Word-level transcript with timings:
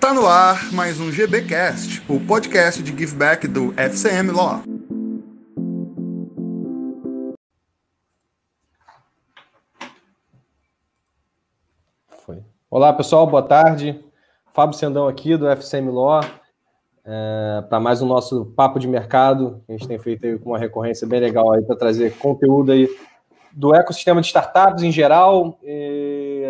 Tá 0.00 0.14
no 0.14 0.28
ar 0.28 0.72
mais 0.72 1.00
um 1.00 1.10
GBcast, 1.10 2.02
o 2.08 2.20
podcast 2.20 2.80
de 2.80 2.96
giveback 2.96 3.48
do 3.48 3.74
FCM 3.76 4.30
Law. 4.30 4.62
Foi. 12.24 12.44
Olá 12.70 12.92
pessoal, 12.92 13.26
boa 13.26 13.42
tarde. 13.42 13.98
Fábio 14.54 14.78
Sendão 14.78 15.08
aqui 15.08 15.36
do 15.36 15.48
FCM 15.48 15.90
Law. 15.90 16.20
É, 17.04 17.64
para 17.68 17.80
mais 17.80 18.00
um 18.00 18.06
nosso 18.06 18.46
papo 18.56 18.78
de 18.78 18.86
mercado. 18.86 19.64
A 19.68 19.72
gente 19.72 19.88
tem 19.88 19.98
feito 19.98 20.24
aí 20.24 20.38
com 20.38 20.50
uma 20.50 20.58
recorrência 20.58 21.08
bem 21.08 21.18
legal 21.18 21.52
aí 21.52 21.62
para 21.62 21.76
trazer 21.76 22.16
conteúdo 22.18 22.70
aí 22.70 22.88
do 23.52 23.74
ecossistema 23.74 24.20
de 24.20 24.28
startups 24.28 24.84
em 24.84 24.92
geral. 24.92 25.58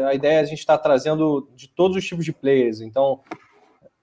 A 0.08 0.14
ideia 0.14 0.38
é 0.38 0.40
a 0.40 0.44
gente 0.44 0.58
estar 0.58 0.76
tá 0.76 0.82
trazendo 0.82 1.48
de 1.54 1.68
todos 1.68 1.96
os 1.96 2.06
tipos 2.06 2.24
de 2.24 2.32
players. 2.32 2.80
Então, 2.80 3.20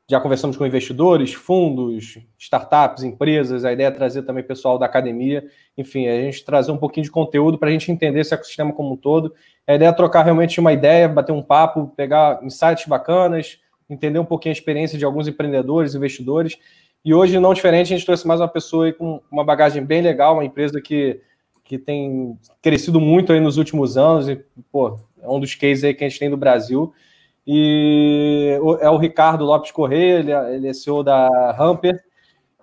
já 0.08 0.20
conversamos 0.20 0.56
com 0.56 0.66
investidores, 0.66 1.34
fundos, 1.34 2.20
startups, 2.38 3.04
empresas. 3.04 3.66
A 3.66 3.74
ideia 3.74 3.88
é 3.88 3.92
trazer 3.92 4.22
também 4.22 4.44
pessoal 4.44 4.78
da 4.78 4.86
academia. 4.86 5.44
Enfim, 5.76 6.08
a 6.08 6.22
gente 6.22 6.46
trazer 6.46 6.72
um 6.72 6.78
pouquinho 6.78 7.06
de 7.06 7.12
conteúdo 7.12 7.58
para 7.58 7.70
a 7.70 7.72
gente 7.72 7.92
entender 7.92 8.20
esse 8.20 8.34
ecossistema 8.34 8.72
como 8.72 8.94
um 8.94 8.98
todo. 8.98 9.34
A 9.68 9.74
ideia 9.74 9.90
é 9.90 9.92
trocar 9.92 10.24
realmente 10.24 10.60
uma 10.60 10.72
ideia, 10.72 11.10
bater 11.10 11.32
um 11.32 11.42
papo, 11.42 11.92
pegar 11.98 12.40
insights 12.44 12.86
bacanas, 12.86 13.60
entender 13.90 14.20
um 14.20 14.26
pouquinho 14.26 14.52
a 14.52 14.58
experiência 14.58 14.98
de 14.98 15.06
alguns 15.06 15.28
empreendedores, 15.28 15.96
investidores. 15.96 16.56
E 17.04 17.14
hoje, 17.14 17.40
não 17.40 17.54
diferente, 17.54 17.94
a 17.94 17.98
gente 17.98 18.06
trouxe 18.06 18.28
mais 18.28 18.40
uma 18.40 18.48
pessoa 18.48 18.92
com 18.94 19.22
uma 19.32 19.44
bagagem 19.44 19.84
bem 19.84 20.02
legal, 20.02 20.34
uma 20.34 20.46
empresa 20.46 20.80
que, 20.80 21.20
que 21.64 21.80
tem 21.80 22.38
crescido 22.62 23.02
muito 23.02 23.34
aí 23.34 23.40
nos 23.40 23.58
últimos 23.58 23.98
anos. 23.98 24.30
E, 24.30 24.40
pô, 24.72 25.00
é 25.26 25.30
um 25.30 25.40
dos 25.40 25.56
cases 25.56 25.84
aí 25.84 25.94
que 25.94 26.04
a 26.04 26.08
gente 26.08 26.20
tem 26.20 26.30
do 26.30 26.38
Brasil. 26.38 26.94
E 27.48 28.58
é 28.80 28.90
o 28.90 28.98
Ricardo 28.98 29.46
Lopes 29.46 29.72
Correia, 29.72 30.20
ele, 30.20 30.32
é, 30.32 30.56
ele 30.56 30.68
é 30.68 30.74
CEO 30.74 31.04
da 31.04 31.28
Hamper. 31.60 32.04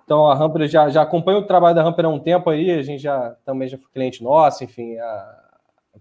Então 0.03 0.27
a 0.27 0.35
Hamper 0.35 0.67
já, 0.67 0.89
já 0.89 1.01
acompanha 1.01 1.39
o 1.39 1.47
trabalho 1.47 1.75
da 1.75 1.83
Hamper 1.83 2.05
há 2.05 2.09
um 2.09 2.19
tempo 2.19 2.49
aí, 2.49 2.71
a 2.71 2.81
gente 2.81 3.01
já 3.01 3.35
também 3.45 3.67
já 3.67 3.77
foi 3.77 3.87
cliente 3.93 4.21
nosso, 4.21 4.63
enfim, 4.63 4.97
a, 4.97 5.39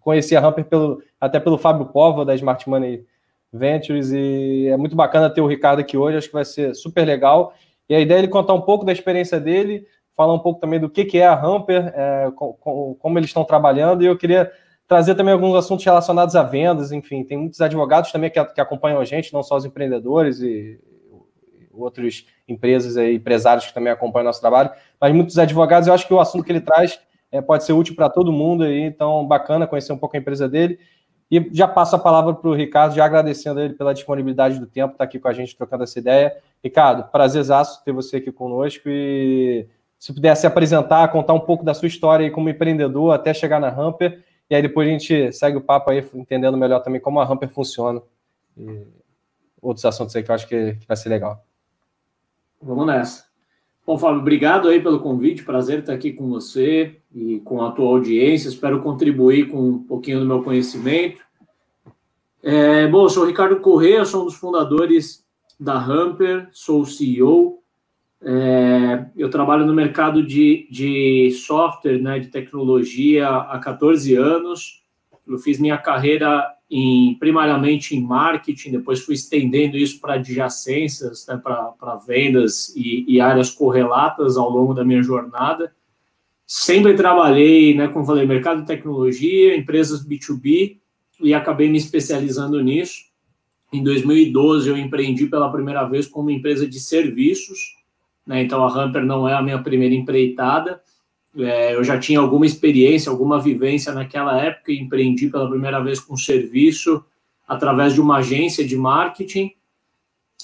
conheci 0.01 0.37
a 0.37 0.45
Hamper 0.45 0.65
pelo, 0.65 1.03
até 1.21 1.39
pelo 1.39 1.57
Fábio 1.57 1.87
Pova 1.87 2.25
da 2.25 2.35
Smart 2.35 2.69
Money 2.69 3.07
Ventures 3.53 4.11
e 4.11 4.69
é 4.69 4.77
muito 4.77 4.97
bacana 4.97 5.31
ter 5.31 5.41
o 5.41 5.47
Ricardo 5.47 5.81
aqui 5.81 5.97
hoje, 5.97 6.17
acho 6.17 6.27
que 6.27 6.33
vai 6.33 6.45
ser 6.45 6.75
super 6.75 7.07
legal. 7.07 7.55
E 7.89 7.95
a 7.95 8.01
ideia 8.01 8.19
é 8.19 8.21
ele 8.21 8.29
contar 8.29 8.55
um 8.55 8.63
pouco 8.63 8.85
da 8.85 8.93
experiência 8.93 9.39
dele, 9.39 9.87
falar 10.17 10.35
um 10.35 10.39
pouco 10.39 10.61
também 10.61 10.81
do 10.81 10.91
que, 10.91 11.05
que 11.05 11.19
é 11.19 11.27
a 11.27 11.41
Hamper, 11.41 11.93
é, 11.95 12.31
com, 12.35 12.53
com, 12.55 12.97
como 12.99 13.19
eles 13.19 13.31
estão 13.31 13.45
trabalhando, 13.45 14.03
e 14.03 14.07
eu 14.07 14.17
queria 14.17 14.51
trazer 14.93 15.15
também 15.15 15.33
alguns 15.33 15.55
assuntos 15.55 15.87
relacionados 15.87 16.37
a 16.37 16.43
vendas, 16.43 16.93
enfim, 16.93 17.25
tem 17.25 17.39
muitos 17.39 17.63
advogados 17.63 18.13
também 18.13 18.29
que, 18.29 18.45
que 18.45 18.61
acompanham 18.61 19.01
a 19.01 19.05
gente, 19.07 19.33
não 19.33 19.43
só 19.43 19.57
os 19.57 19.65
empreendedores 19.65 20.41
e 20.43 20.79
outras 21.73 22.27
empresas 22.47 22.97
e 22.97 23.15
empresários 23.15 23.65
que 23.65 23.73
também 23.73 23.91
acompanham 23.91 24.27
nosso 24.27 24.43
trabalho, 24.43 24.71
mas 25.01 25.15
muitos 25.15 25.39
advogados, 25.39 25.89
eu 25.89 25.95
acho 25.95 26.07
que 26.07 26.13
o 26.13 26.21
assunto 26.21 26.45
que 26.45 26.53
ele 26.53 26.61
traz 26.61 27.01
é, 27.31 27.41
pode 27.41 27.65
ser 27.65 27.73
útil 27.73 27.97
para 27.97 28.11
todo 28.11 28.31
mundo, 28.31 28.65
aí, 28.65 28.83
então 28.83 29.27
bacana 29.27 29.67
conhecer 29.67 29.95
um 29.95 29.97
pouco 29.97 30.15
a 30.15 30.21
empresa 30.21 30.47
dele. 30.47 30.79
E 31.31 31.49
já 31.53 31.67
passo 31.67 31.97
a 31.97 31.99
palavra 31.99 32.35
para 32.35 32.51
o 32.51 32.55
Ricardo, 32.55 32.95
já 32.95 33.07
agradecendo 33.07 33.61
ele 33.61 33.73
pela 33.73 33.95
disponibilidade 33.95 34.61
do 34.61 34.67
tempo, 34.67 34.93
estar 34.93 34.99
tá 34.99 35.05
aqui 35.05 35.19
com 35.19 35.29
a 35.29 35.33
gente 35.33 35.57
trocando 35.57 35.85
essa 35.85 35.99
ideia. 35.99 36.37
Ricardo, 36.63 37.11
prazerzaço 37.11 37.83
ter 37.83 37.93
você 37.93 38.19
aqui 38.19 38.31
conosco 38.31 38.91
e 38.91 39.67
se 39.99 40.13
pudesse 40.13 40.47
apresentar, 40.47 41.09
contar 41.09 41.33
um 41.33 41.41
pouco 41.41 41.65
da 41.65 41.73
sua 41.73 41.89
história 41.89 42.27
aí 42.27 42.31
como 42.31 42.51
empreendedor 42.51 43.15
até 43.15 43.33
chegar 43.33 43.59
na 43.59 43.69
Hamper 43.69 44.23
e 44.53 44.55
aí 44.55 44.61
depois 44.61 44.87
a 44.87 44.91
gente 44.91 45.33
segue 45.33 45.57
o 45.57 45.63
papo 45.63 45.91
aí, 45.91 46.07
entendendo 46.13 46.59
melhor 46.59 46.81
também 46.81 47.01
como 47.01 47.19
a 47.19 47.25
Hamper 47.25 47.49
funciona. 47.49 48.03
E 48.55 48.83
outros 49.63 49.83
assuntos 49.87 50.15
aí 50.15 50.23
que 50.23 50.31
eu 50.31 50.35
acho 50.35 50.47
que, 50.47 50.77
vai 50.87 50.95
ser 50.95 51.09
legal. 51.09 51.43
Vamos 52.61 52.87
nessa. 52.87 53.25
Bom, 53.87 53.97
Fábio, 53.97 54.21
obrigado 54.21 54.69
aí 54.69 54.79
pelo 54.79 55.01
convite. 55.01 55.43
Prazer 55.43 55.79
estar 55.79 55.95
aqui 55.95 56.13
com 56.13 56.29
você 56.29 56.99
e 57.15 57.41
com 57.41 57.63
a 57.63 57.73
tua 57.73 57.87
audiência. 57.87 58.51
Espero 58.51 58.83
contribuir 58.83 59.49
com 59.49 59.71
um 59.71 59.79
pouquinho 59.85 60.21
do 60.21 60.27
meu 60.27 60.43
conhecimento. 60.43 61.23
É, 62.43 62.87
bom, 62.89 63.05
eu 63.05 63.09
sou 63.09 63.23
o 63.23 63.27
Ricardo 63.27 63.59
Corrêa, 63.59 64.05
sou 64.05 64.21
um 64.21 64.27
dos 64.27 64.35
fundadores 64.35 65.25
da 65.59 65.83
Hamper, 65.83 66.51
sou 66.53 66.83
o 66.83 66.87
CEO. 66.87 67.62
É, 68.25 69.07
eu 69.17 69.29
trabalho 69.29 69.67
no 69.67 69.75
mercado 69.75 70.25
de, 70.25 70.69
de 70.71 71.33
software, 71.33 72.01
né, 72.01 72.21
de 72.21 72.29
tecnologia 72.29 73.29
há 73.29 73.59
14 73.59 74.15
anos. 74.15 74.83
Eu 75.27 75.39
fiz 75.39 75.59
minha 75.59 75.77
carreira 75.77 76.47
em, 76.71 77.17
primariamente 77.19 77.97
em 77.97 78.01
marketing, 78.01 78.71
depois 78.71 79.01
fui 79.01 79.15
estendendo 79.15 79.77
isso 79.77 80.01
para 80.01 80.15
adjacências, 80.15 81.27
né, 81.27 81.37
para 81.37 81.97
vendas 82.07 82.75
e, 82.77 83.05
e, 83.09 83.21
áreas 83.21 83.51
correlatas 83.51 84.37
ao 84.37 84.49
longo 84.49 84.73
da 84.73 84.85
minha 84.85 85.03
jornada. 85.03 85.75
Sempre 86.47 86.95
trabalhei, 86.95 87.75
né, 87.75 87.89
como 87.89 88.07
falei, 88.07 88.25
mercado 88.25 88.61
de 88.61 88.67
tecnologia, 88.67 89.57
empresas 89.57 90.07
B2B, 90.07 90.79
e 91.21 91.35
acabei 91.35 91.69
me 91.69 91.79
especializando 91.79 92.61
nisso. 92.63 93.05
Em 93.73 93.83
2012, 93.83 94.69
eu 94.69 94.77
empreendi 94.77 95.27
pela 95.27 95.51
primeira 95.51 95.85
vez 95.85 96.07
como 96.07 96.31
empresa 96.31 96.67
de 96.67 96.79
serviços, 96.79 97.82
né? 98.27 98.43
Então 98.43 98.65
a 98.65 98.71
Hamper 98.71 99.05
não 99.05 99.29
é 99.29 99.35
a 99.35 99.43
minha 99.43 99.63
primeira 99.63 99.95
empreitada. 99.95 100.81
É, 101.37 101.75
eu 101.75 101.83
já 101.83 101.99
tinha 101.99 102.21
alguma 102.21 102.45
experiência, 102.45 103.11
alguma 103.11 103.41
vivência 103.41 103.93
naquela 103.93 104.39
época 104.39 104.71
e 104.71 104.79
empreendi 104.79 105.29
pela 105.29 105.49
primeira 105.49 105.81
vez 105.81 105.99
com 105.99 106.17
serviço 106.17 107.05
através 107.49 107.95
de 107.95 108.01
uma 108.01 108.19
agência 108.19 108.65
de 108.67 108.77
marketing. 108.77 109.53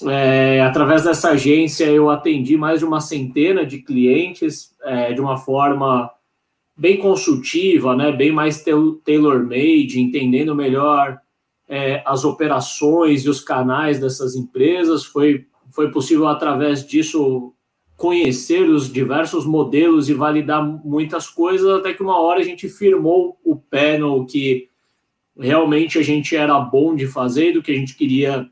É, 0.07 0.61
através 0.61 1.03
dessa 1.03 1.31
agência 1.31 1.85
eu 1.85 2.09
atendi 2.09 2.55
mais 2.55 2.79
de 2.79 2.85
uma 2.85 3.01
centena 3.01 3.65
de 3.65 3.79
clientes 3.79 4.73
é, 4.83 5.13
de 5.13 5.19
uma 5.19 5.37
forma 5.37 6.09
bem 6.75 6.97
consultiva, 6.97 7.93
né, 7.93 8.09
bem 8.09 8.31
mais 8.31 8.63
tailor-made, 9.03 9.99
entendendo 9.99 10.55
melhor 10.55 11.19
é, 11.67 12.01
as 12.05 12.23
operações 12.23 13.25
e 13.25 13.29
os 13.29 13.41
canais 13.41 13.99
dessas 13.99 14.35
empresas. 14.35 15.03
Foi, 15.03 15.45
foi 15.71 15.91
possível 15.91 16.27
através 16.27 16.87
disso 16.87 17.53
conhecer 17.99 18.61
os 18.69 18.89
diversos 18.89 19.45
modelos 19.45 20.07
e 20.07 20.13
validar 20.13 20.65
muitas 20.65 21.27
coisas, 21.27 21.69
até 21.69 21.93
que 21.93 22.01
uma 22.01 22.17
hora 22.17 22.39
a 22.39 22.43
gente 22.43 22.69
firmou 22.69 23.37
o 23.43 23.57
pé 23.57 23.97
no 23.97 24.25
que 24.25 24.69
realmente 25.37 25.99
a 25.99 26.01
gente 26.01 26.33
era 26.33 26.57
bom 26.61 26.95
de 26.95 27.05
fazer, 27.05 27.51
do 27.51 27.61
que 27.61 27.73
a 27.73 27.75
gente 27.75 27.97
queria 27.97 28.49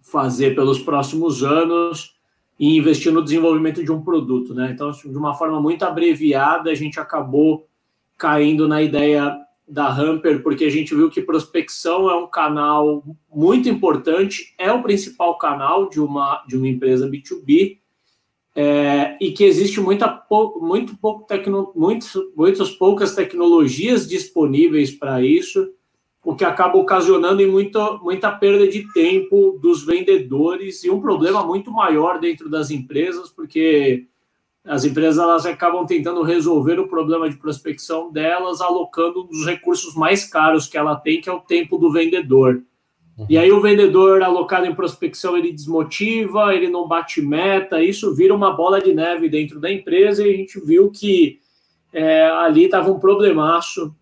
fazer 0.00 0.54
pelos 0.54 0.78
próximos 0.78 1.44
anos 1.44 2.16
e 2.58 2.78
investir 2.78 3.12
no 3.12 3.22
desenvolvimento 3.22 3.84
de 3.84 3.92
um 3.92 4.00
produto, 4.00 4.54
né? 4.54 4.70
Então, 4.72 4.90
de 4.90 5.18
uma 5.18 5.34
forma 5.34 5.60
muito 5.60 5.82
abreviada, 5.82 6.70
a 6.70 6.74
gente 6.74 6.98
acabou 6.98 7.68
caindo 8.16 8.66
na 8.66 8.80
ideia 8.80 9.36
da 9.68 9.86
Hamper, 9.86 10.42
porque 10.42 10.64
a 10.64 10.70
gente 10.70 10.94
viu 10.94 11.10
que 11.10 11.20
prospecção 11.20 12.08
é 12.08 12.14
um 12.16 12.26
canal 12.26 13.04
muito 13.30 13.68
importante, 13.68 14.54
é 14.56 14.72
o 14.72 14.82
principal 14.82 15.36
canal 15.36 15.90
de 15.90 16.00
uma, 16.00 16.42
de 16.48 16.56
uma 16.56 16.68
empresa 16.68 17.06
B2B, 17.06 17.77
é, 18.60 19.16
e 19.20 19.30
que 19.30 19.44
existe 19.44 19.80
muita, 19.80 20.20
muito 20.60 20.96
pouco 20.96 21.24
tecno, 21.24 21.70
muitos, 21.76 22.12
muitas 22.34 22.68
poucas 22.72 23.14
tecnologias 23.14 24.08
disponíveis 24.08 24.90
para 24.90 25.22
isso, 25.22 25.70
o 26.24 26.34
que 26.34 26.44
acaba 26.44 26.76
ocasionando 26.76 27.46
muito, 27.46 28.00
muita 28.02 28.32
perda 28.32 28.66
de 28.66 28.92
tempo 28.92 29.56
dos 29.62 29.84
vendedores 29.84 30.82
e 30.82 30.90
um 30.90 31.00
problema 31.00 31.46
muito 31.46 31.70
maior 31.70 32.18
dentro 32.18 32.50
das 32.50 32.72
empresas, 32.72 33.30
porque 33.30 34.08
as 34.64 34.84
empresas 34.84 35.22
elas 35.22 35.46
acabam 35.46 35.86
tentando 35.86 36.24
resolver 36.24 36.80
o 36.80 36.88
problema 36.88 37.30
de 37.30 37.36
prospecção 37.36 38.10
delas 38.10 38.60
alocando 38.60 39.22
um 39.22 39.26
dos 39.28 39.46
recursos 39.46 39.94
mais 39.94 40.24
caros 40.24 40.66
que 40.66 40.76
ela 40.76 40.96
tem, 40.96 41.20
que 41.20 41.30
é 41.30 41.32
o 41.32 41.38
tempo 41.38 41.78
do 41.78 41.92
vendedor. 41.92 42.60
E 43.28 43.36
aí 43.36 43.50
o 43.50 43.60
vendedor 43.60 44.22
alocado 44.22 44.66
em 44.66 44.74
prospecção 44.74 45.36
ele 45.36 45.52
desmotiva, 45.52 46.54
ele 46.54 46.68
não 46.68 46.86
bate 46.86 47.20
meta, 47.20 47.82
isso 47.82 48.14
vira 48.14 48.34
uma 48.34 48.52
bola 48.52 48.80
de 48.80 48.94
neve 48.94 49.28
dentro 49.28 49.58
da 49.58 49.72
empresa 49.72 50.24
e 50.26 50.32
a 50.32 50.36
gente 50.36 50.60
viu 50.60 50.90
que 50.90 51.40
é, 51.92 52.26
ali 52.26 52.66
estava 52.66 52.90
um 52.90 53.00
problemaço 53.00 53.94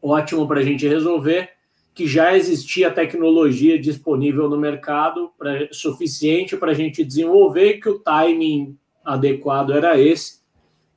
ótimo 0.00 0.46
para 0.46 0.60
a 0.60 0.62
gente 0.62 0.86
resolver, 0.86 1.50
que 1.94 2.06
já 2.06 2.36
existia 2.36 2.90
tecnologia 2.90 3.78
disponível 3.78 4.48
no 4.48 4.56
mercado 4.56 5.30
pra, 5.36 5.68
suficiente 5.72 6.56
para 6.56 6.70
a 6.70 6.74
gente 6.74 7.04
desenvolver, 7.04 7.80
que 7.80 7.88
o 7.88 7.98
timing 7.98 8.78
adequado 9.04 9.72
era 9.72 10.00
esse. 10.00 10.38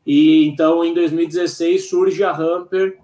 E 0.06 0.46
então 0.48 0.86
em 0.86 0.94
2016 0.94 1.90
surge 1.90 2.24
a 2.24 2.32
Hamper 2.32 2.98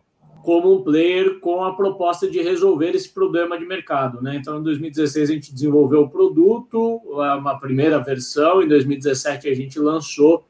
como 0.43 0.73
um 0.73 0.83
player 0.83 1.39
com 1.39 1.63
a 1.63 1.75
proposta 1.75 2.29
de 2.29 2.41
resolver 2.41 2.95
esse 2.95 3.09
problema 3.09 3.57
de 3.57 3.65
mercado. 3.65 4.21
Né? 4.21 4.37
Então, 4.37 4.59
em 4.59 4.63
2016, 4.63 5.29
a 5.29 5.33
gente 5.33 5.53
desenvolveu 5.53 6.01
o 6.01 6.09
produto, 6.09 7.01
uma 7.05 7.57
primeira 7.59 7.99
versão, 7.99 8.61
em 8.61 8.67
2017 8.67 9.49
a 9.49 9.53
gente 9.55 9.79
lançou, 9.79 10.45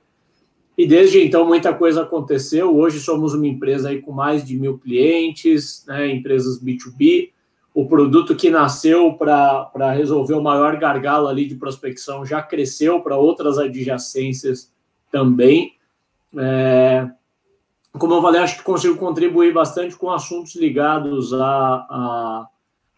e 0.78 0.86
desde 0.86 1.24
então 1.24 1.45
muita 1.45 1.74
coisa 1.74 2.04
aconteceu. 2.04 2.75
Hoje 2.78 3.00
somos 3.00 3.34
uma 3.34 3.48
empresa 3.48 3.89
aí 3.89 4.00
com 4.00 4.12
mais 4.12 4.45
de 4.45 4.56
mil 4.56 4.78
clientes, 4.78 5.84
né? 5.88 6.07
empresas 6.07 6.63
B2B. 6.63 7.31
o 7.74 7.88
produto 7.88 8.36
que 8.36 8.50
nasceu 8.50 9.13
para 9.13 9.92
resolver 9.94 10.34
o 10.34 10.42
maior 10.42 10.78
gargalo 10.78 11.28
ali 11.28 11.45
de 11.45 11.56
prospecção 11.56 12.25
já 12.25 12.42
cresceu 12.42 13.01
para 13.01 13.18
outras 13.18 13.57
adjacências 13.57 14.72
também. 15.12 15.74
É, 16.36 17.07
como 17.94 18.13
eu 18.13 18.22
falei, 18.22 18.42
acho 18.42 18.57
que 18.57 18.63
consigo 18.63 18.98
contribuir 18.98 19.54
bastante 19.54 19.95
com 19.95 20.12
assuntos 20.12 20.56
ligados 20.56 21.34
a, 21.34 21.39
a, 21.39 22.48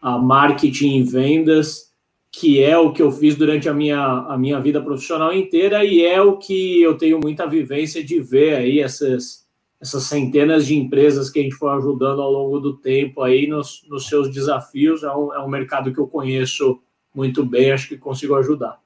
a 0.00 0.18
marketing 0.18 0.96
e 0.96 1.02
vendas, 1.02 1.90
que 2.32 2.62
é 2.62 2.76
o 2.78 2.92
que 2.92 3.02
eu 3.02 3.10
fiz 3.10 3.34
durante 3.34 3.68
a 3.68 3.74
minha, 3.74 3.98
a 3.98 4.38
minha 4.38 4.60
vida 4.60 4.80
profissional 4.80 5.32
inteira 5.32 5.84
e 5.84 6.04
é 6.04 6.20
o 6.20 6.36
que 6.36 6.80
eu 6.82 6.96
tenho 6.96 7.18
muita 7.20 7.46
vivência 7.46 8.04
de 8.04 8.20
ver 8.20 8.54
aí 8.54 8.80
essas 8.80 9.40
essas 9.80 10.02
centenas 10.02 10.66
de 10.66 10.76
empresas 10.76 11.30
que 11.30 11.40
a 11.40 11.42
gente 11.42 11.54
foi 11.54 11.72
ajudando 11.72 12.20
ao 12.20 12.30
longo 12.30 12.60
do 12.60 12.76
tempo 12.76 13.22
aí 13.22 13.46
nos, 13.46 13.82
nos 13.88 14.06
seus 14.06 14.30
desafios. 14.30 15.02
É 15.02 15.10
um, 15.10 15.32
é 15.32 15.40
um 15.40 15.48
mercado 15.48 15.92
que 15.92 15.98
eu 15.98 16.06
conheço 16.06 16.82
muito 17.14 17.44
bem, 17.44 17.72
acho 17.72 17.88
que 17.88 17.96
consigo 17.96 18.34
ajudar. 18.34 18.78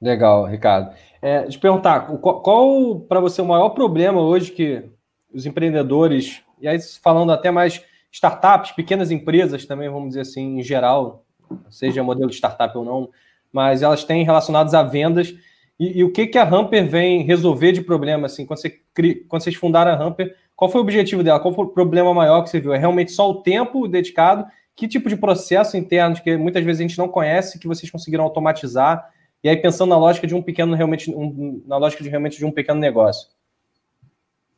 Legal, 0.00 0.44
Ricardo. 0.44 0.94
É, 1.22 1.44
te 1.44 1.58
perguntar, 1.58 2.18
qual, 2.18 2.42
qual 2.42 3.00
para 3.00 3.18
você 3.18 3.40
o 3.40 3.46
maior 3.46 3.70
problema 3.70 4.20
hoje 4.20 4.52
que 4.52 4.84
os 5.36 5.46
empreendedores, 5.46 6.42
e 6.60 6.66
aí 6.66 6.78
falando 7.02 7.32
até 7.32 7.50
mais 7.50 7.84
startups, 8.10 8.72
pequenas 8.72 9.10
empresas 9.10 9.66
também, 9.66 9.88
vamos 9.88 10.08
dizer 10.08 10.22
assim, 10.22 10.58
em 10.58 10.62
geral, 10.62 11.24
seja 11.70 12.02
modelo 12.02 12.30
de 12.30 12.36
startup 12.36 12.76
ou 12.76 12.84
não, 12.84 13.10
mas 13.52 13.82
elas 13.82 14.04
têm 14.04 14.24
relacionados 14.24 14.74
a 14.74 14.82
vendas 14.82 15.34
e, 15.78 15.98
e, 15.98 16.04
o 16.04 16.10
que, 16.10 16.26
que 16.26 16.38
a 16.38 16.48
Hamper 16.48 16.88
vem 16.88 17.22
resolver 17.22 17.72
de 17.72 17.82
problema? 17.82 18.26
Assim, 18.26 18.46
quando, 18.46 18.60
você, 18.60 18.80
quando 19.28 19.42
vocês 19.42 19.54
fundaram 19.54 19.92
a 19.92 19.94
Hamper, 19.94 20.34
qual 20.54 20.70
foi 20.70 20.80
o 20.80 20.84
objetivo 20.84 21.22
dela? 21.22 21.38
Qual 21.38 21.52
foi 21.52 21.66
o 21.66 21.68
problema 21.68 22.14
maior 22.14 22.42
que 22.42 22.48
você 22.48 22.58
viu? 22.58 22.72
É 22.72 22.78
realmente 22.78 23.12
só 23.12 23.30
o 23.30 23.42
tempo 23.42 23.86
dedicado? 23.86 24.46
Que 24.74 24.88
tipo 24.88 25.08
de 25.08 25.16
processo 25.16 25.76
interno 25.76 26.16
que 26.16 26.36
muitas 26.36 26.64
vezes 26.64 26.80
a 26.80 26.82
gente 26.82 26.98
não 26.98 27.08
conhece 27.08 27.58
que 27.58 27.68
vocês 27.68 27.90
conseguiram 27.90 28.24
automatizar? 28.24 29.10
E 29.44 29.48
aí 29.48 29.56
pensando 29.56 29.90
na 29.90 29.98
lógica 29.98 30.26
de 30.26 30.34
um 30.34 30.42
pequeno 30.42 30.74
realmente 30.74 31.10
um, 31.10 31.62
na 31.66 31.76
lógica 31.76 32.02
de 32.02 32.08
realmente 32.08 32.38
de 32.38 32.44
um 32.44 32.50
pequeno 32.50 32.80
negócio. 32.80 33.28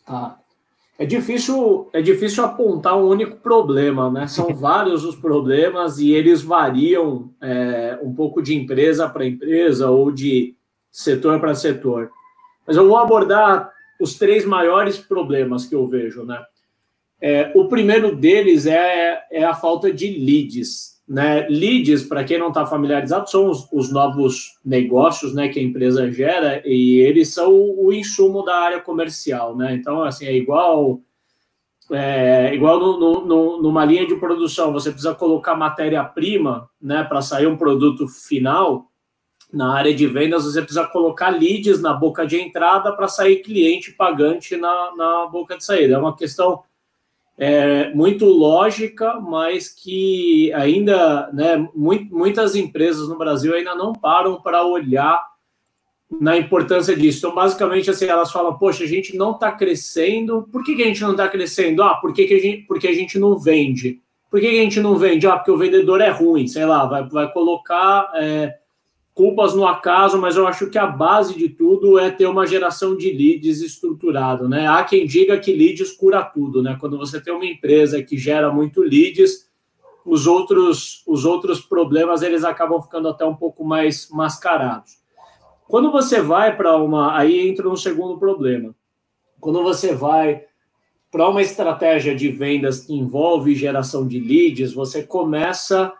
Tá. 0.07 0.39
É 0.99 1.07
difícil, 1.07 1.89
é 1.93 2.03
difícil 2.03 2.45
apontar 2.45 2.99
um 2.99 3.07
único 3.07 3.37
problema, 3.37 4.11
né? 4.11 4.27
São 4.27 4.49
vários 4.53 5.05
os 5.05 5.15
problemas 5.15 5.99
e 5.99 6.11
eles 6.11 6.43
variam 6.43 7.31
é, 7.41 7.97
um 8.03 8.13
pouco 8.13 8.43
de 8.43 8.57
empresa 8.57 9.09
para 9.09 9.25
empresa 9.25 9.89
ou 9.89 10.11
de 10.11 10.57
setor 10.91 11.39
para 11.39 11.55
setor. 11.55 12.11
Mas 12.67 12.77
eu 12.77 12.89
vou 12.89 12.99
abordar 12.99 13.73
os 14.01 14.19
três 14.19 14.45
maiores 14.45 14.99
problemas 14.99 15.65
que 15.65 15.75
eu 15.75 15.87
vejo, 15.87 16.25
né? 16.25 16.45
É, 17.21 17.51
o 17.55 17.67
primeiro 17.67 18.15
deles 18.15 18.67
é, 18.67 19.23
é 19.31 19.45
a 19.45 19.55
falta 19.55 19.93
de 19.93 20.09
leads. 20.09 20.99
Né? 21.07 21.47
Leads, 21.49 22.05
para 22.05 22.23
quem 22.23 22.39
não 22.39 22.49
está 22.49 22.67
familiarizado, 22.67 23.31
são 23.31 23.51
os, 23.51 23.67
os, 23.73 23.91
novos 23.91 24.59
negócios 24.65 25.35
né, 25.35 25.49
que 25.49 25.59
a 25.59 25.63
empresa 25.63 26.13
gera 26.13 26.63
e 26.65 26.99
eles 27.01 27.33
são 27.33 27.53
o, 27.53 27.87
o 27.87 27.93
insumo 27.93 28.43
da 28.45 28.57
área 28.57 28.81
comercial. 28.81 29.57
Né? 29.57 29.75
Então, 29.75 30.05
assim, 30.05 30.27
é 30.27 30.37
igual 30.37 31.01
é, 31.91 32.55
igual 32.55 32.79
no, 32.79 33.25
no, 33.25 33.63
numa 33.63 33.85
linha 33.85 34.07
de 34.07 34.15
produção, 34.17 34.73
você 34.73 34.91
precisa 34.91 35.15
colocar 35.15 35.55
matéria-prima 35.55 36.69
né, 36.81 37.03
para 37.03 37.23
sair 37.23 37.47
um 37.47 37.57
produto 37.57 38.07
final 38.07 38.87
na 39.51 39.73
área 39.75 39.95
de 39.95 40.07
vendas, 40.07 40.45
você 40.45 40.61
precisa 40.61 40.87
colocar 40.87 41.31
leads 41.31 41.81
na 41.81 41.95
boca 41.95 42.27
de 42.27 42.39
entrada 42.39 42.93
para 42.93 43.09
sair 43.09 43.37
cliente 43.37 43.93
pagante 43.93 44.57
na, 44.57 44.95
na 44.95 45.27
boca 45.27 45.57
de 45.57 45.65
saída. 45.65 45.95
É 45.95 45.99
uma 45.99 46.15
questão 46.15 46.63
é, 47.39 47.95
muito 47.95 48.25
lógica, 48.27 49.21
mas 49.21 49.69
que 49.69 50.53
ainda, 50.53 51.31
né, 51.33 51.69
muito, 51.73 52.13
muitas 52.15 52.57
empresas 52.57 53.09
no 53.09 53.17
Brasil 53.17 53.55
ainda 53.55 53.77
não 53.77 53.93
param 53.93 54.43
para 54.43 54.65
olhar 54.65 55.25
na 56.21 56.37
importância 56.37 56.97
disso. 56.97 57.19
Então, 57.19 57.35
basicamente, 57.35 57.89
assim, 57.91 58.07
elas 58.07 58.33
falam, 58.33 58.59
poxa, 58.59 58.83
a 58.83 58.89
gente 58.89 59.17
não 59.17 59.33
está 59.33 59.53
crescendo. 59.53 60.49
Por 60.51 60.65
que, 60.65 60.75
que 60.75 60.83
a 60.83 60.87
gente 60.87 61.03
não 61.03 61.13
está 61.13 61.29
crescendo? 61.29 61.83
Ah, 61.83 61.95
porque, 62.01 62.27
que 62.27 62.35
a 62.35 62.41
gente, 62.41 62.67
porque 62.67 62.89
a 62.89 62.95
gente 62.95 63.19
não 63.19 63.39
vende. 63.39 64.01
Por 64.29 64.41
que, 64.41 64.51
que 64.51 64.59
a 64.59 64.63
gente 64.63 64.81
não 64.81 64.97
vende? 64.97 65.27
Ah, 65.27 65.37
porque 65.37 65.51
o 65.51 65.57
vendedor 65.57 66.01
é 66.01 66.11
ruim, 66.11 66.47
sei 66.49 66.67
lá, 66.67 66.87
vai, 66.87 67.09
vai 67.09 67.33
colocar... 67.33 68.11
É, 68.17 68.55
culpas 69.19 69.53
no 69.53 69.67
acaso, 69.67 70.17
mas 70.17 70.37
eu 70.37 70.47
acho 70.47 70.71
que 70.71 70.79
a 70.79 70.87
base 70.87 71.37
de 71.37 71.49
tudo 71.49 71.99
é 71.99 72.09
ter 72.09 72.27
uma 72.27 72.47
geração 72.47 72.97
de 72.97 73.11
leads 73.11 73.61
estruturado, 73.61 74.49
né? 74.49 74.69
Há 74.69 74.85
quem 74.85 75.09
diga 75.09 75.37
que 75.41 75.53
leads 75.53 75.91
cura 75.91 76.23
tudo, 76.23 76.63
né? 76.63 76.77
Quando 76.79 76.97
você 76.97 77.21
tem 77.21 77.35
uma 77.35 77.45
empresa 77.45 78.01
que 78.01 78.17
gera 78.17 78.53
muito 78.53 78.81
leads, 78.81 79.51
os 80.07 80.29
outros 80.29 81.03
os 81.05 81.25
outros 81.25 81.61
problemas 81.61 82.23
eles 82.23 82.45
acabam 82.45 82.81
ficando 82.81 83.09
até 83.09 83.25
um 83.25 83.35
pouco 83.35 83.65
mais 83.65 84.09
mascarados. 84.09 84.93
Quando 85.67 85.91
você 85.91 86.21
vai 86.21 86.57
para 86.57 86.77
uma, 86.77 87.19
aí 87.19 87.49
entra 87.49 87.69
um 87.69 87.75
segundo 87.75 88.21
problema. 88.21 88.73
Quando 89.41 89.65
você 89.65 89.97
vai 89.97 90.45
para 91.11 91.29
uma 91.29 91.43
estratégia 91.43 92.15
de 92.15 92.29
vendas 92.29 92.85
que 92.85 92.95
envolve 92.95 93.53
geração 93.57 94.07
de 94.07 94.21
leads, 94.21 94.73
você 94.73 95.03
começa 95.03 95.93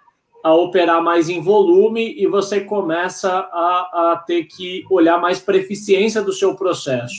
a 0.43 0.55
operar 0.55 1.03
mais 1.03 1.29
em 1.29 1.41
volume 1.41 2.15
e 2.17 2.27
você 2.27 2.61
começa 2.61 3.31
a, 3.31 4.13
a 4.13 4.25
ter 4.27 4.45
que 4.45 4.85
olhar 4.91 5.21
mais 5.21 5.41
para 5.41 5.57
eficiência 5.57 6.23
do 6.23 6.33
seu 6.33 6.55
processo. 6.55 7.17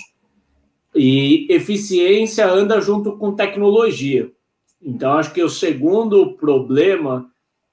E 0.95 1.45
eficiência 1.49 2.47
anda 2.47 2.81
junto 2.81 3.17
com 3.17 3.35
tecnologia. 3.35 4.31
Então, 4.81 5.13
acho 5.13 5.33
que 5.33 5.43
o 5.43 5.49
segundo 5.49 6.33
problema 6.33 7.29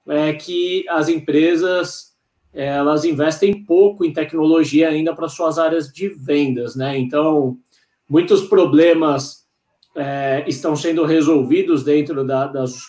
é 0.06 0.32
que 0.32 0.84
as 0.88 1.08
empresas 1.08 2.14
elas 2.52 3.04
investem 3.04 3.64
pouco 3.64 4.02
em 4.02 4.12
tecnologia 4.12 4.88
ainda 4.88 5.14
para 5.14 5.28
suas 5.28 5.58
áreas 5.58 5.92
de 5.92 6.08
vendas, 6.08 6.74
né? 6.74 6.98
Então, 6.98 7.58
muitos 8.08 8.42
problemas 8.48 9.46
é, 9.94 10.42
estão 10.46 10.74
sendo 10.74 11.04
resolvidos 11.04 11.84
dentro 11.84 12.24
da, 12.24 12.46
das, 12.46 12.80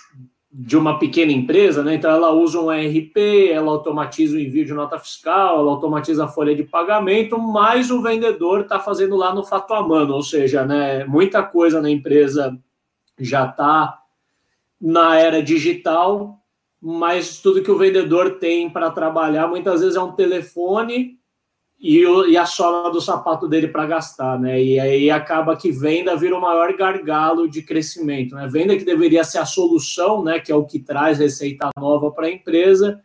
de 0.51 0.77
uma 0.77 0.97
pequena 0.97 1.31
empresa, 1.31 1.83
né? 1.83 1.95
Então 1.95 2.09
ela 2.09 2.31
usa 2.31 2.59
um 2.59 2.71
ERP, 2.71 3.49
ela 3.51 3.69
automatiza 3.69 4.37
o 4.37 4.39
envio 4.39 4.65
de 4.65 4.73
nota 4.73 4.97
fiscal, 4.97 5.59
ela 5.59 5.71
automatiza 5.71 6.25
a 6.25 6.27
folha 6.27 6.55
de 6.55 6.63
pagamento, 6.63 7.37
mas 7.37 7.91
o 7.91 8.01
vendedor 8.01 8.61
está 8.61 8.79
fazendo 8.79 9.15
lá 9.15 9.33
no 9.35 9.43
fato 9.43 9.73
a 9.73 9.85
mano, 9.85 10.13
ou 10.13 10.23
seja, 10.23 10.65
né, 10.65 11.03
muita 11.05 11.43
coisa 11.43 11.81
na 11.81 11.89
empresa 11.89 12.57
já 13.19 13.45
está 13.45 13.99
na 14.79 15.19
era 15.19 15.43
digital, 15.43 16.39
mas 16.81 17.39
tudo 17.41 17.61
que 17.61 17.71
o 17.71 17.77
vendedor 17.77 18.37
tem 18.39 18.69
para 18.69 18.91
trabalhar 18.91 19.47
muitas 19.47 19.81
vezes 19.81 19.95
é 19.95 20.01
um 20.01 20.11
telefone 20.11 21.16
e, 21.79 22.03
o, 22.05 22.25
e 22.25 22.35
a 22.35 22.45
sola 22.45 22.89
do 22.89 22.99
sapato 22.99 23.47
dele 23.47 23.67
para 23.67 23.85
gastar, 23.85 24.39
né? 24.39 24.61
E 24.61 24.79
aí 24.79 25.11
acaba 25.11 25.55
que 25.55 25.71
venda 25.71 26.15
vira 26.15 26.35
o 26.35 26.41
maior 26.41 26.75
gargalo 26.75 27.47
de 27.47 27.61
crescimento, 27.61 28.35
né? 28.35 28.47
Venda 28.47 28.75
que 28.75 28.83
deveria 28.83 29.23
ser 29.23 29.37
a 29.37 29.45
solução, 29.45 30.23
né? 30.23 30.39
Que 30.39 30.51
é 30.51 30.55
o 30.55 30.65
que 30.65 30.79
traz 30.79 31.19
receita 31.19 31.69
nova 31.77 32.11
para 32.11 32.25
a 32.25 32.31
empresa. 32.31 32.99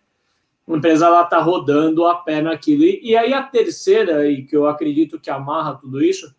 A 0.66 0.72
empresa 0.72 1.06
ela 1.06 1.22
está 1.22 1.38
rodando 1.38 2.06
a 2.06 2.14
pé 2.14 2.40
naquilo. 2.40 2.84
E, 2.84 3.00
e 3.02 3.16
aí 3.16 3.34
a 3.34 3.42
terceira, 3.42 4.26
e 4.26 4.44
que 4.44 4.56
eu 4.56 4.66
acredito 4.66 5.20
que 5.20 5.28
amarra 5.28 5.74
tudo 5.74 6.02
isso, 6.02 6.34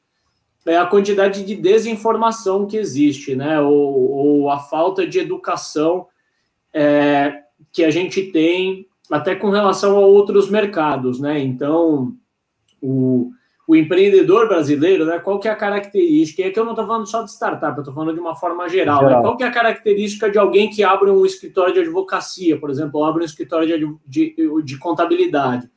é 0.66 0.78
a 0.78 0.88
quantidade 0.88 1.44
de 1.46 1.56
desinformação 1.56 2.66
que 2.66 2.78
existe, 2.78 3.36
né? 3.36 3.62
Ou, 3.62 4.12
ou 4.12 4.50
a 4.50 4.58
falta 4.58 5.06
de 5.06 5.20
educação 5.20 6.08
é, 6.74 7.42
que 7.72 7.84
a 7.84 7.92
gente 7.92 8.24
tem 8.32 8.88
até 9.12 9.36
com 9.36 9.52
relação 9.52 9.98
a 9.98 10.00
outros 10.00 10.50
mercados, 10.50 11.20
né? 11.20 11.40
Então, 11.40 12.16
o, 12.84 13.32
o 13.68 13.76
empreendedor 13.76 14.48
brasileiro, 14.48 15.06
né, 15.06 15.20
qual 15.20 15.40
que 15.40 15.48
é 15.48 15.52
a 15.52 15.56
característica? 15.56 16.42
E 16.42 16.46
aqui 16.46 16.60
eu 16.60 16.66
não 16.66 16.74
estou 16.74 16.86
falando 16.86 17.08
só 17.08 17.24
de 17.24 17.32
startup, 17.32 17.78
eu 17.78 17.82
estou 17.82 17.94
falando 17.94 18.14
de 18.14 18.20
uma 18.20 18.36
forma 18.36 18.68
geral. 18.68 19.02
Né? 19.02 19.08
geral. 19.08 19.22
Né? 19.22 19.28
Qual 19.28 19.38
que 19.38 19.44
é 19.44 19.48
a 19.48 19.52
característica 19.52 20.30
de 20.30 20.38
alguém 20.38 20.70
que 20.70 20.84
abre 20.84 21.10
um 21.10 21.26
escritório 21.26 21.74
de 21.74 21.80
advocacia, 21.80 22.60
por 22.60 22.70
exemplo, 22.70 23.00
ou 23.00 23.06
abre 23.06 23.24
um 23.24 23.26
escritório 23.26 23.68
de, 24.06 24.36
de, 24.36 24.62
de 24.64 24.78
contabilidade? 24.78 25.70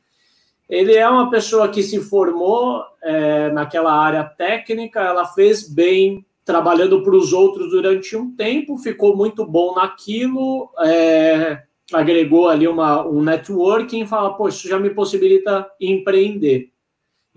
Ele 0.69 0.93
é 0.93 1.07
uma 1.07 1.29
pessoa 1.29 1.69
que 1.69 1.81
se 1.81 2.01
formou 2.01 2.83
é, 3.01 3.49
naquela 3.51 3.93
área 3.93 4.23
técnica, 4.25 4.99
ela 4.99 5.25
fez 5.25 5.67
bem 5.67 6.25
trabalhando 6.43 7.01
para 7.03 7.15
os 7.15 7.31
outros 7.31 7.71
durante 7.71 8.15
um 8.17 8.35
tempo, 8.35 8.77
ficou 8.77 9.15
muito 9.15 9.45
bom 9.45 9.75
naquilo, 9.75 10.69
é, 10.81 11.61
agregou 11.93 12.49
ali 12.49 12.67
uma, 12.67 13.05
um 13.05 13.21
networking 13.21 14.01
e 14.01 14.07
fala, 14.07 14.33
pô, 14.33 14.49
isso 14.49 14.67
já 14.67 14.77
me 14.77 14.89
possibilita 14.89 15.69
empreender. 15.79 16.69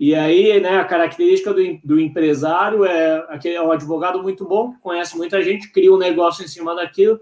E 0.01 0.15
aí, 0.15 0.59
né, 0.59 0.79
a 0.79 0.83
característica 0.83 1.53
do, 1.53 1.61
do 1.83 1.99
empresário 1.99 2.83
é, 2.83 3.23
é 3.45 3.61
um 3.61 3.71
advogado 3.71 4.19
muito 4.19 4.43
bom, 4.43 4.71
que 4.71 4.79
conhece 4.79 5.15
muita 5.15 5.39
gente, 5.43 5.71
cria 5.71 5.93
um 5.93 5.97
negócio 5.97 6.43
em 6.43 6.47
cima 6.47 6.73
daquilo. 6.73 7.19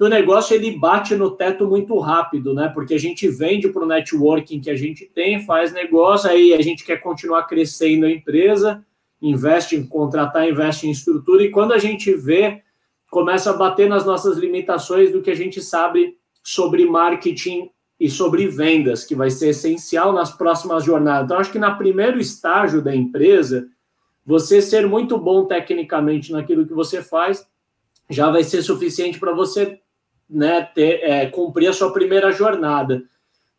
O 0.00 0.08
negócio 0.08 0.54
ele 0.54 0.70
bate 0.70 1.14
no 1.14 1.32
teto 1.32 1.68
muito 1.68 1.98
rápido, 1.98 2.54
né? 2.54 2.70
Porque 2.72 2.94
a 2.94 2.98
gente 2.98 3.28
vende 3.28 3.68
para 3.68 3.82
o 3.82 3.86
networking 3.86 4.58
que 4.58 4.70
a 4.70 4.74
gente 4.74 5.04
tem, 5.04 5.44
faz 5.44 5.70
negócio, 5.70 6.30
aí 6.30 6.54
a 6.54 6.62
gente 6.62 6.82
quer 6.82 6.96
continuar 6.96 7.42
crescendo 7.42 8.06
a 8.06 8.10
empresa, 8.10 8.82
investe 9.20 9.76
em 9.76 9.86
contratar, 9.86 10.48
investe 10.48 10.86
em 10.86 10.92
estrutura, 10.92 11.44
e 11.44 11.50
quando 11.50 11.74
a 11.74 11.78
gente 11.78 12.10
vê, 12.14 12.62
começa 13.10 13.50
a 13.50 13.52
bater 13.52 13.86
nas 13.86 14.06
nossas 14.06 14.38
limitações 14.38 15.12
do 15.12 15.20
que 15.20 15.30
a 15.30 15.36
gente 15.36 15.60
sabe 15.60 16.16
sobre 16.42 16.86
marketing 16.86 17.68
e 17.98 18.10
sobre 18.10 18.48
vendas, 18.48 19.04
que 19.04 19.14
vai 19.14 19.30
ser 19.30 19.50
essencial 19.50 20.12
nas 20.12 20.30
próximas 20.30 20.84
jornadas. 20.84 21.24
Então, 21.24 21.38
acho 21.38 21.52
que 21.52 21.58
na 21.58 21.74
primeiro 21.74 22.18
estágio 22.18 22.82
da 22.82 22.94
empresa, 22.94 23.68
você 24.26 24.60
ser 24.60 24.86
muito 24.86 25.18
bom 25.18 25.44
tecnicamente 25.44 26.32
naquilo 26.32 26.66
que 26.66 26.74
você 26.74 27.02
faz 27.02 27.46
já 28.10 28.30
vai 28.30 28.44
ser 28.44 28.62
suficiente 28.62 29.18
para 29.18 29.32
você 29.32 29.80
né, 30.28 30.62
ter, 30.74 31.00
é, 31.02 31.26
cumprir 31.26 31.68
a 31.68 31.72
sua 31.72 31.92
primeira 31.92 32.32
jornada. 32.32 33.04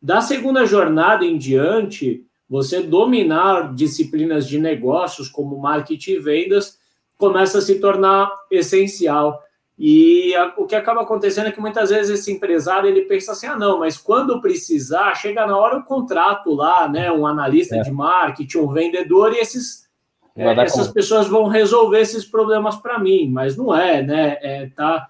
Da 0.02 0.22
segunda 0.22 0.66
jornada 0.66 1.26
em 1.26 1.38
diante, 1.38 2.26
você 2.50 2.82
dominar 2.82 3.74
disciplinas 3.74 4.48
de 4.48 4.60
negócios 4.60 5.30
como 5.30 5.58
marketing 5.58 6.12
e 6.12 6.20
vendas 6.20 6.78
começa 7.18 7.60
a 7.60 7.62
se 7.62 7.80
tornar 7.80 8.32
essencial. 8.52 9.42
E 9.78 10.34
a, 10.36 10.54
o 10.58 10.66
que 10.66 10.76
acaba 10.76 11.02
acontecendo 11.02 11.48
é 11.48 11.52
que 11.52 11.60
muitas 11.60 11.90
vezes 11.90 12.20
esse 12.20 12.32
empresário 12.32 12.90
ele 12.90 13.02
pensa 13.02 13.34
assim: 13.34 13.48
ah, 13.48 13.58
não, 13.58 13.80
mas 13.80 13.98
quando 13.98 14.40
precisar, 14.40 15.16
chega 15.16 15.46
na 15.46 15.58
hora 15.58 15.78
o 15.78 15.84
contrato 15.84 16.54
lá, 16.54 16.88
né? 16.88 17.12
Um 17.12 17.28
analista 17.28 17.76
é. 17.76 17.82
de 17.82 17.92
marketing, 17.92 18.60
um 18.60 18.72
vendedor, 18.72 19.34
e 19.34 19.40
esses, 19.40 19.90
é, 20.36 20.48
essas 20.62 20.88
pessoas 20.88 21.28
vão 21.28 21.48
resolver 21.48 22.00
esses 22.00 22.24
problemas 22.24 22.78
para 22.78 22.98
mim, 22.98 23.30
mas 23.30 23.58
não 23.58 23.76
é, 23.76 24.02
né? 24.02 24.38
É, 24.42 24.70
tá, 24.74 25.10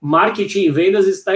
marketing 0.00 0.64
e 0.64 0.70
vendas 0.70 1.08
está 1.08 1.32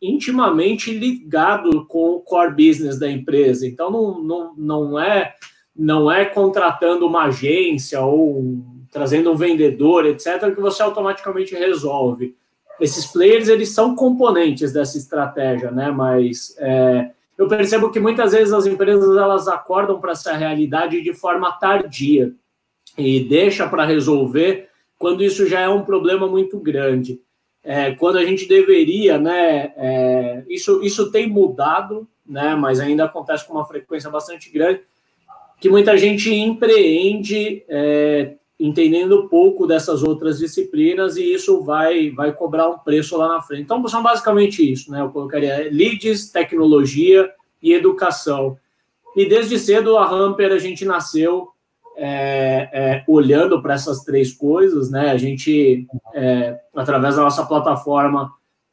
intimamente 0.00 0.90
ligado 0.90 1.86
com 1.86 2.16
o 2.16 2.20
core 2.20 2.50
business 2.50 2.98
da 2.98 3.08
empresa. 3.08 3.66
Então 3.66 3.90
não, 3.90 4.22
não, 4.22 4.54
não 4.56 4.98
é 4.98 5.34
não 5.76 6.10
é 6.10 6.24
contratando 6.24 7.06
uma 7.06 7.26
agência 7.26 8.00
ou 8.00 8.64
trazendo 8.90 9.30
um 9.30 9.36
vendedor, 9.36 10.06
etc, 10.06 10.54
que 10.54 10.60
você 10.60 10.82
automaticamente 10.82 11.54
resolve. 11.54 12.36
Esses 12.80 13.06
players 13.06 13.48
eles 13.48 13.74
são 13.74 13.94
componentes 13.94 14.72
dessa 14.72 14.96
estratégia, 14.96 15.70
né? 15.70 15.90
Mas 15.90 16.56
é, 16.58 17.10
eu 17.36 17.48
percebo 17.48 17.90
que 17.90 18.00
muitas 18.00 18.32
vezes 18.32 18.52
as 18.52 18.66
empresas 18.66 19.16
elas 19.16 19.48
acordam 19.48 20.00
para 20.00 20.12
essa 20.12 20.32
realidade 20.32 21.02
de 21.02 21.12
forma 21.12 21.52
tardia 21.52 22.32
e 22.96 23.20
deixa 23.20 23.68
para 23.68 23.84
resolver 23.84 24.68
quando 24.96 25.22
isso 25.22 25.46
já 25.46 25.60
é 25.60 25.68
um 25.68 25.84
problema 25.84 26.26
muito 26.26 26.58
grande 26.58 27.20
é, 27.68 27.92
quando 27.92 28.16
a 28.16 28.24
gente 28.24 28.46
deveria, 28.46 29.18
né? 29.18 29.74
É, 29.76 30.42
isso, 30.48 30.82
isso 30.82 31.12
tem 31.12 31.28
mudado, 31.28 32.08
né? 32.26 32.54
Mas 32.54 32.80
ainda 32.80 33.04
acontece 33.04 33.46
com 33.46 33.52
uma 33.52 33.66
frequência 33.66 34.08
bastante 34.08 34.50
grande, 34.50 34.80
que 35.60 35.68
muita 35.68 35.94
gente 35.98 36.32
empreende 36.32 37.62
é, 37.68 38.36
entendendo 38.58 39.28
pouco 39.28 39.66
dessas 39.66 40.02
outras 40.02 40.38
disciplinas 40.38 41.16
e 41.16 41.32
isso 41.32 41.62
vai, 41.62 42.10
vai 42.10 42.32
cobrar 42.32 42.68
um 42.68 42.78
preço 42.78 43.16
lá 43.16 43.28
na 43.28 43.40
frente. 43.40 43.62
Então, 43.62 43.86
são 43.86 44.02
basicamente 44.02 44.68
isso, 44.70 44.90
né? 44.90 45.00
Eu 45.00 45.10
colocaria 45.10 45.68
leads, 45.70 46.30
tecnologia 46.30 47.30
e 47.62 47.72
educação. 47.72 48.56
E 49.16 49.26
desde 49.26 49.58
cedo 49.58 49.96
a 49.96 50.08
Hamper 50.08 50.52
a 50.52 50.58
gente 50.58 50.84
nasceu 50.84 51.48
é, 51.96 52.68
é, 52.72 53.04
olhando 53.08 53.60
para 53.60 53.74
essas 53.74 54.04
três 54.04 54.32
coisas, 54.32 54.90
né? 54.90 55.10
A 55.10 55.16
gente, 55.16 55.86
é, 56.14 56.58
através 56.74 57.16
da 57.16 57.22
nossa 57.22 57.44
plataforma, 57.44 58.32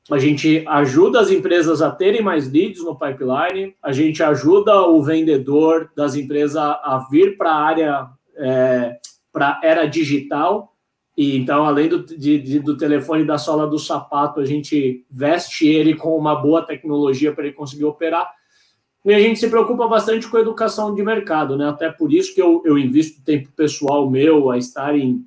a 0.09 0.19
gente 0.19 0.63
ajuda 0.67 1.19
as 1.19 1.31
empresas 1.31 1.81
a 1.81 1.89
terem 1.89 2.21
mais 2.21 2.51
leads 2.51 2.83
no 2.83 2.95
pipeline, 2.95 3.75
a 3.81 3.91
gente 3.91 4.21
ajuda 4.21 4.81
o 4.81 5.01
vendedor 5.01 5.89
das 5.95 6.15
empresas 6.15 6.57
a 6.57 7.07
vir 7.09 7.37
para 7.37 7.51
a 7.51 7.63
área, 7.63 8.07
é, 8.37 8.97
para 9.35 9.59
era 9.61 9.85
digital, 9.85 10.73
e 11.17 11.37
então, 11.37 11.65
além 11.65 11.89
do, 11.89 12.05
de, 12.05 12.39
de, 12.39 12.59
do 12.59 12.77
telefone 12.77 13.25
da 13.25 13.37
sola 13.37 13.67
do 13.67 13.77
sapato, 13.77 14.39
a 14.39 14.45
gente 14.45 15.05
veste 15.11 15.67
ele 15.67 15.93
com 15.93 16.17
uma 16.17 16.35
boa 16.35 16.61
tecnologia 16.61 17.33
para 17.33 17.45
ele 17.45 17.53
conseguir 17.53 17.83
operar. 17.83 18.29
E 19.03 19.13
a 19.13 19.19
gente 19.19 19.39
se 19.39 19.49
preocupa 19.49 19.87
bastante 19.87 20.27
com 20.27 20.37
a 20.37 20.41
educação 20.41 20.95
de 20.95 21.03
mercado, 21.03 21.55
né? 21.55 21.69
Até 21.69 21.91
por 21.91 22.11
isso 22.11 22.33
que 22.33 22.41
eu, 22.41 22.61
eu 22.65 22.77
invisto 22.77 23.23
tempo 23.23 23.49
pessoal 23.55 24.09
meu 24.09 24.49
a 24.49 24.57
estar 24.57 24.97
em, 24.97 25.25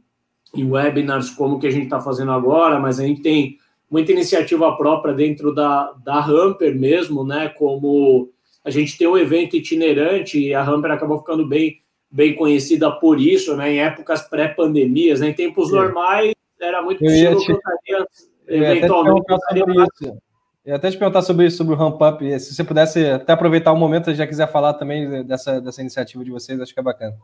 em 0.55 0.71
webinars 0.71 1.31
como 1.31 1.59
que 1.59 1.67
a 1.67 1.71
gente 1.71 1.85
está 1.85 2.01
fazendo 2.01 2.33
agora, 2.33 2.81
mas 2.81 2.99
a 2.99 3.05
gente 3.05 3.23
tem 3.23 3.57
muita 3.91 4.13
iniciativa 4.13 4.77
própria 4.77 5.15
dentro 5.15 5.55
da, 5.55 5.93
da 6.05 6.23
Hamper 6.23 6.75
mesmo, 6.79 7.25
né? 7.25 7.49
Como 7.51 8.31
a 8.65 8.71
gente 8.71 8.99
tem 8.99 9.07
um 9.07 9.17
evento 9.17 9.57
itinerante 9.57 10.39
e 10.39 10.53
a 10.53 10.63
Hamper 10.63 10.91
acabou 10.91 11.19
ficando 11.19 11.47
bem, 11.47 11.81
bem 12.11 12.35
conhecida 12.35 12.91
por 12.91 13.21
isso, 13.21 13.57
né? 13.57 13.73
Em 13.73 13.81
épocas 13.81 14.23
pré-pandemias, 14.23 15.21
né? 15.21 15.29
Em 15.29 15.35
tempos 15.35 15.71
é. 15.71 15.77
normais 15.77 16.33
era 16.61 16.83
muito 16.83 16.99
possível 16.99 17.39
que 17.39 17.53
eu 17.53 17.57
estaria 17.57 18.07
eventualmente. 18.49 19.25
Eu 20.65 20.77
até 20.77 20.91
te 20.91 20.99
perguntar 20.99 21.23
sobre 21.23 21.47
isso, 21.47 21.57
sobre 21.57 21.75
o 21.75 21.77
Ramp 21.77 22.01
Up. 22.01 22.41
Se 22.41 22.55
você 22.55 22.63
pudesse 22.63 23.03
até 23.07 23.33
aproveitar 23.33 23.73
o 23.73 23.77
momento 23.77 24.11
e 24.11 24.15
já 24.15 24.27
quiser 24.27 24.51
falar 24.53 24.75
também 24.75 25.25
dessa, 25.25 25.61
dessa 25.61 25.81
iniciativa 25.81 26.23
de 26.23 26.31
vocês, 26.31 26.61
acho 26.61 26.75
que 26.75 26.81
é 26.81 26.83
bacana. 26.83 27.17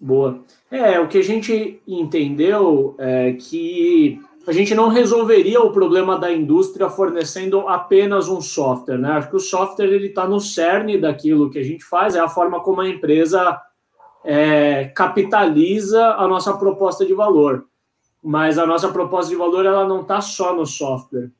Boa. 0.00 0.44
É, 0.70 1.00
o 1.00 1.08
que 1.08 1.18
a 1.18 1.24
gente 1.24 1.80
entendeu 1.86 2.94
é 2.98 3.32
que 3.32 4.20
a 4.46 4.52
gente 4.52 4.74
não 4.74 4.88
resolveria 4.88 5.60
o 5.60 5.72
problema 5.72 6.18
da 6.18 6.32
indústria 6.32 6.88
fornecendo 6.88 7.68
apenas 7.68 8.28
um 8.28 8.40
software, 8.40 8.98
né? 8.98 9.12
Acho 9.12 9.30
que 9.30 9.36
o 9.36 9.40
software 9.40 9.86
ele 9.86 10.08
está 10.08 10.26
no 10.26 10.40
cerne 10.40 10.98
daquilo 10.98 11.50
que 11.50 11.58
a 11.58 11.62
gente 11.62 11.84
faz, 11.84 12.14
é 12.14 12.20
a 12.20 12.28
forma 12.28 12.60
como 12.60 12.80
a 12.80 12.88
empresa 12.88 13.58
é, 14.30 14.84
capitaliza 14.94 16.04
a 16.16 16.28
nossa 16.28 16.52
proposta 16.52 17.06
de 17.06 17.14
valor. 17.14 17.64
Mas 18.22 18.58
a 18.58 18.66
nossa 18.66 18.90
proposta 18.90 19.30
de 19.30 19.36
valor 19.36 19.64
ela 19.64 19.88
não 19.88 20.02
está 20.02 20.20
só 20.20 20.54
no 20.54 20.66
software. 20.66 21.30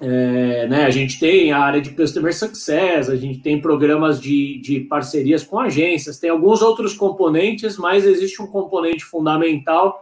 É, 0.00 0.68
né, 0.68 0.84
a 0.84 0.90
gente 0.90 1.18
tem 1.18 1.50
a 1.50 1.58
área 1.58 1.80
de 1.80 1.90
Customer 1.90 2.32
Success, 2.32 3.10
a 3.10 3.16
gente 3.16 3.40
tem 3.40 3.60
programas 3.60 4.20
de, 4.20 4.60
de 4.60 4.80
parcerias 4.80 5.42
com 5.42 5.58
agências, 5.58 6.20
tem 6.20 6.30
alguns 6.30 6.62
outros 6.62 6.94
componentes, 6.94 7.76
mas 7.76 8.06
existe 8.06 8.40
um 8.40 8.46
componente 8.46 9.04
fundamental 9.04 10.00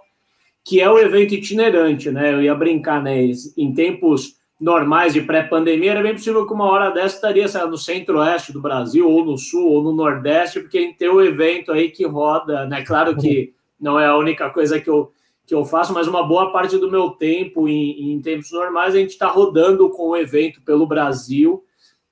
que 0.63 0.83
é 0.83 0.91
o 0.91 0.99
evento 0.99 1.35
itinerante, 1.35 2.11
né? 2.11 2.35
Eu 2.35 2.43
ia 2.43 2.55
brincar, 2.55 3.03
né? 3.03 3.17
Em 3.57 3.73
tempos 3.73 4.35
normais 4.61 5.13
de 5.13 5.23
pré-pandemia, 5.23 5.93
era 5.93 6.03
bem 6.03 6.15
possível 6.15 6.47
que 6.47 6.53
uma 6.53 6.67
hora 6.67 6.91
dessa 6.91 7.15
estaria 7.15 7.47
lá, 7.55 7.67
no 7.67 7.79
centro-oeste 7.79 8.53
do 8.53 8.61
Brasil, 8.61 9.09
ou 9.09 9.25
no 9.25 9.39
sul, 9.39 9.71
ou 9.71 9.83
no 9.83 9.93
nordeste, 9.93 10.61
porque 10.61 10.79
a 10.79 10.81
gente 10.81 10.99
tem 10.99 11.09
o 11.09 11.21
evento 11.21 11.71
aí 11.71 11.91
que 11.91 12.05
roda, 12.05 12.67
né? 12.67 12.83
Claro 12.85 13.17
que 13.17 13.55
não 13.81 14.01
é 14.01 14.07
a 14.07 14.17
única 14.17 14.51
coisa 14.51 14.81
que 14.81 14.91
eu 14.91 15.13
que 15.49 15.55
eu 15.55 15.65
faço, 15.65 15.95
mas 15.95 16.07
uma 16.07 16.23
boa 16.23 16.53
parte 16.53 16.77
do 16.77 16.91
meu 16.91 17.13
tempo, 17.13 17.67
em, 17.67 18.13
em 18.13 18.21
tempos 18.21 18.53
normais, 18.53 18.95
a 18.95 18.99
gente 18.99 19.13
está 19.13 19.29
rodando 19.29 19.89
com 19.89 20.11
o 20.11 20.17
evento 20.17 20.61
pelo 20.61 20.87
Brasil, 20.87 21.65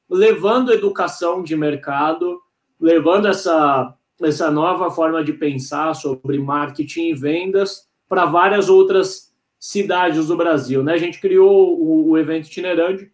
levando 0.09 0.73
educação 0.73 1.43
de 1.43 1.55
mercado, 1.55 2.41
levando 2.81 3.29
essa, 3.29 3.95
essa 4.23 4.50
nova 4.50 4.91
forma 4.91 5.23
de 5.23 5.35
pensar 5.35 5.95
sobre 5.95 6.38
marketing 6.38 7.09
e 7.09 7.15
vendas 7.15 7.87
para 8.09 8.25
várias 8.25 8.71
outras 8.71 9.25
cidades 9.68 10.28
do 10.28 10.37
Brasil. 10.37 10.82
Né? 10.82 10.92
A 10.92 10.99
gente 10.99 11.20
criou 11.20 11.78
o, 11.78 12.11
o 12.11 12.18
evento 12.18 12.46
itinerante 12.46 13.11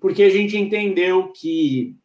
porque 0.00 0.22
a 0.22 0.30
gente 0.30 0.56
entendeu 0.56 1.32
que 1.32 1.96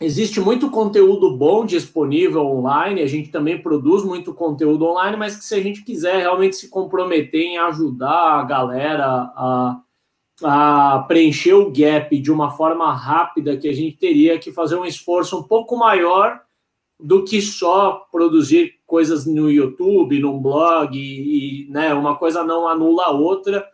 Existe 0.00 0.40
muito 0.40 0.70
conteúdo 0.70 1.36
bom 1.36 1.66
disponível 1.66 2.46
online, 2.46 3.02
a 3.02 3.06
gente 3.08 3.30
também 3.30 3.60
produz 3.60 4.04
muito 4.04 4.32
conteúdo 4.32 4.84
online, 4.86 5.16
mas 5.16 5.34
que 5.34 5.44
se 5.44 5.56
a 5.56 5.60
gente 5.60 5.82
quiser 5.82 6.18
realmente 6.18 6.54
se 6.54 6.68
comprometer 6.68 7.40
em 7.40 7.58
ajudar 7.58 8.38
a 8.38 8.44
galera 8.44 9.04
a, 9.04 9.80
a 10.44 11.04
preencher 11.08 11.54
o 11.54 11.72
gap 11.72 12.16
de 12.16 12.30
uma 12.30 12.52
forma 12.52 12.94
rápida, 12.94 13.56
que 13.56 13.68
a 13.68 13.72
gente 13.72 13.96
teria 13.96 14.38
que 14.38 14.52
fazer 14.52 14.76
um 14.76 14.84
esforço 14.84 15.36
um 15.36 15.42
pouco 15.42 15.76
maior 15.76 16.42
do 17.00 17.24
que 17.24 17.42
só 17.42 18.06
produzir 18.12 18.77
coisas 18.88 19.24
no 19.24 19.48
YouTube, 19.48 20.18
num 20.18 20.40
blog, 20.40 20.98
e, 20.98 21.66
e 21.66 21.70
né, 21.70 21.94
uma 21.94 22.16
coisa 22.16 22.42
não 22.42 22.66
anula 22.66 23.04
a 23.04 23.12
outra 23.12 23.64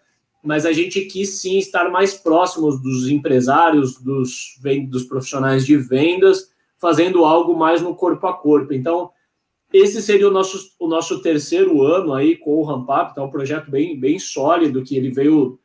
mas 0.44 0.66
a 0.66 0.72
gente 0.72 1.00
quis 1.06 1.40
sim 1.40 1.56
estar 1.56 1.90
mais 1.90 2.12
próximos 2.12 2.80
dos 2.80 3.08
empresários, 3.08 3.98
dos, 3.98 4.60
dos 4.90 5.04
profissionais 5.04 5.64
de 5.64 5.74
vendas, 5.78 6.52
fazendo 6.78 7.24
algo 7.24 7.56
mais 7.56 7.80
no 7.80 7.94
corpo 7.94 8.26
a 8.26 8.34
corpo. 8.34 8.74
Então, 8.74 9.10
esse 9.72 10.02
seria 10.02 10.28
o 10.28 10.30
nosso, 10.30 10.74
o 10.78 10.86
nosso 10.86 11.22
terceiro 11.22 11.82
ano 11.82 12.12
aí 12.12 12.36
com 12.36 12.56
o 12.56 12.62
Rampap, 12.62 13.12
então 13.12 13.24
é 13.24 13.26
um 13.26 13.30
projeto 13.30 13.70
bem, 13.70 13.98
bem 13.98 14.18
sólido, 14.18 14.84
que 14.84 14.94
ele 14.94 15.08
veio, 15.08 15.58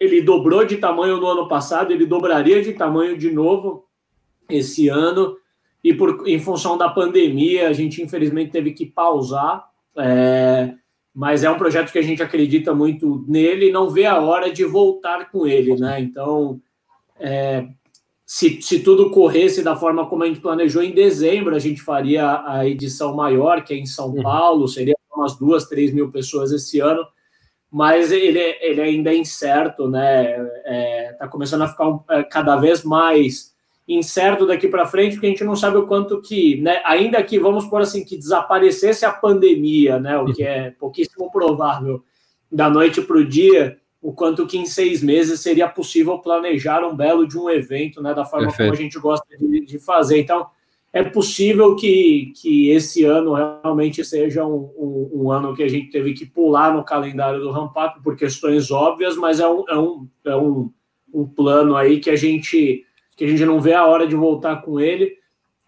ele 0.00 0.22
dobrou 0.22 0.64
de 0.64 0.78
tamanho 0.78 1.18
no 1.18 1.26
ano 1.26 1.46
passado, 1.46 1.92
ele 1.92 2.06
dobraria 2.06 2.62
de 2.62 2.72
tamanho 2.72 3.18
de 3.18 3.30
novo 3.30 3.84
esse 4.48 4.88
ano, 4.88 5.36
e 5.82 5.94
por, 5.94 6.28
em 6.28 6.38
função 6.38 6.76
da 6.76 6.88
pandemia, 6.88 7.68
a 7.68 7.72
gente 7.72 8.02
infelizmente 8.02 8.52
teve 8.52 8.72
que 8.72 8.86
pausar, 8.86 9.64
é, 9.96 10.74
mas 11.14 11.42
é 11.42 11.50
um 11.50 11.58
projeto 11.58 11.90
que 11.90 11.98
a 11.98 12.02
gente 12.02 12.22
acredita 12.22 12.74
muito 12.74 13.24
nele 13.26 13.68
e 13.68 13.72
não 13.72 13.90
vê 13.90 14.06
a 14.06 14.20
hora 14.20 14.52
de 14.52 14.64
voltar 14.64 15.30
com 15.30 15.46
ele, 15.46 15.76
né? 15.76 16.00
Então, 16.00 16.60
é, 17.18 17.66
se, 18.24 18.62
se 18.62 18.80
tudo 18.80 19.10
corresse 19.10 19.62
da 19.62 19.74
forma 19.74 20.06
como 20.06 20.22
a 20.22 20.26
gente 20.26 20.40
planejou, 20.40 20.82
em 20.82 20.92
dezembro 20.92 21.56
a 21.56 21.58
gente 21.58 21.82
faria 21.82 22.44
a 22.46 22.66
edição 22.66 23.16
maior, 23.16 23.64
que 23.64 23.74
é 23.74 23.76
em 23.76 23.86
São 23.86 24.10
uhum. 24.10 24.22
Paulo, 24.22 24.68
seria 24.68 24.94
umas 25.12 25.36
duas, 25.36 25.66
três 25.66 25.92
mil 25.92 26.10
pessoas 26.10 26.52
esse 26.52 26.78
ano, 26.78 27.04
mas 27.70 28.12
ele, 28.12 28.38
ele 28.60 28.80
ainda 28.80 29.12
é 29.12 29.16
incerto, 29.16 29.88
né? 29.88 30.32
Está 30.32 30.62
é, 30.64 31.16
tá 31.18 31.28
começando 31.28 31.62
a 31.62 31.68
ficar 31.68 31.88
um, 31.88 32.00
é, 32.08 32.22
cada 32.22 32.56
vez 32.56 32.84
mais 32.84 33.49
incerto 33.94 34.46
daqui 34.46 34.68
para 34.68 34.86
frente, 34.86 35.14
porque 35.14 35.26
a 35.26 35.30
gente 35.30 35.44
não 35.44 35.56
sabe 35.56 35.76
o 35.76 35.86
quanto 35.86 36.20
que, 36.20 36.60
né, 36.60 36.80
ainda 36.84 37.20
que, 37.22 37.40
vamos 37.40 37.66
por 37.66 37.80
assim, 37.80 38.04
que 38.04 38.16
desaparecesse 38.16 39.04
a 39.04 39.12
pandemia, 39.12 39.98
né, 39.98 40.16
o 40.16 40.26
que 40.26 40.44
é 40.44 40.70
pouquíssimo 40.70 41.30
provável, 41.30 42.04
da 42.50 42.70
noite 42.70 43.00
para 43.00 43.16
o 43.16 43.26
dia, 43.26 43.78
o 44.00 44.12
quanto 44.12 44.46
que 44.46 44.56
em 44.56 44.64
seis 44.64 45.02
meses 45.02 45.40
seria 45.40 45.68
possível 45.68 46.18
planejar 46.18 46.86
um 46.86 46.94
belo 46.94 47.26
de 47.26 47.36
um 47.36 47.50
evento, 47.50 48.00
né, 48.00 48.14
da 48.14 48.24
forma 48.24 48.46
Perfeito. 48.46 48.70
como 48.70 48.78
a 48.78 48.82
gente 48.82 48.98
gosta 49.00 49.26
de, 49.36 49.66
de, 49.66 49.78
fazer. 49.80 50.20
Então, 50.20 50.46
é 50.92 51.02
possível 51.02 51.74
que, 51.74 52.32
que 52.40 52.70
esse 52.70 53.04
ano 53.04 53.34
realmente 53.34 54.04
seja 54.04 54.46
um, 54.46 54.72
um, 54.78 55.10
um, 55.14 55.30
ano 55.32 55.54
que 55.54 55.64
a 55.64 55.68
gente 55.68 55.90
teve 55.90 56.14
que 56.14 56.26
pular 56.26 56.72
no 56.72 56.84
calendário 56.84 57.40
do 57.40 57.50
Rampap 57.50 58.00
por 58.02 58.16
questões 58.16 58.70
óbvias, 58.70 59.16
mas 59.16 59.40
é 59.40 59.48
um, 59.48 59.64
é 59.68 59.76
um, 59.76 60.08
é 60.24 60.36
um, 60.36 60.72
um 61.12 61.26
plano 61.26 61.76
aí 61.76 61.98
que 61.98 62.10
a 62.10 62.16
gente 62.16 62.84
que 63.20 63.26
a 63.26 63.28
gente 63.28 63.44
não 63.44 63.60
vê 63.60 63.74
a 63.74 63.84
hora 63.84 64.06
de 64.06 64.16
voltar 64.16 64.62
com 64.62 64.80
ele. 64.80 65.18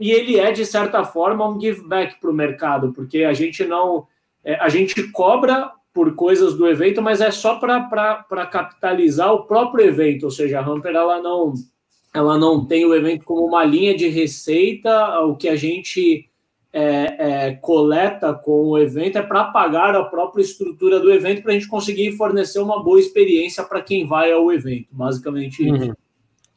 E 0.01 0.11
ele 0.11 0.41
é, 0.41 0.51
de 0.53 0.65
certa 0.65 1.05
forma, 1.05 1.47
um 1.47 1.61
give 1.61 1.87
back 1.87 2.19
para 2.19 2.31
o 2.31 2.33
mercado, 2.35 2.95
porque 2.95 3.25
a 3.25 3.35
gente 3.35 3.63
não. 3.67 4.07
É, 4.43 4.55
a 4.55 4.71
gente 4.71 5.11
cobra 5.13 5.71
por 5.93 6.15
coisas 6.15 6.55
do 6.55 6.67
evento, 6.67 7.03
mas 7.03 7.21
é 7.21 7.31
só 7.31 7.57
para 7.57 8.47
capitalizar 8.51 9.35
o 9.35 9.45
próprio 9.45 9.85
evento, 9.85 10.23
ou 10.23 10.31
seja, 10.31 10.61
a 10.61 10.65
Hamper 10.65 10.97
ela 10.97 11.21
não, 11.21 11.53
ela 12.15 12.39
não 12.39 12.65
tem 12.65 12.87
o 12.87 12.95
evento 12.95 13.27
como 13.27 13.45
uma 13.45 13.63
linha 13.63 13.95
de 13.95 14.09
receita, 14.09 15.21
o 15.21 15.37
que 15.37 15.51
a 15.51 15.55
gente 15.55 16.31
é, 16.73 17.49
é, 17.49 17.55
coleta 17.57 18.33
com 18.33 18.69
o 18.69 18.79
evento 18.79 19.19
é 19.19 19.23
para 19.23 19.45
pagar 19.45 19.95
a 19.95 20.05
própria 20.05 20.43
estrutura 20.43 20.99
do 20.99 21.13
evento, 21.13 21.43
para 21.43 21.51
a 21.53 21.55
gente 21.55 21.69
conseguir 21.69 22.13
fornecer 22.13 22.61
uma 22.61 22.83
boa 22.83 22.99
experiência 22.99 23.63
para 23.63 23.83
quem 23.83 24.07
vai 24.07 24.33
ao 24.33 24.51
evento, 24.51 24.89
basicamente. 24.91 25.71
Uhum. 25.71 25.93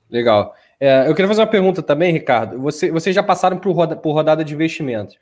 Legal. 0.09 0.55
É, 0.79 1.07
eu 1.07 1.15
queria 1.15 1.27
fazer 1.27 1.41
uma 1.41 1.47
pergunta 1.47 1.81
também, 1.81 2.11
Ricardo. 2.11 2.59
Você, 2.61 2.91
vocês 2.91 3.15
já 3.15 3.23
passaram 3.23 3.57
por, 3.57 3.71
roda, 3.71 3.95
por 3.95 4.13
rodada 4.13 4.43
de 4.43 4.53
investimentos. 4.53 5.17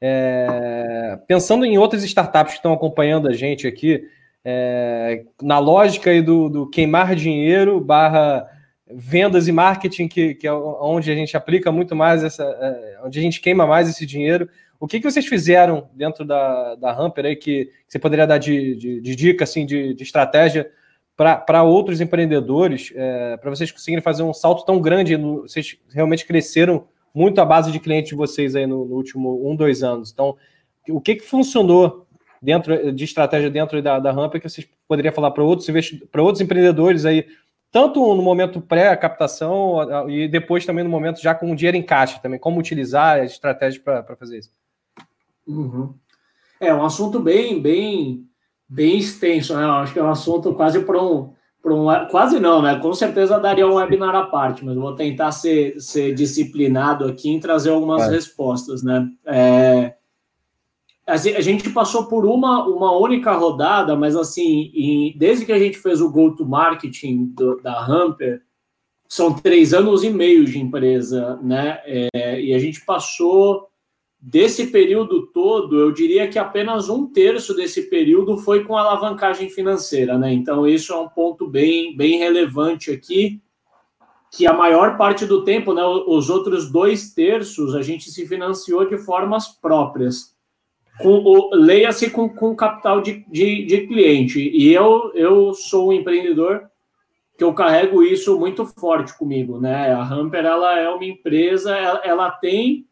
É, 0.00 1.18
pensando 1.26 1.64
em 1.64 1.78
outras 1.78 2.02
startups 2.04 2.54
que 2.54 2.58
estão 2.58 2.72
acompanhando 2.72 3.28
a 3.28 3.32
gente 3.32 3.66
aqui, 3.66 4.02
é, 4.44 5.24
na 5.42 5.58
lógica 5.58 6.10
aí 6.10 6.22
do, 6.22 6.48
do, 6.48 6.70
queimar 6.70 7.14
dinheiro 7.14 7.80
barra 7.80 8.46
vendas 8.92 9.46
e 9.46 9.52
marketing, 9.52 10.08
que, 10.08 10.34
que, 10.34 10.46
é 10.46 10.52
onde 10.52 11.10
a 11.10 11.14
gente 11.14 11.36
aplica 11.36 11.70
muito 11.70 11.94
mais 11.94 12.24
essa, 12.24 12.42
é, 12.42 12.98
onde 13.04 13.18
a 13.18 13.22
gente 13.22 13.40
queima 13.40 13.66
mais 13.66 13.88
esse 13.88 14.06
dinheiro. 14.06 14.48
O 14.80 14.86
que, 14.86 14.98
que 14.98 15.10
vocês 15.10 15.26
fizeram 15.26 15.88
dentro 15.94 16.24
da, 16.24 16.74
da 16.76 16.92
Hamper 16.92 17.26
aí 17.26 17.36
que, 17.36 17.66
que 17.66 17.72
você 17.86 17.98
poderia 17.98 18.26
dar 18.26 18.38
de, 18.38 18.74
de, 18.76 19.00
de 19.00 19.14
dica 19.14 19.44
assim, 19.44 19.66
de, 19.66 19.94
de 19.94 20.02
estratégia 20.02 20.70
para 21.46 21.62
outros 21.62 22.00
empreendedores, 22.00 22.90
é, 22.96 23.36
para 23.36 23.50
vocês 23.50 23.70
conseguirem 23.70 24.02
fazer 24.02 24.22
um 24.22 24.32
salto 24.32 24.64
tão 24.64 24.80
grande, 24.80 25.18
no, 25.18 25.42
vocês 25.42 25.76
realmente 25.90 26.24
cresceram 26.24 26.86
muito 27.14 27.38
a 27.42 27.44
base 27.44 27.70
de 27.70 27.78
clientes 27.78 28.08
de 28.08 28.14
vocês 28.14 28.56
aí 28.56 28.66
no, 28.66 28.86
no, 28.86 28.94
último 28.94 29.46
um, 29.46 29.54
dois 29.54 29.82
anos. 29.82 30.10
Então, 30.10 30.34
o 30.88 30.98
que, 30.98 31.16
que 31.16 31.22
funcionou 31.22 32.06
dentro 32.40 32.90
de 32.90 33.04
estratégia 33.04 33.50
dentro 33.50 33.82
da, 33.82 33.98
da 33.98 34.10
Rampa 34.10 34.40
que 34.40 34.48
vocês 34.48 34.66
poderiam 34.88 35.12
falar 35.12 35.30
para 35.32 35.44
outros 35.44 35.68
para 36.10 36.22
outros 36.22 36.40
empreendedores 36.40 37.04
aí, 37.04 37.26
tanto 37.70 38.00
no 38.14 38.22
momento 38.22 38.58
pré-captação 38.58 40.08
e 40.08 40.26
depois 40.26 40.64
também 40.64 40.84
no 40.84 40.90
momento 40.90 41.20
já 41.20 41.34
com 41.34 41.52
o 41.52 41.56
dinheiro 41.56 41.76
em 41.76 41.82
caixa 41.82 42.18
também, 42.20 42.40
como 42.40 42.58
utilizar 42.58 43.20
as 43.20 43.32
estratégias 43.32 43.82
para 43.82 44.16
fazer 44.16 44.38
isso? 44.38 44.50
Uhum. 45.46 45.94
É 46.58 46.72
um 46.72 46.82
assunto 46.82 47.20
bem, 47.20 47.60
bem 47.60 48.29
bem 48.70 48.98
extenso, 48.98 49.54
né? 49.56 49.64
Eu 49.64 49.72
acho 49.72 49.92
que 49.92 49.98
é 49.98 50.02
um 50.02 50.10
assunto 50.10 50.54
quase 50.54 50.80
para 50.80 51.02
um, 51.02 51.34
um. 51.64 51.86
Quase 52.08 52.38
não, 52.38 52.62
né? 52.62 52.78
Com 52.78 52.94
certeza 52.94 53.40
daria 53.40 53.66
um 53.66 53.74
webinar 53.74 54.14
à 54.14 54.26
parte, 54.26 54.64
mas 54.64 54.76
vou 54.76 54.94
tentar 54.94 55.32
ser, 55.32 55.80
ser 55.80 56.14
disciplinado 56.14 57.04
aqui 57.06 57.28
em 57.28 57.40
trazer 57.40 57.70
algumas 57.70 58.02
é. 58.02 58.10
respostas, 58.10 58.84
né? 58.84 59.08
É, 59.26 59.94
a 61.04 61.16
gente 61.16 61.68
passou 61.70 62.06
por 62.06 62.24
uma, 62.24 62.64
uma 62.68 62.96
única 62.96 63.32
rodada, 63.32 63.96
mas 63.96 64.14
assim, 64.14 64.70
em, 64.72 65.18
desde 65.18 65.44
que 65.44 65.52
a 65.52 65.58
gente 65.58 65.76
fez 65.76 66.00
o 66.00 66.10
go-to-marketing 66.10 67.34
da 67.64 67.84
Hamper, 67.84 68.42
são 69.08 69.34
três 69.34 69.74
anos 69.74 70.04
e 70.04 70.10
meio 70.10 70.44
de 70.44 70.60
empresa, 70.60 71.36
né? 71.42 71.80
É, 71.84 72.40
e 72.40 72.54
a 72.54 72.58
gente 72.60 72.84
passou 72.84 73.69
Desse 74.22 74.66
período 74.66 75.28
todo, 75.28 75.80
eu 75.80 75.90
diria 75.92 76.28
que 76.28 76.38
apenas 76.38 76.90
um 76.90 77.06
terço 77.06 77.54
desse 77.54 77.88
período 77.88 78.36
foi 78.36 78.64
com 78.64 78.76
alavancagem 78.76 79.48
financeira, 79.48 80.18
né? 80.18 80.30
Então, 80.30 80.66
isso 80.66 80.92
é 80.92 80.96
um 80.96 81.08
ponto 81.08 81.46
bem, 81.46 81.96
bem 81.96 82.18
relevante 82.18 82.90
aqui, 82.90 83.40
que 84.30 84.46
a 84.46 84.52
maior 84.52 84.98
parte 84.98 85.24
do 85.24 85.42
tempo, 85.42 85.72
né, 85.72 85.82
os 85.84 86.28
outros 86.28 86.70
dois 86.70 87.14
terços, 87.14 87.74
a 87.74 87.80
gente 87.80 88.10
se 88.10 88.26
financiou 88.28 88.84
de 88.84 88.98
formas 88.98 89.48
próprias. 89.48 90.36
Leia-se 91.52 92.10
com, 92.10 92.28
com 92.28 92.54
capital 92.54 93.00
de, 93.00 93.24
de, 93.26 93.64
de 93.64 93.86
cliente. 93.86 94.38
E 94.38 94.70
eu, 94.70 95.10
eu 95.14 95.54
sou 95.54 95.88
um 95.88 95.92
empreendedor 95.94 96.68
que 97.38 97.42
eu 97.42 97.54
carrego 97.54 98.02
isso 98.02 98.38
muito 98.38 98.66
forte 98.66 99.16
comigo, 99.16 99.58
né? 99.58 99.94
A 99.94 100.04
Hamper, 100.04 100.44
ela 100.44 100.78
é 100.78 100.90
uma 100.90 101.06
empresa, 101.06 101.74
ela, 101.74 102.00
ela 102.04 102.30
tem 102.30 102.86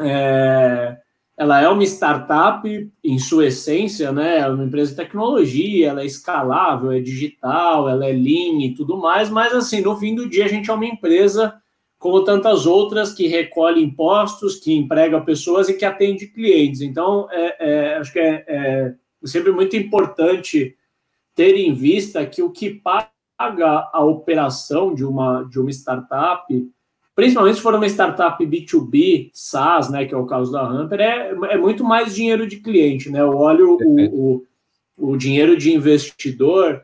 é, 0.00 0.96
ela 1.36 1.60
é 1.60 1.68
uma 1.68 1.82
startup 1.84 2.92
em 3.02 3.18
sua 3.18 3.46
essência, 3.46 4.12
né? 4.12 4.38
É 4.38 4.48
uma 4.48 4.64
empresa 4.64 4.90
de 4.90 4.96
tecnologia, 4.96 5.88
ela 5.88 6.02
é 6.02 6.06
escalável, 6.06 6.92
é 6.92 7.00
digital, 7.00 7.88
ela 7.88 8.06
é 8.06 8.12
lean 8.12 8.62
e 8.62 8.74
tudo 8.74 8.96
mais, 8.98 9.30
mas 9.30 9.52
assim, 9.52 9.80
no 9.80 9.96
fim 9.96 10.14
do 10.14 10.28
dia 10.28 10.44
a 10.44 10.48
gente 10.48 10.70
é 10.70 10.74
uma 10.74 10.86
empresa 10.86 11.54
como 11.98 12.24
tantas 12.24 12.66
outras 12.66 13.14
que 13.14 13.28
recolhe 13.28 13.80
impostos, 13.80 14.56
que 14.56 14.74
emprega 14.74 15.20
pessoas 15.20 15.68
e 15.68 15.74
que 15.74 15.84
atende 15.84 16.26
clientes. 16.26 16.80
Então, 16.80 17.28
é, 17.30 17.56
é, 17.60 17.94
acho 17.96 18.12
que 18.12 18.18
é, 18.18 18.44
é 18.48 18.94
sempre 19.24 19.52
muito 19.52 19.76
importante 19.76 20.76
ter 21.32 21.54
em 21.56 21.72
vista 21.72 22.26
que 22.26 22.42
o 22.42 22.50
que 22.50 22.70
paga 22.70 23.88
a 23.92 24.04
operação 24.04 24.92
de 24.92 25.04
uma, 25.04 25.44
de 25.44 25.60
uma 25.60 25.70
startup 25.70 26.44
principalmente 27.14 27.56
se 27.56 27.62
for 27.62 27.74
uma 27.74 27.86
startup 27.86 28.44
B2B, 28.44 29.30
SaaS, 29.32 29.90
né, 29.90 30.04
que 30.04 30.14
é 30.14 30.16
o 30.16 30.26
caso 30.26 30.50
da 30.50 30.62
Hamper, 30.62 31.00
é, 31.00 31.30
é 31.50 31.58
muito 31.58 31.84
mais 31.84 32.14
dinheiro 32.14 32.46
de 32.46 32.56
cliente, 32.56 33.10
né? 33.10 33.20
Eu 33.20 33.36
olho 33.36 33.76
o, 33.80 34.42
o, 34.98 35.12
o 35.12 35.16
dinheiro 35.16 35.56
de 35.56 35.74
investidor 35.74 36.82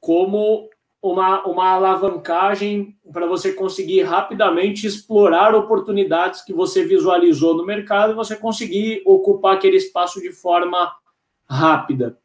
como 0.00 0.68
uma, 1.02 1.44
uma 1.46 1.70
alavancagem 1.70 2.96
para 3.12 3.26
você 3.26 3.52
conseguir 3.52 4.02
rapidamente 4.02 4.86
explorar 4.86 5.54
oportunidades 5.54 6.42
que 6.42 6.52
você 6.52 6.84
visualizou 6.84 7.56
no 7.56 7.64
mercado 7.64 8.12
e 8.12 8.16
você 8.16 8.36
conseguir 8.36 9.02
ocupar 9.04 9.54
aquele 9.54 9.76
espaço 9.76 10.20
de 10.20 10.32
forma 10.32 10.92
rápida. 11.48 12.18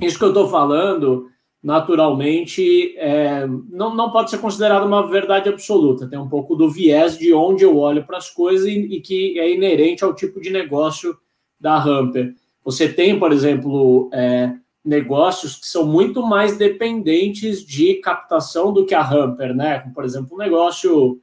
Isso 0.00 0.18
que 0.18 0.24
eu 0.24 0.28
estou 0.28 0.48
falando 0.48 1.30
naturalmente 1.64 2.94
é, 2.98 3.46
não, 3.46 3.94
não 3.96 4.10
pode 4.10 4.28
ser 4.28 4.36
considerado 4.36 4.84
uma 4.84 5.08
verdade 5.08 5.48
absoluta. 5.48 6.06
Tem 6.06 6.18
um 6.18 6.28
pouco 6.28 6.54
do 6.54 6.70
viés 6.70 7.16
de 7.16 7.32
onde 7.32 7.64
eu 7.64 7.78
olho 7.78 8.04
para 8.04 8.18
as 8.18 8.28
coisas 8.28 8.68
e, 8.68 8.80
e, 8.80 9.00
que 9.00 9.40
é 9.40 9.50
inerente 9.50 10.04
ao 10.04 10.14
tipo 10.14 10.42
de 10.42 10.50
negócio 10.50 11.16
da 11.58 11.82
Hamper. 11.82 12.34
Você 12.62 12.86
tem, 12.86 13.18
por 13.18 13.32
exemplo, 13.32 14.10
é, 14.12 14.52
negócios 14.84 15.56
que 15.56 15.66
são 15.66 15.86
muito 15.86 16.22
mais 16.22 16.58
dependentes 16.58 17.64
de 17.64 17.94
captação 17.94 18.70
do 18.70 18.84
que 18.84 18.94
a 18.94 19.00
Hamper, 19.00 19.54
né? 19.54 19.90
Por 19.94 20.04
exemplo, 20.04 20.34
um 20.34 20.38
negócio, 20.38 21.18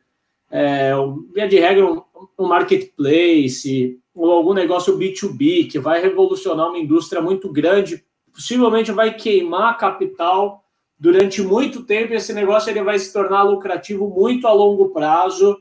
é, 0.49 0.91
via 1.35 1.47
de 1.47 1.59
regra, 1.59 1.85
um, 1.85 2.01
um 2.39 2.47
marketplace 2.47 3.95
ou 4.15 4.31
algum 4.31 4.55
negócio 4.55 4.97
B2B 4.97 5.69
que 5.69 5.77
vai 5.77 6.01
revolucionar 6.01 6.67
uma 6.67 6.79
indústria 6.79 7.21
muito 7.21 7.47
grande 7.51 8.03
possivelmente 8.33 8.91
vai 8.91 9.13
queimar 9.13 9.77
capital 9.77 10.63
durante 10.99 11.41
muito 11.41 11.83
tempo 11.83 12.13
e 12.13 12.15
esse 12.15 12.33
negócio 12.33 12.69
ele 12.69 12.83
vai 12.83 12.97
se 12.99 13.11
tornar 13.11 13.43
lucrativo 13.43 14.07
muito 14.07 14.47
a 14.47 14.53
longo 14.53 14.89
prazo, 14.89 15.59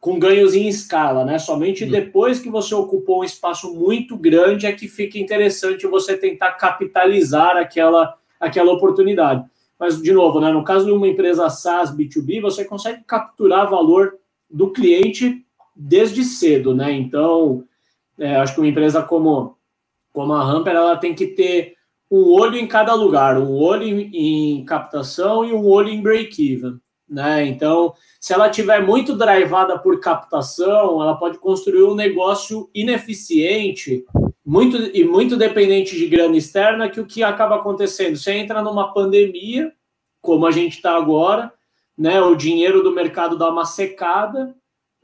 com 0.00 0.18
ganhos 0.18 0.54
em 0.54 0.68
escala, 0.68 1.24
né? 1.24 1.38
Somente 1.38 1.84
uhum. 1.84 1.90
depois 1.90 2.38
que 2.38 2.48
você 2.48 2.74
ocupou 2.74 3.20
um 3.20 3.24
espaço 3.24 3.74
muito 3.74 4.16
grande 4.16 4.66
é 4.66 4.72
que 4.72 4.86
fica 4.86 5.18
interessante 5.18 5.86
você 5.86 6.16
tentar 6.16 6.52
capitalizar 6.52 7.56
aquela, 7.56 8.16
aquela 8.38 8.72
oportunidade. 8.72 9.44
Mas, 9.78 10.00
de 10.00 10.12
novo, 10.12 10.40
né, 10.40 10.52
no 10.52 10.64
caso 10.64 10.86
de 10.86 10.92
uma 10.92 11.06
empresa 11.06 11.50
SaaS 11.50 11.90
B2B, 11.90 12.40
você 12.40 12.64
consegue 12.64 13.02
capturar 13.04 13.68
valor 13.68 14.16
do 14.50 14.70
cliente 14.70 15.44
desde 15.74 16.24
cedo, 16.24 16.74
né? 16.74 16.92
Então, 16.92 17.64
é, 18.18 18.36
acho 18.36 18.54
que 18.54 18.60
uma 18.60 18.68
empresa 18.68 19.02
como, 19.02 19.56
como 20.12 20.32
a 20.32 20.42
Hamper, 20.42 20.74
ela 20.74 20.96
tem 20.96 21.14
que 21.14 21.28
ter 21.28 21.77
um 22.10 22.32
olho 22.32 22.56
em 22.56 22.66
cada 22.66 22.94
lugar, 22.94 23.38
um 23.38 23.52
olho 23.52 23.84
em, 23.84 24.58
em 24.60 24.64
captação 24.64 25.44
e 25.44 25.52
um 25.52 25.66
olho 25.66 25.88
em 25.88 26.00
break-even. 26.00 26.78
Né? 27.08 27.46
Então, 27.46 27.94
se 28.20 28.34
ela 28.34 28.50
tiver 28.50 28.84
muito 28.84 29.16
drivada 29.16 29.78
por 29.78 29.98
captação, 30.00 31.02
ela 31.02 31.16
pode 31.16 31.38
construir 31.38 31.84
um 31.84 31.94
negócio 31.94 32.68
ineficiente, 32.74 34.04
muito 34.44 34.76
e 34.76 35.04
muito 35.04 35.36
dependente 35.36 35.96
de 35.96 36.06
grana 36.06 36.36
externa, 36.36 36.88
que 36.88 37.00
o 37.00 37.06
que 37.06 37.22
acaba 37.22 37.56
acontecendo? 37.56 38.16
Você 38.16 38.32
entra 38.32 38.62
numa 38.62 38.92
pandemia, 38.92 39.72
como 40.20 40.46
a 40.46 40.50
gente 40.50 40.76
está 40.76 40.96
agora, 40.96 41.52
né, 41.96 42.20
o 42.20 42.34
dinheiro 42.34 42.82
do 42.82 42.92
mercado 42.92 43.36
dá 43.36 43.50
uma 43.50 43.64
secada, 43.64 44.54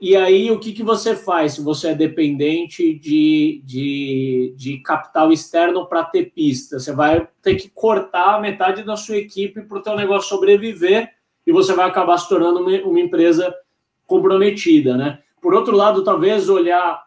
e 0.00 0.16
aí 0.16 0.50
o 0.50 0.58
que, 0.58 0.72
que 0.72 0.82
você 0.82 1.14
faz 1.14 1.54
se 1.54 1.62
você 1.62 1.88
é 1.88 1.94
dependente 1.94 2.94
de, 2.94 3.62
de, 3.64 4.54
de 4.56 4.78
capital 4.78 5.32
externo 5.32 5.86
para 5.86 6.04
ter 6.04 6.32
pista? 6.32 6.78
Você 6.78 6.92
vai 6.92 7.28
ter 7.40 7.54
que 7.54 7.70
cortar 7.70 8.40
metade 8.40 8.82
da 8.82 8.96
sua 8.96 9.16
equipe 9.16 9.62
para 9.62 9.78
o 9.78 9.82
teu 9.82 9.96
negócio 9.96 10.28
sobreviver 10.28 11.10
e 11.46 11.52
você 11.52 11.72
vai 11.74 11.88
acabar 11.88 12.18
se 12.18 12.28
tornando 12.28 12.60
uma, 12.60 12.76
uma 12.82 13.00
empresa 13.00 13.54
comprometida, 14.06 14.96
né? 14.96 15.20
Por 15.40 15.54
outro 15.54 15.76
lado, 15.76 16.02
talvez 16.02 16.48
olhar 16.48 17.04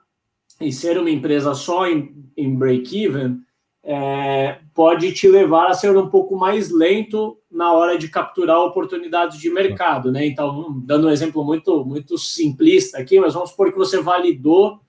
e 0.59 0.71
ser 0.71 0.97
uma 0.97 1.09
empresa 1.09 1.53
só 1.53 1.87
em, 1.87 2.25
em 2.35 2.55
break-even 2.55 3.39
é, 3.83 4.59
pode 4.73 5.13
te 5.13 5.27
levar 5.27 5.67
a 5.67 5.73
ser 5.73 5.95
um 5.95 6.09
pouco 6.09 6.35
mais 6.35 6.71
lento 6.71 7.37
na 7.57 7.73
hora 7.73 7.97
de 7.97 8.07
capturar 8.07 8.59
oportunidades 8.59 9.39
de 9.39 9.49
mercado, 9.49 10.11
né? 10.11 10.27
Então, 10.27 10.79
dando 10.85 11.07
um 11.07 11.09
exemplo 11.09 11.43
muito, 11.43 11.83
muito 11.83 12.15
simplista 12.15 12.99
aqui, 12.99 13.19
mas 13.19 13.33
vamos 13.33 13.49
supor 13.49 13.71
que 13.71 13.77
você 13.79 13.99
validou 13.99 14.79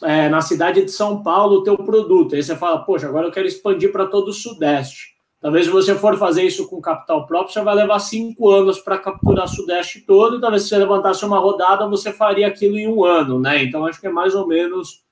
é, 0.00 0.28
na 0.28 0.40
cidade 0.40 0.84
de 0.84 0.90
São 0.92 1.20
Paulo 1.20 1.56
o 1.56 1.62
teu 1.64 1.76
produto. 1.76 2.36
Aí 2.36 2.44
você 2.44 2.54
fala, 2.54 2.78
poxa, 2.78 3.08
agora 3.08 3.26
eu 3.26 3.32
quero 3.32 3.48
expandir 3.48 3.90
para 3.90 4.06
todo 4.06 4.28
o 4.28 4.32
Sudeste. 4.32 5.16
Talvez 5.40 5.66
se 5.66 5.72
você 5.72 5.96
for 5.96 6.16
fazer 6.16 6.44
isso 6.44 6.68
com 6.68 6.80
capital 6.80 7.26
próprio, 7.26 7.52
você 7.52 7.60
vai 7.60 7.74
levar 7.74 7.98
cinco 7.98 8.50
anos 8.50 8.78
para 8.78 8.98
capturar 8.98 9.46
o 9.46 9.48
Sudeste 9.48 10.00
todo, 10.02 10.40
talvez 10.40 10.62
se 10.62 10.68
você 10.68 10.78
levantasse 10.78 11.24
uma 11.24 11.40
rodada, 11.40 11.88
você 11.88 12.12
faria 12.12 12.46
aquilo 12.46 12.78
em 12.78 12.86
um 12.86 13.04
ano, 13.04 13.40
né? 13.40 13.64
Então, 13.64 13.84
acho 13.84 14.00
que 14.00 14.06
é 14.06 14.10
mais 14.10 14.32
ou 14.32 14.46
menos, 14.46 15.02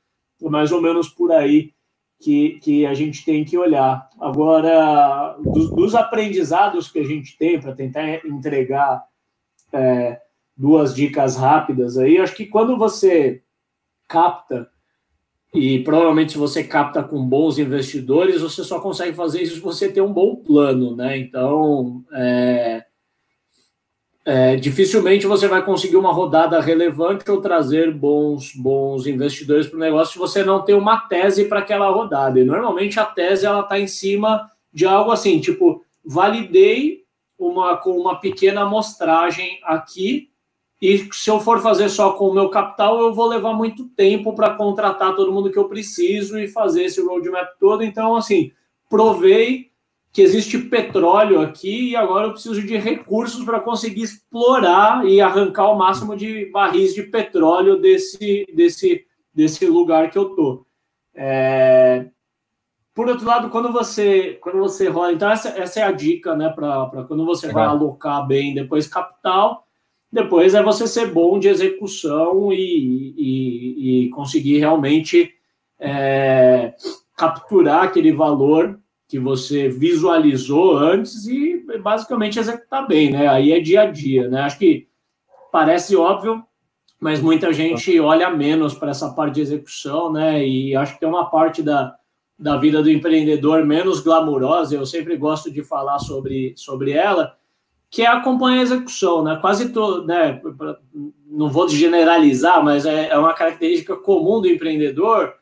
mais 0.40 0.70
ou 0.70 0.80
menos 0.80 1.08
por 1.08 1.32
aí 1.32 1.73
que, 2.24 2.58
que 2.62 2.86
a 2.86 2.94
gente 2.94 3.22
tem 3.22 3.44
que 3.44 3.58
olhar. 3.58 4.08
Agora, 4.18 5.36
dos, 5.38 5.70
dos 5.70 5.94
aprendizados 5.94 6.90
que 6.90 6.98
a 6.98 7.04
gente 7.04 7.36
tem 7.36 7.60
para 7.60 7.74
tentar 7.74 8.24
entregar 8.24 9.04
é, 9.70 10.18
duas 10.56 10.94
dicas 10.94 11.36
rápidas 11.36 11.98
aí, 11.98 12.16
acho 12.16 12.34
que 12.34 12.46
quando 12.46 12.78
você 12.78 13.42
capta, 14.08 14.66
e 15.52 15.80
provavelmente 15.80 16.32
se 16.32 16.38
você 16.38 16.64
capta 16.64 17.02
com 17.02 17.28
bons 17.28 17.58
investidores, 17.58 18.40
você 18.40 18.64
só 18.64 18.80
consegue 18.80 19.14
fazer 19.14 19.42
isso 19.42 19.56
se 19.56 19.60
você 19.60 19.92
ter 19.92 20.00
um 20.00 20.12
bom 20.12 20.36
plano, 20.36 20.96
né? 20.96 21.18
Então, 21.18 22.02
é, 22.14 22.86
é, 24.24 24.56
dificilmente 24.56 25.26
você 25.26 25.46
vai 25.46 25.62
conseguir 25.62 25.96
uma 25.96 26.12
rodada 26.12 26.60
relevante 26.60 27.30
ou 27.30 27.40
trazer 27.40 27.92
bons, 27.92 28.54
bons 28.54 29.06
investidores 29.06 29.66
para 29.66 29.76
o 29.76 29.80
negócio 29.80 30.14
se 30.14 30.18
você 30.18 30.42
não 30.42 30.62
tem 30.62 30.74
uma 30.74 30.98
tese 30.98 31.44
para 31.44 31.60
aquela 31.60 31.90
rodada. 31.90 32.40
E 32.40 32.44
normalmente 32.44 32.98
a 32.98 33.04
tese 33.04 33.44
ela 33.44 33.60
está 33.60 33.78
em 33.78 33.86
cima 33.86 34.50
de 34.72 34.86
algo 34.86 35.10
assim, 35.10 35.40
tipo, 35.40 35.84
validei 36.04 37.04
uma, 37.38 37.76
com 37.76 37.90
uma 37.90 38.18
pequena 38.18 38.62
amostragem 38.62 39.60
aqui, 39.64 40.30
e 40.80 41.08
se 41.12 41.30
eu 41.30 41.40
for 41.40 41.62
fazer 41.62 41.88
só 41.88 42.12
com 42.12 42.28
o 42.28 42.34
meu 42.34 42.50
capital, 42.50 43.00
eu 43.00 43.14
vou 43.14 43.26
levar 43.26 43.54
muito 43.54 43.88
tempo 43.90 44.34
para 44.34 44.54
contratar 44.54 45.14
todo 45.14 45.32
mundo 45.32 45.50
que 45.50 45.58
eu 45.58 45.68
preciso 45.68 46.38
e 46.38 46.46
fazer 46.46 46.84
esse 46.84 47.00
roadmap 47.00 47.48
todo. 47.58 47.82
Então, 47.82 48.16
assim, 48.16 48.52
provei 48.90 49.70
que 50.14 50.22
existe 50.22 50.56
petróleo 50.56 51.40
aqui 51.40 51.90
e 51.90 51.96
agora 51.96 52.28
eu 52.28 52.30
preciso 52.30 52.62
de 52.62 52.76
recursos 52.76 53.44
para 53.44 53.58
conseguir 53.58 54.04
explorar 54.04 55.04
e 55.04 55.20
arrancar 55.20 55.68
o 55.72 55.76
máximo 55.76 56.16
de 56.16 56.46
barris 56.52 56.94
de 56.94 57.02
petróleo 57.02 57.80
desse, 57.80 58.46
desse, 58.54 59.04
desse 59.34 59.66
lugar 59.66 60.10
que 60.10 60.16
eu 60.16 60.26
tô. 60.26 60.64
É... 61.12 62.06
Por 62.94 63.08
outro 63.08 63.26
lado, 63.26 63.50
quando 63.50 63.72
você 63.72 64.38
quando 64.40 64.60
você 64.60 64.88
rola, 64.88 65.12
então 65.12 65.28
essa, 65.28 65.48
essa 65.48 65.80
é 65.80 65.82
a 65.82 65.90
dica, 65.90 66.36
né, 66.36 66.48
para 66.48 67.04
quando 67.08 67.26
você 67.26 67.50
vai 67.50 67.64
alocar 67.64 68.24
bem 68.24 68.54
depois 68.54 68.86
capital, 68.86 69.66
depois 70.12 70.54
é 70.54 70.62
você 70.62 70.86
ser 70.86 71.12
bom 71.12 71.40
de 71.40 71.48
execução 71.48 72.52
e, 72.52 73.14
e, 73.18 74.04
e 74.04 74.10
conseguir 74.10 74.58
realmente 74.58 75.34
é, 75.76 76.72
capturar 77.16 77.82
aquele 77.82 78.12
valor 78.12 78.78
que 79.14 79.18
você 79.20 79.68
visualizou 79.68 80.76
antes 80.76 81.24
e 81.28 81.64
basicamente 81.80 82.40
executar 82.40 82.84
bem, 82.84 83.12
né? 83.12 83.28
Aí 83.28 83.52
é 83.52 83.60
dia 83.60 83.82
a 83.82 83.86
dia, 83.86 84.26
né? 84.26 84.40
Acho 84.40 84.58
que 84.58 84.88
parece 85.52 85.94
óbvio, 85.94 86.42
mas 86.98 87.20
muita 87.20 87.52
gente 87.52 88.00
olha 88.00 88.28
menos 88.28 88.74
para 88.74 88.90
essa 88.90 89.08
parte 89.10 89.36
de 89.36 89.42
execução, 89.42 90.10
né? 90.10 90.44
E 90.44 90.74
acho 90.74 90.94
que 90.94 90.98
tem 90.98 91.08
uma 91.08 91.30
parte 91.30 91.62
da, 91.62 91.94
da 92.36 92.56
vida 92.56 92.82
do 92.82 92.90
empreendedor 92.90 93.64
menos 93.64 94.00
glamurosa, 94.00 94.74
eu 94.74 94.84
sempre 94.84 95.16
gosto 95.16 95.48
de 95.48 95.62
falar 95.62 96.00
sobre, 96.00 96.52
sobre 96.56 96.90
ela, 96.90 97.36
que 97.88 98.02
é 98.02 98.08
acompanhar 98.08 98.58
a 98.58 98.62
execução, 98.62 99.22
né? 99.22 99.38
Quase 99.40 99.68
todo, 99.68 100.04
né? 100.04 100.42
Não 101.24 101.48
vou 101.48 101.68
generalizar, 101.68 102.64
mas 102.64 102.84
é, 102.84 103.10
é 103.10 103.16
uma 103.16 103.32
característica 103.32 103.94
comum 103.94 104.40
do 104.40 104.48
empreendedor 104.48 105.34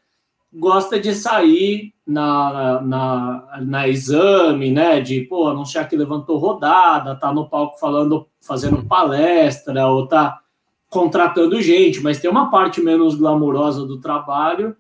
gosta 0.53 1.01
de 1.01 1.15
sair 1.15 1.95
na, 2.07 2.81
na, 2.81 3.61
na, 3.61 3.89
exame, 3.89 4.71
né? 4.71 5.01
De 5.01 5.21
pô, 5.23 5.49
anunciar 5.49 5.89
que 5.89 5.97
levantou 5.97 6.39
rodada, 6.39 7.15
tá 7.15 7.33
no 7.33 7.49
palco 7.49 7.79
falando, 7.79 8.27
fazendo 8.41 8.85
palestra, 8.85 9.87
ou 9.87 10.07
tá 10.07 10.41
contratando 10.89 11.63
gente, 11.63 12.01
mas 12.01 12.21
tem 12.21 12.31
uma 12.31 12.51
parte 12.51 12.81
menos 12.81 13.15
glamurosa 13.15 13.87
do 13.87 14.01
trabalho 14.01 14.77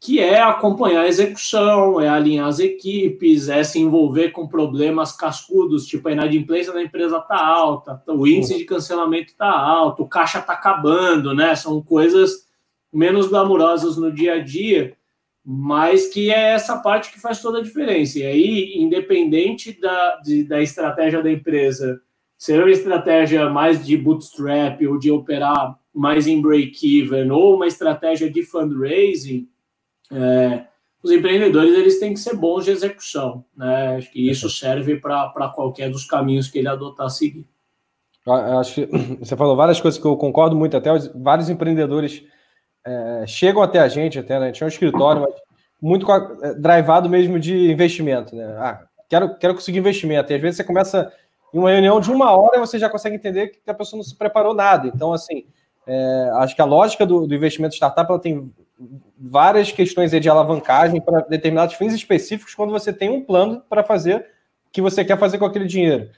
que 0.00 0.18
é 0.18 0.40
acompanhar 0.40 1.02
a 1.02 1.08
execução, 1.08 2.00
é 2.00 2.08
alinhar 2.08 2.48
as 2.48 2.58
equipes, 2.58 3.50
é 3.50 3.62
se 3.62 3.78
envolver 3.78 4.30
com 4.30 4.48
problemas 4.48 5.12
cascudos, 5.12 5.84
tipo 5.84 6.08
a 6.08 6.12
inadimplência 6.12 6.72
da 6.72 6.82
empresa 6.82 7.20
tá 7.20 7.36
alta, 7.36 8.02
o 8.08 8.26
índice 8.26 8.56
de 8.56 8.64
cancelamento 8.64 9.36
tá 9.36 9.50
alto, 9.50 10.02
o 10.02 10.08
caixa 10.08 10.40
tá 10.40 10.54
acabando, 10.54 11.34
né? 11.34 11.54
São 11.54 11.82
coisas 11.82 12.48
menos 12.90 13.28
glamurosas 13.28 13.98
no 13.98 14.10
dia 14.10 14.36
a 14.36 14.42
dia 14.42 14.96
mas 15.52 16.06
que 16.06 16.30
é 16.30 16.52
essa 16.52 16.78
parte 16.78 17.10
que 17.10 17.20
faz 17.20 17.42
toda 17.42 17.58
a 17.58 17.62
diferença. 17.62 18.20
E 18.20 18.22
aí, 18.24 18.74
independente 18.76 19.72
da, 19.80 20.20
de, 20.22 20.44
da 20.44 20.62
estratégia 20.62 21.20
da 21.20 21.32
empresa, 21.32 22.00
ser 22.38 22.62
uma 22.62 22.70
estratégia 22.70 23.50
mais 23.50 23.84
de 23.84 23.96
bootstrap 23.96 24.80
ou 24.86 24.96
de 24.96 25.10
operar 25.10 25.76
mais 25.92 26.28
em 26.28 26.40
break-even 26.40 27.32
ou 27.32 27.56
uma 27.56 27.66
estratégia 27.66 28.30
de 28.30 28.44
fundraising, 28.44 29.48
é, 30.12 30.66
os 31.02 31.10
empreendedores 31.10 31.74
eles 31.74 31.98
têm 31.98 32.14
que 32.14 32.20
ser 32.20 32.36
bons 32.36 32.66
de 32.66 32.70
execução. 32.70 33.44
Né? 33.56 33.96
Acho 33.96 34.12
que 34.12 34.30
isso 34.30 34.48
serve 34.48 34.98
para 35.00 35.50
qualquer 35.52 35.90
dos 35.90 36.04
caminhos 36.04 36.46
que 36.46 36.60
ele 36.60 36.68
adotar 36.68 37.06
a 37.06 37.10
seguir. 37.10 37.44
Acho 38.60 38.74
que 38.74 38.86
você 39.18 39.36
falou 39.36 39.56
várias 39.56 39.80
coisas 39.80 40.00
que 40.00 40.06
eu 40.06 40.16
concordo 40.16 40.54
muito, 40.54 40.76
até 40.76 40.90
vários 41.12 41.50
empreendedores 41.50 42.22
é, 42.84 43.24
chegam 43.26 43.62
até 43.62 43.78
a 43.78 43.88
gente, 43.88 44.18
até, 44.18 44.38
né? 44.38 44.46
A 44.46 44.48
gente 44.48 44.62
é 44.62 44.66
um 44.66 44.68
escritório, 44.68 45.22
mas 45.22 45.34
muito 45.80 46.06
é, 46.10 46.54
drivado 46.54 47.08
mesmo 47.08 47.38
de 47.38 47.70
investimento, 47.70 48.34
né? 48.34 48.44
Ah, 48.58 48.82
quero, 49.08 49.36
quero 49.36 49.54
conseguir 49.54 49.78
investimento. 49.78 50.32
E 50.32 50.36
às 50.36 50.40
vezes 50.40 50.56
você 50.56 50.64
começa 50.64 51.12
em 51.52 51.58
uma 51.58 51.70
reunião 51.70 52.00
de 52.00 52.10
uma 52.10 52.30
hora 52.36 52.60
você 52.60 52.78
já 52.78 52.88
consegue 52.88 53.16
entender 53.16 53.48
que 53.48 53.70
a 53.70 53.74
pessoa 53.74 53.98
não 53.98 54.04
se 54.04 54.16
preparou 54.16 54.54
nada. 54.54 54.88
Então, 54.88 55.12
assim, 55.12 55.44
é, 55.86 56.30
acho 56.34 56.54
que 56.54 56.62
a 56.62 56.66
lógica 56.66 57.04
do, 57.04 57.26
do 57.26 57.34
investimento 57.34 57.74
startup 57.74 58.10
ela 58.10 58.20
tem 58.20 58.52
várias 59.18 59.72
questões 59.72 60.10
de 60.10 60.28
alavancagem 60.28 61.00
para 61.00 61.20
determinados 61.22 61.74
fins 61.74 61.92
específicos 61.92 62.54
quando 62.54 62.70
você 62.70 62.92
tem 62.92 63.10
um 63.10 63.22
plano 63.22 63.62
para 63.68 63.82
fazer 63.82 64.26
que 64.72 64.80
você 64.80 65.04
quer 65.04 65.18
fazer 65.18 65.38
com 65.38 65.44
aquele 65.44 65.66
dinheiro. 65.66 66.08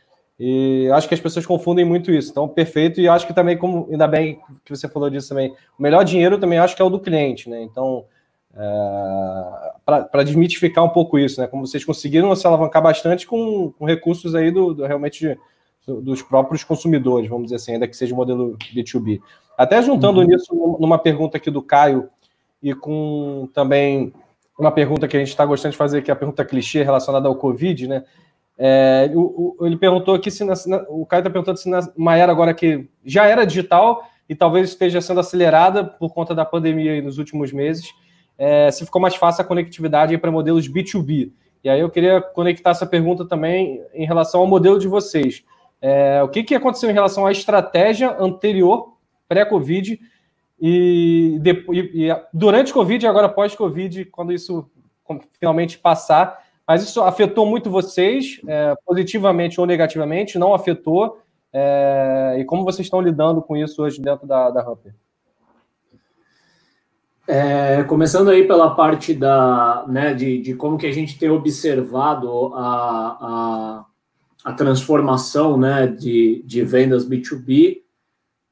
E 0.44 0.90
acho 0.90 1.07
que 1.07 1.14
as 1.14 1.20
pessoas 1.20 1.46
confundem 1.46 1.85
muito 1.85 2.11
isso. 2.11 2.33
Então, 2.33 2.48
perfeito. 2.48 3.00
E 3.00 3.07
acho 3.07 3.28
que 3.28 3.33
também, 3.33 3.57
como 3.57 3.87
ainda 3.88 4.09
bem 4.09 4.40
que 4.64 4.74
você 4.74 4.88
falou 4.88 5.09
disso 5.09 5.28
também, 5.28 5.55
o 5.78 5.81
melhor 5.81 6.05
dinheiro 6.05 6.37
também 6.37 6.59
acho 6.59 6.74
que 6.74 6.83
é 6.83 6.85
o 6.85 6.90
do 6.90 6.98
cliente, 6.98 7.48
né? 7.48 7.62
Então, 7.62 8.05
é, 8.52 9.72
para 9.87 10.24
desmitificar 10.24 10.83
um 10.83 10.88
pouco 10.88 11.16
isso, 11.16 11.40
né? 11.40 11.46
Como 11.46 11.64
vocês 11.64 11.85
conseguiram 11.85 12.35
se 12.35 12.44
alavancar 12.44 12.83
bastante 12.83 13.24
com, 13.24 13.70
com 13.78 13.85
recursos 13.85 14.35
aí 14.35 14.50
do, 14.50 14.74
do 14.74 14.85
realmente 14.85 15.20
de, 15.20 15.38
do, 15.87 16.02
dos 16.02 16.22
próprios 16.22 16.64
consumidores, 16.64 17.31
vamos 17.31 17.44
dizer 17.44 17.57
assim, 17.57 17.74
ainda 17.74 17.87
que 17.87 17.96
seja 17.96 18.12
modelo 18.12 18.59
B2B. 18.74 19.20
Até 19.57 19.81
juntando 19.81 20.22
uhum. 20.22 20.26
nisso 20.26 20.76
numa 20.81 20.98
pergunta 20.98 21.37
aqui 21.37 21.52
do 21.52 21.62
Caio 21.62 22.09
e 22.61 22.74
com 22.74 23.48
também 23.55 24.12
uma 24.59 24.72
pergunta 24.72 25.07
que 25.07 25.16
a 25.16 25.20
gente 25.20 25.28
está 25.28 25.46
gostando 25.46 25.70
de 25.70 25.78
fazer, 25.78 26.02
que 26.02 26.11
é 26.11 26.14
a 26.14 26.16
pergunta 26.16 26.44
clichê 26.44 26.83
relacionada 26.83 27.28
ao 27.28 27.37
Covid, 27.37 27.87
né? 27.87 28.02
É, 28.59 29.11
o, 29.15 29.57
o, 29.59 29.67
ele 29.67 29.77
perguntou 29.77 30.15
aqui 30.15 30.31
se 30.31 30.45
na, 30.45 30.55
na, 30.67 30.85
o 30.88 31.07
Caio 31.07 31.21
está 31.21 31.31
perguntando 31.31 31.59
se 31.59 31.71
numa 31.97 32.17
era 32.17 32.31
agora 32.31 32.53
que 32.53 32.88
já 33.05 33.27
era 33.27 33.45
digital 33.45 34.05
e 34.29 34.35
talvez 34.35 34.69
esteja 34.69 35.01
sendo 35.01 35.21
acelerada 35.21 35.85
por 35.85 36.12
conta 36.12 36.35
da 36.35 36.45
pandemia 36.45 37.01
nos 37.03 37.19
últimos 37.19 37.53
meses, 37.53 37.93
é, 38.38 38.71
se 38.71 38.85
ficou 38.85 39.01
mais 39.01 39.17
fácil 39.17 39.43
a 39.43 39.47
conectividade 39.47 40.17
para 40.19 40.31
modelos 40.31 40.69
B2B. 40.69 41.33
E 41.65 41.69
aí 41.69 41.81
eu 41.81 41.91
queria 41.91 42.21
conectar 42.21 42.71
essa 42.71 42.87
pergunta 42.87 43.25
também 43.25 43.83
em 43.95 44.05
relação 44.05 44.41
ao 44.41 44.47
modelo 44.47 44.79
de 44.79 44.88
vocês. 44.88 45.45
É, 45.81 46.23
o 46.23 46.29
que, 46.29 46.43
que 46.43 46.55
aconteceu 46.55 46.91
em 46.91 46.95
relação 46.95 47.27
à 47.27 47.33
estratégia 47.33 48.17
anterior, 48.19 48.97
pré-Covid, 49.29 49.99
e, 50.61 51.41
e, 51.73 52.07
e 52.07 52.17
durante 52.33 52.73
Covid 52.73 53.05
e 53.05 53.09
agora 53.09 53.29
pós-Covid, 53.29 54.05
quando 54.07 54.33
isso 54.33 54.71
finalmente 55.38 55.79
passar, 55.79 56.38
mas 56.66 56.83
isso 56.83 57.03
afetou 57.03 57.44
muito 57.44 57.70
vocês, 57.70 58.40
é, 58.46 58.75
positivamente 58.87 59.61
ou 59.61 59.66
negativamente? 59.66 60.38
Não 60.38 60.55
afetou? 60.55 61.20
É, 61.53 62.37
e 62.38 62.44
como 62.44 62.64
vocês 62.64 62.87
estão 62.87 63.01
lidando 63.01 63.42
com 63.42 63.57
isso 63.57 63.83
hoje 63.83 64.01
dentro 64.01 64.27
da, 64.27 64.51
da 64.51 64.61
Hamper? 64.62 64.94
É, 67.27 67.85
começando 67.85 68.31
aí 68.31 68.46
pela 68.46 68.75
parte 68.75 69.14
da, 69.14 69.85
né, 69.87 70.12
de, 70.12 70.38
de 70.38 70.55
como 70.55 70.77
que 70.77 70.87
a 70.87 70.92
gente 70.92 71.18
tem 71.18 71.31
observado 71.31 72.53
a, 72.55 73.18
a, 73.20 74.51
a 74.51 74.53
transformação 74.55 75.57
né, 75.57 75.87
de, 75.87 76.42
de 76.44 76.64
vendas 76.64 77.09
B2B, 77.09 77.83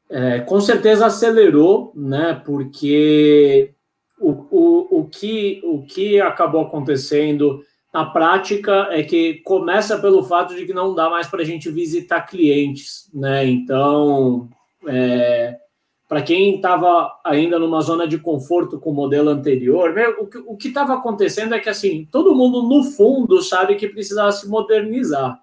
é, 0.08 0.40
com 0.40 0.60
certeza 0.60 1.06
acelerou, 1.06 1.92
né, 1.96 2.40
porque 2.44 3.74
o, 4.20 4.30
o, 4.50 5.00
o, 5.00 5.04
que, 5.06 5.60
o 5.64 5.82
que 5.82 6.20
acabou 6.20 6.60
acontecendo 6.60 7.64
na 7.92 8.04
prática 8.04 8.88
é 8.90 9.02
que 9.02 9.34
começa 9.44 9.98
pelo 9.98 10.22
fato 10.22 10.54
de 10.54 10.64
que 10.64 10.72
não 10.72 10.94
dá 10.94 11.10
mais 11.10 11.26
para 11.26 11.42
a 11.42 11.44
gente 11.44 11.70
visitar 11.70 12.22
clientes, 12.22 13.10
né? 13.12 13.44
Então, 13.46 14.48
é, 14.86 15.56
para 16.08 16.22
quem 16.22 16.56
estava 16.56 17.12
ainda 17.24 17.58
numa 17.58 17.80
zona 17.80 18.06
de 18.06 18.18
conforto 18.18 18.78
com 18.78 18.90
o 18.90 18.94
modelo 18.94 19.30
anterior, 19.30 19.92
né, 19.92 20.06
o 20.46 20.56
que 20.56 20.68
estava 20.68 20.94
acontecendo 20.94 21.54
é 21.54 21.60
que 21.60 21.68
assim 21.68 22.06
todo 22.10 22.34
mundo 22.34 22.62
no 22.62 22.82
fundo 22.82 23.40
sabe 23.42 23.76
que 23.76 23.88
precisava 23.88 24.32
se 24.32 24.48
modernizar, 24.48 25.40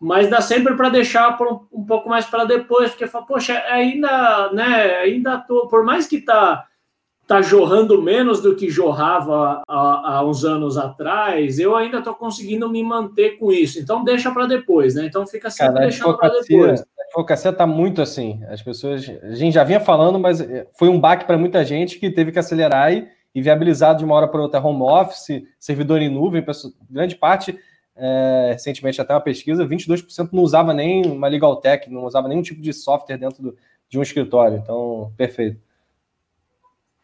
mas 0.00 0.28
dá 0.28 0.40
sempre 0.40 0.74
para 0.76 0.88
deixar 0.88 1.40
um, 1.40 1.80
um 1.80 1.84
pouco 1.84 2.08
mais 2.08 2.26
para 2.26 2.44
depois, 2.44 2.90
porque 2.90 3.06
fala, 3.06 3.26
poxa, 3.26 3.56
ainda, 3.68 4.50
né? 4.52 4.96
Ainda 4.98 5.38
tô, 5.38 5.68
por 5.68 5.84
mais 5.84 6.06
que 6.06 6.20
tá 6.20 6.66
está 7.30 7.40
jorrando 7.40 8.02
menos 8.02 8.40
do 8.40 8.56
que 8.56 8.68
jorrava 8.68 9.62
há, 9.68 10.16
há 10.16 10.26
uns 10.26 10.44
anos 10.44 10.76
atrás, 10.76 11.60
eu 11.60 11.76
ainda 11.76 11.98
estou 11.98 12.12
conseguindo 12.12 12.68
me 12.68 12.82
manter 12.82 13.38
com 13.38 13.52
isso. 13.52 13.78
Então 13.78 14.02
deixa 14.02 14.32
para 14.32 14.46
depois, 14.46 14.96
né? 14.96 15.06
Então 15.06 15.24
fica 15.24 15.48
sempre 15.48 15.74
Cara, 15.74 15.86
deixando 15.86 16.18
para 16.18 16.28
depois. 16.40 16.80
A 16.80 17.02
advocacia 17.06 17.52
está 17.52 17.64
muito 17.68 18.02
assim. 18.02 18.40
As 18.48 18.60
pessoas, 18.60 19.08
a 19.22 19.34
gente 19.36 19.54
já 19.54 19.62
vinha 19.62 19.78
falando, 19.78 20.18
mas 20.18 20.40
eh, 20.40 20.66
foi 20.76 20.88
um 20.88 20.98
baque 20.98 21.24
para 21.24 21.38
muita 21.38 21.64
gente 21.64 22.00
que 22.00 22.10
teve 22.10 22.32
que 22.32 22.38
acelerar 22.40 22.92
e, 22.92 23.06
e 23.32 23.40
viabilizar 23.40 23.94
de 23.94 24.04
uma 24.04 24.16
hora 24.16 24.26
para 24.26 24.42
outra 24.42 24.60
home 24.60 24.82
office, 24.82 25.44
servidor 25.56 26.02
em 26.02 26.08
nuvem, 26.08 26.44
grande 26.90 27.14
parte. 27.14 27.56
É, 28.02 28.50
recentemente 28.54 29.00
até 29.00 29.12
uma 29.12 29.20
pesquisa, 29.20 29.66
22% 29.66 30.30
não 30.32 30.42
usava 30.42 30.72
nem 30.72 31.04
uma 31.04 31.28
legal 31.28 31.56
tech, 31.56 31.90
não 31.90 32.04
usava 32.04 32.28
nenhum 32.28 32.40
tipo 32.40 32.60
de 32.62 32.72
software 32.72 33.18
dentro 33.18 33.42
do, 33.42 33.56
de 33.88 33.98
um 33.98 34.02
escritório. 34.02 34.56
Então, 34.56 35.12
perfeito. 35.16 35.69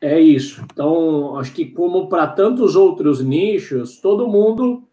É 0.00 0.20
isso. 0.20 0.62
Então, 0.72 1.38
acho 1.38 1.52
que 1.52 1.66
como 1.66 2.08
para 2.08 2.26
tantos 2.26 2.76
outros 2.76 3.22
nichos, 3.22 3.98
todo 4.00 4.28
mundo 4.28 4.84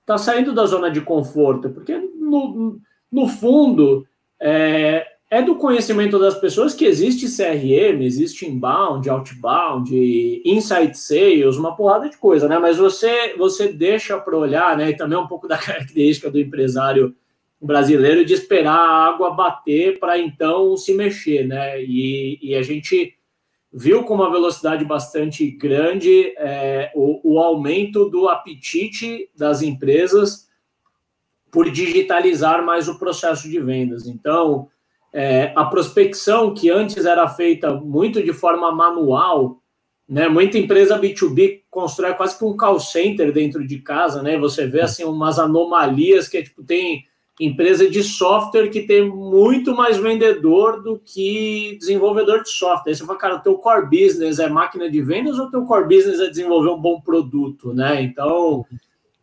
está 0.00 0.16
saindo 0.16 0.52
da 0.52 0.64
zona 0.66 0.90
de 0.90 1.00
conforto, 1.00 1.70
porque 1.70 1.96
no, 1.98 2.78
no 3.10 3.26
fundo 3.26 4.06
é, 4.40 5.06
é, 5.30 5.42
do 5.42 5.56
conhecimento 5.56 6.18
das 6.18 6.36
pessoas 6.36 6.74
que 6.74 6.84
existe 6.84 7.26
CRM, 7.26 8.02
existe 8.02 8.46
inbound, 8.46 9.08
outbound, 9.08 9.90
inside 10.44 10.96
sales, 10.96 11.56
uma 11.56 11.74
porrada 11.74 12.08
de 12.08 12.16
coisa, 12.16 12.46
né? 12.46 12.58
Mas 12.58 12.76
você 12.76 13.34
você 13.36 13.72
deixa 13.72 14.18
para 14.18 14.36
olhar, 14.36 14.76
né? 14.76 14.90
E 14.90 14.96
também 14.96 15.18
um 15.18 15.26
pouco 15.26 15.48
da 15.48 15.58
característica 15.58 16.30
do 16.30 16.38
empresário 16.38 17.14
brasileiro 17.60 18.24
de 18.24 18.34
esperar 18.34 18.76
a 18.76 19.06
água 19.08 19.30
bater 19.30 19.98
para 19.98 20.18
então 20.18 20.76
se 20.76 20.94
mexer, 20.94 21.46
né? 21.46 21.82
E, 21.82 22.38
e 22.42 22.54
a 22.54 22.62
gente 22.62 23.14
viu 23.76 24.04
com 24.04 24.14
uma 24.14 24.30
velocidade 24.30 24.84
bastante 24.84 25.50
grande 25.50 26.32
é, 26.38 26.92
o, 26.94 27.34
o, 27.34 27.40
aumento 27.40 28.08
do 28.08 28.28
apetite 28.28 29.28
das 29.36 29.62
empresas 29.62 30.48
por 31.50 31.68
digitalizar 31.68 32.64
mais 32.64 32.88
o 32.88 32.96
processo 32.96 33.50
de 33.50 33.58
vendas. 33.58 34.06
Então, 34.06 34.68
é, 35.12 35.52
a 35.56 35.64
prospecção 35.64 36.54
que 36.54 36.70
antes 36.70 37.04
era 37.04 37.26
feita 37.28 37.74
muito 37.74 38.22
de 38.22 38.32
forma 38.32 38.70
manual, 38.70 39.60
né, 40.08 40.28
muita 40.28 40.56
empresa 40.56 41.00
B2B 41.00 41.62
constrói 41.68 42.14
quase 42.14 42.38
que 42.38 42.44
um 42.44 42.56
call 42.56 42.78
center 42.78 43.32
dentro 43.32 43.66
de 43.66 43.78
casa, 43.80 44.22
né? 44.22 44.38
Você 44.38 44.66
vê 44.66 44.82
assim 44.82 45.02
umas 45.02 45.38
anomalias 45.38 46.28
que 46.28 46.42
tipo 46.42 46.62
tem 46.62 47.04
empresa 47.40 47.90
de 47.90 48.02
software 48.02 48.68
que 48.68 48.82
tem 48.82 49.08
muito 49.08 49.74
mais 49.74 49.96
vendedor 49.96 50.82
do 50.82 50.98
que 50.98 51.76
desenvolvedor 51.78 52.42
de 52.42 52.50
software. 52.50 52.92
Aí 52.92 52.94
você 52.94 53.04
fala, 53.04 53.18
cara, 53.18 53.36
o 53.36 53.40
teu 53.40 53.54
core 53.54 53.86
business 53.86 54.38
é 54.38 54.48
máquina 54.48 54.88
de 54.88 55.02
vendas 55.02 55.38
ou 55.38 55.46
o 55.46 55.50
teu 55.50 55.64
core 55.64 55.88
business 55.88 56.20
é 56.20 56.30
desenvolver 56.30 56.70
um 56.70 56.80
bom 56.80 57.00
produto, 57.00 57.74
né? 57.74 58.02
Então, 58.02 58.64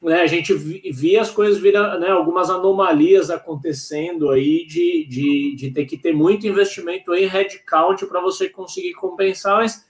né, 0.02 0.22
a 0.22 0.28
gente 0.28 0.54
via 0.54 1.22
as 1.22 1.32
coisas 1.32 1.62
virar, 1.62 2.00
né, 2.00 2.10
algumas 2.10 2.50
anomalias 2.50 3.30
acontecendo 3.30 4.30
aí 4.30 4.66
de, 4.66 5.06
de, 5.08 5.56
de 5.56 5.72
ter 5.72 5.86
que 5.86 5.96
ter 5.96 6.12
muito 6.12 6.46
investimento 6.46 7.14
em 7.14 7.28
headcount 7.28 8.06
para 8.08 8.20
você 8.20 8.50
conseguir 8.50 8.94
compensar, 8.94 9.58
mas 9.58 9.86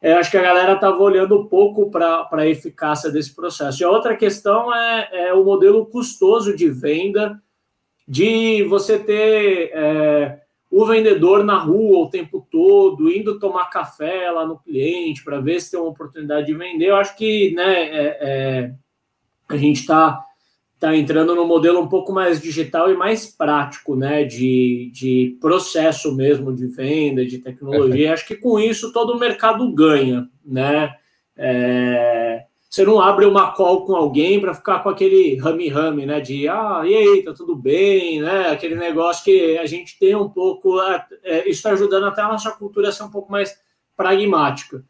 é, 0.00 0.12
acho 0.12 0.30
que 0.30 0.36
a 0.36 0.42
galera 0.42 0.74
estava 0.74 1.02
olhando 1.02 1.46
pouco 1.46 1.90
para 1.90 2.28
a 2.30 2.46
eficácia 2.46 3.10
desse 3.10 3.34
processo. 3.34 3.82
E 3.82 3.84
a 3.84 3.90
outra 3.90 4.14
questão 4.14 4.72
é, 4.72 5.08
é 5.28 5.34
o 5.34 5.42
modelo 5.42 5.86
custoso 5.86 6.54
de 6.54 6.68
venda, 6.68 7.42
de 8.06 8.62
você 8.64 8.98
ter 8.98 9.70
é, 9.74 10.40
o 10.70 10.84
vendedor 10.84 11.44
na 11.44 11.58
rua 11.58 12.06
o 12.06 12.10
tempo 12.10 12.46
todo, 12.50 13.10
indo 13.10 13.38
tomar 13.38 13.70
café 13.70 14.30
lá 14.30 14.46
no 14.46 14.58
cliente 14.58 15.24
para 15.24 15.40
ver 15.40 15.60
se 15.60 15.70
tem 15.70 15.80
uma 15.80 15.88
oportunidade 15.88 16.46
de 16.46 16.54
vender. 16.54 16.90
Eu 16.90 16.96
acho 16.96 17.16
que 17.16 17.54
né, 17.54 17.82
é, 17.84 18.18
é, 18.20 18.74
a 19.48 19.56
gente 19.56 19.80
está 19.80 20.22
tá 20.78 20.94
entrando 20.94 21.34
no 21.34 21.46
modelo 21.46 21.80
um 21.80 21.88
pouco 21.88 22.12
mais 22.12 22.40
digital 22.40 22.90
e 22.90 22.96
mais 22.96 23.26
prático, 23.26 23.96
né? 23.96 24.24
De, 24.24 24.90
de 24.92 25.36
processo 25.40 26.14
mesmo 26.14 26.54
de 26.54 26.66
venda, 26.66 27.24
de 27.24 27.38
tecnologia. 27.38 28.12
Acho 28.12 28.26
que 28.26 28.36
com 28.36 28.58
isso 28.58 28.92
todo 28.92 29.14
o 29.14 29.18
mercado 29.18 29.72
ganha, 29.72 30.28
né? 30.44 30.94
É, 31.36 32.44
você 32.68 32.84
não 32.84 33.00
abre 33.00 33.24
uma 33.24 33.52
call 33.52 33.86
com 33.86 33.94
alguém 33.94 34.40
para 34.40 34.52
ficar 34.52 34.80
com 34.80 34.88
aquele 34.88 35.36
rame-rame, 35.36 36.04
né? 36.04 36.20
De 36.20 36.48
ah, 36.48 36.82
e 36.84 36.94
aí, 36.94 37.22
tá 37.22 37.32
tudo 37.32 37.54
bem, 37.54 38.20
né? 38.20 38.50
Aquele 38.50 38.74
negócio 38.74 39.24
que 39.24 39.56
a 39.58 39.66
gente 39.66 39.98
tem 39.98 40.14
um 40.14 40.28
pouco. 40.28 40.80
É, 40.80 41.06
é 41.22 41.38
isso 41.42 41.58
está 41.58 41.70
ajudando 41.70 42.04
até 42.04 42.22
a 42.22 42.28
nossa 42.28 42.50
cultura 42.50 42.88
a 42.88 42.92
ser 42.92 43.04
um 43.04 43.10
pouco 43.10 43.30
mais 43.30 43.56
pragmática. 43.96 44.84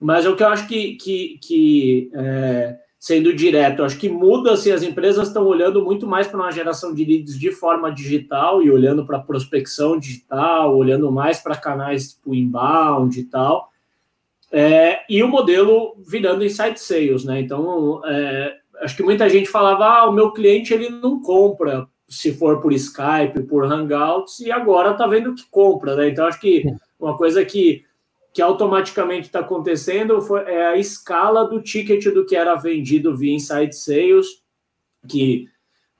Mas 0.00 0.24
é 0.24 0.28
o 0.28 0.36
que 0.36 0.42
eu 0.42 0.48
acho 0.48 0.68
que, 0.68 0.94
que, 0.94 1.38
que 1.42 2.10
é, 2.14 2.76
sendo 2.98 3.34
direto, 3.34 3.82
acho 3.82 3.98
que 3.98 4.08
muda 4.08 4.56
se 4.56 4.70
as 4.70 4.82
empresas 4.82 5.26
estão 5.26 5.44
olhando 5.44 5.84
muito 5.84 6.06
mais 6.06 6.28
para 6.28 6.38
uma 6.38 6.52
geração 6.52 6.94
de 6.94 7.04
leads 7.04 7.36
de 7.38 7.50
forma 7.50 7.92
digital 7.92 8.62
e 8.62 8.70
olhando 8.70 9.04
para 9.04 9.18
prospecção 9.18 9.98
digital, 9.98 10.76
olhando 10.76 11.10
mais 11.10 11.40
para 11.40 11.56
canais 11.56 12.12
tipo 12.12 12.32
inbound 12.32 13.18
e 13.18 13.24
tal 13.24 13.68
é, 14.50 15.00
e 15.08 15.22
o 15.22 15.28
modelo 15.28 15.94
virando 16.06 16.44
inside 16.44 16.80
sales, 16.80 17.24
né? 17.24 17.40
Então, 17.40 18.00
é, 18.06 18.56
acho 18.80 18.96
que 18.96 19.02
muita 19.02 19.28
gente 19.28 19.48
falava, 19.48 19.84
ah, 19.86 20.08
o 20.08 20.12
meu 20.12 20.32
cliente 20.32 20.72
ele 20.72 20.88
não 20.88 21.20
compra 21.20 21.86
se 22.08 22.32
for 22.32 22.60
por 22.60 22.72
Skype, 22.72 23.42
por 23.46 23.70
Hangouts, 23.70 24.40
e 24.40 24.50
agora 24.50 24.94
tá 24.94 25.06
vendo 25.06 25.34
que 25.34 25.44
compra, 25.50 25.94
né? 25.94 26.08
Então, 26.08 26.26
acho 26.26 26.40
que 26.40 26.64
uma 26.98 27.16
coisa 27.16 27.44
que, 27.44 27.84
que 28.32 28.40
automaticamente 28.40 29.26
está 29.26 29.40
acontecendo 29.40 30.20
foi, 30.22 30.40
é 30.44 30.68
a 30.68 30.76
escala 30.76 31.44
do 31.46 31.60
ticket 31.60 32.02
do 32.06 32.24
que 32.24 32.34
era 32.34 32.54
vendido 32.54 33.14
via 33.14 33.34
inside 33.34 33.76
sales, 33.76 34.26
que 35.06 35.46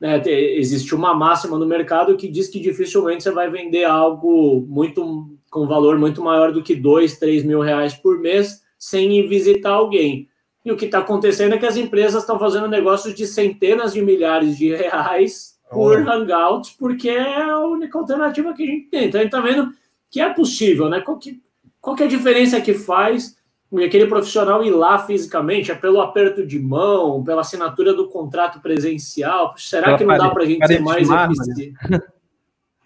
né, 0.01 0.23
existe 0.27 0.95
uma 0.95 1.15
máxima 1.15 1.59
no 1.59 1.67
mercado 1.67 2.17
que 2.17 2.29
diz 2.29 2.49
que 2.49 2.61
dificilmente 2.61 3.23
você 3.23 3.31
vai 3.31 3.51
vender 3.51 3.85
algo 3.85 4.65
muito 4.69 5.37
com 5.51 5.67
valor 5.67 5.99
muito 5.99 6.23
maior 6.23 6.53
do 6.53 6.63
que 6.63 6.75
dois, 6.75 7.19
três 7.19 7.43
mil 7.43 7.61
reais 7.61 7.95
por 7.95 8.19
mês 8.19 8.63
sem 8.79 9.19
ir 9.19 9.27
visitar 9.27 9.71
alguém. 9.71 10.29
E 10.65 10.71
o 10.71 10.77
que 10.77 10.85
está 10.85 10.99
acontecendo 10.99 11.55
é 11.55 11.59
que 11.59 11.67
as 11.67 11.77
empresas 11.77 12.23
estão 12.23 12.39
fazendo 12.39 12.69
negócios 12.69 13.15
de 13.15 13.27
centenas 13.27 13.95
de 13.95 14.03
milhares 14.03 14.57
de 14.57 14.75
reais 14.75 15.59
por 15.71 15.99
oh. 15.99 16.11
Hangouts, 16.11 16.71
porque 16.79 17.09
é 17.09 17.43
a 17.43 17.59
única 17.61 17.99
alternativa 17.99 18.53
que 18.53 18.63
a 18.63 18.67
gente 18.67 18.89
tem. 18.89 19.07
Então 19.07 19.21
a 19.21 19.25
gente 19.25 19.35
está 19.35 19.41
vendo 19.41 19.73
que 20.11 20.21
é 20.21 20.29
possível, 20.33 20.89
né? 20.89 21.01
Qual 21.01 21.19
que, 21.19 21.41
qual 21.81 21.97
que 21.97 22.03
é 22.03 22.07
a 22.07 22.11
diferença 22.11 22.61
que 22.61 22.75
faz 22.75 23.38
aquele 23.77 24.07
profissional 24.07 24.65
ir 24.65 24.71
lá 24.71 24.99
fisicamente? 24.99 25.71
É 25.71 25.75
pelo 25.75 26.01
aperto 26.01 26.47
de 26.47 26.59
mão, 26.59 27.23
pela 27.23 27.43
assinatura 27.43 27.93
do 27.93 28.09
contrato 28.09 28.61
presencial? 28.61 29.55
Será 29.57 29.97
que 29.97 30.05
não 30.05 30.17
dá 30.17 30.31
para 30.31 30.43
a 30.43 30.47
gente 30.47 30.67
ser 30.67 30.81
mais 30.81 31.09
eficiente? 31.09 31.75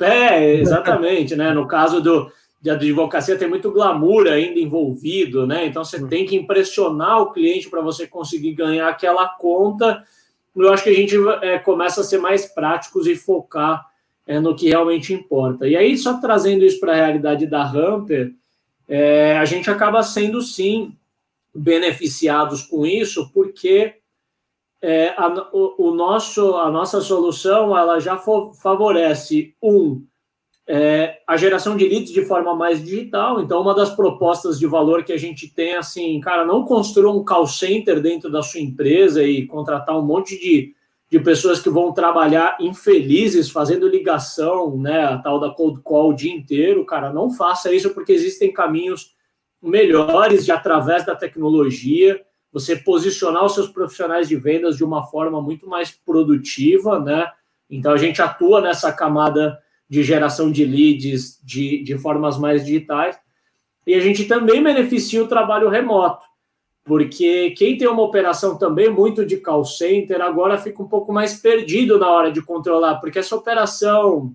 É, 0.01 0.55
exatamente, 0.55 1.37
né? 1.37 1.53
No 1.53 1.69
caso 1.69 2.01
do, 2.01 2.29
de 2.61 2.71
advocacia 2.71 3.37
tem 3.37 3.49
muito 3.49 3.71
glamour 3.71 4.27
ainda 4.27 4.59
envolvido, 4.59 5.47
né? 5.47 5.67
Então 5.67 5.85
você 5.85 6.05
tem 6.07 6.27
que 6.27 6.35
impressionar 6.35 7.21
o 7.21 7.33
cliente 7.33 7.71
para 7.71 7.81
você 7.81 8.07
conseguir 8.07 8.53
ganhar 8.53 8.89
aquela 8.89 9.29
conta. 9.29 10.03
Eu 10.55 10.73
acho 10.73 10.83
que 10.83 10.91
a 10.91 10.95
gente 10.95 11.17
é, 11.43 11.59
começa 11.59 12.01
a 12.01 12.05
ser 12.05 12.19
mais 12.19 12.47
práticos 12.47 13.07
e 13.07 13.15
focar 13.15 13.87
é, 14.27 14.41
no 14.41 14.55
que 14.55 14.69
realmente 14.69 15.13
importa. 15.13 15.67
E 15.67 15.77
aí, 15.77 15.97
só 15.97 16.19
trazendo 16.19 16.65
isso 16.65 16.81
para 16.81 16.93
a 16.93 16.97
realidade 16.97 17.47
da 17.47 17.63
Hamper, 17.63 18.33
é, 18.95 19.39
a 19.39 19.47
gente 19.47 19.71
acaba 19.71 20.03
sendo 20.03 20.43
sim 20.43 20.95
beneficiados 21.55 22.61
com 22.61 22.85
isso, 22.85 23.31
porque 23.33 23.95
é, 24.83 25.15
a, 25.17 25.49
o, 25.51 25.89
o, 25.89 25.95
nosso, 25.95 26.57
a 26.57 26.71
nossa 26.71 27.01
solução 27.01 27.75
ela 27.75 27.99
já 28.01 28.19
favorece 28.19 29.55
um 29.63 30.05
é, 30.69 31.21
a 31.27 31.39
geração 31.39 31.75
de 31.75 31.89
leads 31.89 32.13
de 32.13 32.23
forma 32.27 32.55
mais 32.55 32.85
digital. 32.85 33.41
Então, 33.41 33.63
uma 33.63 33.75
das 33.75 33.97
propostas 33.97 34.59
de 34.59 34.67
valor 34.67 35.05
que 35.05 35.13
a 35.15 35.19
gente 35.19 35.49
tem, 35.49 35.75
assim, 35.75 36.21
cara, 36.21 36.45
não 36.45 36.67
construa 36.67 37.11
um 37.11 37.25
call 37.25 37.47
center 37.47 37.99
dentro 37.99 38.31
da 38.31 38.43
sua 38.43 38.61
empresa 38.61 39.23
e 39.25 39.47
contratar 39.47 39.99
um 39.99 40.05
monte 40.05 40.39
de, 40.39 40.75
de 41.13 41.21
pessoas 41.21 41.61
que 41.61 41.69
vão 41.69 41.93
trabalhar 41.93 42.57
infelizes 42.59 43.51
fazendo 43.51 43.87
ligação, 43.87 44.79
né, 44.79 45.05
a 45.05 45.19
tal 45.19 45.39
da 45.39 45.51
cold 45.51 45.83
call 45.83 46.09
o 46.09 46.15
dia 46.15 46.33
inteiro. 46.33 46.87
Cara, 46.87 47.13
não 47.13 47.31
faça 47.31 47.71
isso 47.71 47.91
porque 47.91 48.13
existem 48.13 48.51
caminhos 48.51 49.15
melhores 49.63 50.43
de 50.43 50.51
através 50.51 51.05
da 51.05 51.15
tecnologia 51.15 52.19
você 52.51 52.77
posicionar 52.77 53.45
os 53.45 53.53
seus 53.53 53.69
profissionais 53.69 54.27
de 54.27 54.37
vendas 54.37 54.79
de 54.79 54.85
uma 54.85 55.03
forma 55.03 55.39
muito 55.43 55.69
mais 55.69 55.91
produtiva, 55.91 56.99
né? 56.99 57.31
Então 57.69 57.93
a 57.93 57.99
gente 57.99 58.23
atua 58.23 58.63
nessa 58.63 58.91
camada 58.91 59.59
de 59.87 60.03
geração 60.03 60.51
de 60.51 60.65
leads 60.65 61.39
de, 61.45 61.83
de 61.83 61.99
formas 61.99 62.39
mais 62.39 62.65
digitais. 62.65 63.19
E 63.87 63.95
a 63.95 64.01
gente 64.01 64.25
também 64.25 64.63
beneficia 64.63 65.23
o 65.23 65.29
trabalho 65.29 65.69
remoto, 65.69 66.25
porque 66.85 67.51
quem 67.51 67.77
tem 67.77 67.87
uma 67.87 68.03
operação 68.03 68.59
também 68.59 68.91
muito 68.91 69.25
de 69.25 69.37
call 69.37 69.65
center 69.65 70.21
agora 70.21 70.59
fica 70.59 70.83
um 70.83 70.89
pouco 70.89 71.13
mais 71.13 71.35
perdido 71.35 71.99
na 71.99 72.11
hora 72.11 72.33
de 72.33 72.43
controlar, 72.43 72.97
porque 72.97 73.21
essa 73.21 73.37
operação, 73.37 74.35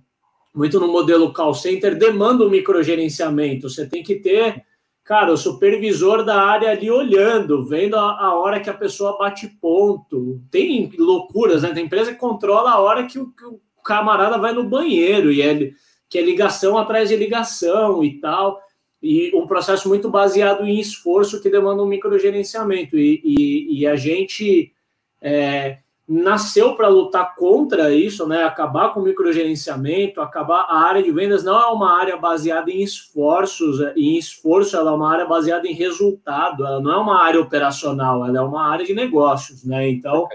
muito 0.56 0.80
no 0.80 0.88
modelo 0.88 1.34
call 1.34 1.54
center, 1.54 1.98
demanda 1.98 2.46
um 2.46 2.50
microgerenciamento. 2.50 3.70
Você 3.70 3.86
tem 3.86 4.02
que 4.02 4.16
ter, 4.16 4.64
cara, 5.04 5.32
o 5.32 5.38
supervisor 5.38 6.24
da 6.24 6.42
área 6.42 6.72
ali 6.72 6.90
olhando, 6.90 7.66
vendo 7.66 7.98
a, 7.98 8.18
a 8.18 8.36
hora 8.36 8.62
que 8.62 8.70
a 8.70 8.74
pessoa 8.74 9.18
bate 9.18 9.48
ponto. 9.48 10.42
Tem 10.50 10.90
loucuras, 10.98 11.64
né? 11.64 11.74
Tem 11.74 11.86
empresa 11.86 12.14
que 12.14 12.20
controla 12.20 12.72
a 12.72 12.80
hora 12.80 13.06
que 13.06 13.20
o, 13.20 13.28
que 13.28 13.46
o 13.46 13.60
camarada 13.84 14.38
vai 14.38 14.54
no 14.54 14.64
banheiro 14.64 15.32
e 15.32 15.42
é, 15.42 15.72
que 16.10 16.18
é 16.18 16.22
ligação 16.22 16.78
atrás 16.78 17.10
de 17.10 17.18
ligação 17.18 18.02
e 18.04 18.20
tal. 18.22 18.62
E 19.08 19.34
um 19.34 19.48
processo 19.48 19.88
muito 19.88 20.10
baseado 20.10 20.66
em 20.66 20.80
esforço 20.80 21.42
que 21.42 21.50
demanda 21.50 21.82
um 21.82 21.88
microgerenciamento. 21.88 22.98
E, 22.98 23.22
e, 23.24 23.80
e 23.80 23.88
a 23.88 23.96
gente 23.96 24.74
é, 25.22 25.78
nasceu 26.06 26.76
para 26.76 26.90
lutar 26.90 27.34
contra 27.36 27.94
isso, 27.94 28.28
né? 28.28 28.44
Acabar 28.44 28.94
com 28.94 29.00
o 29.00 29.04
microgerenciamento, 29.04 30.20
acabar. 30.20 30.66
A 30.68 30.80
área 30.80 31.02
de 31.02 31.10
vendas 31.10 31.42
não 31.42 31.58
é 31.58 31.68
uma 31.68 31.98
área 31.98 32.18
baseada 32.18 32.70
em 32.70 32.82
esforços, 32.82 33.80
em 33.96 34.18
esforço, 34.18 34.76
ela 34.76 34.92
é 34.92 34.94
uma 34.94 35.10
área 35.10 35.26
baseada 35.26 35.66
em 35.68 35.74
resultado, 35.74 36.66
ela 36.66 36.82
não 36.82 36.92
é 36.92 36.98
uma 36.98 37.24
área 37.24 37.40
operacional, 37.40 38.26
ela 38.26 38.38
é 38.38 38.42
uma 38.42 38.70
área 38.70 38.86
de 38.86 38.94
negócios, 38.94 39.64
né? 39.64 39.90
Então, 39.90 40.28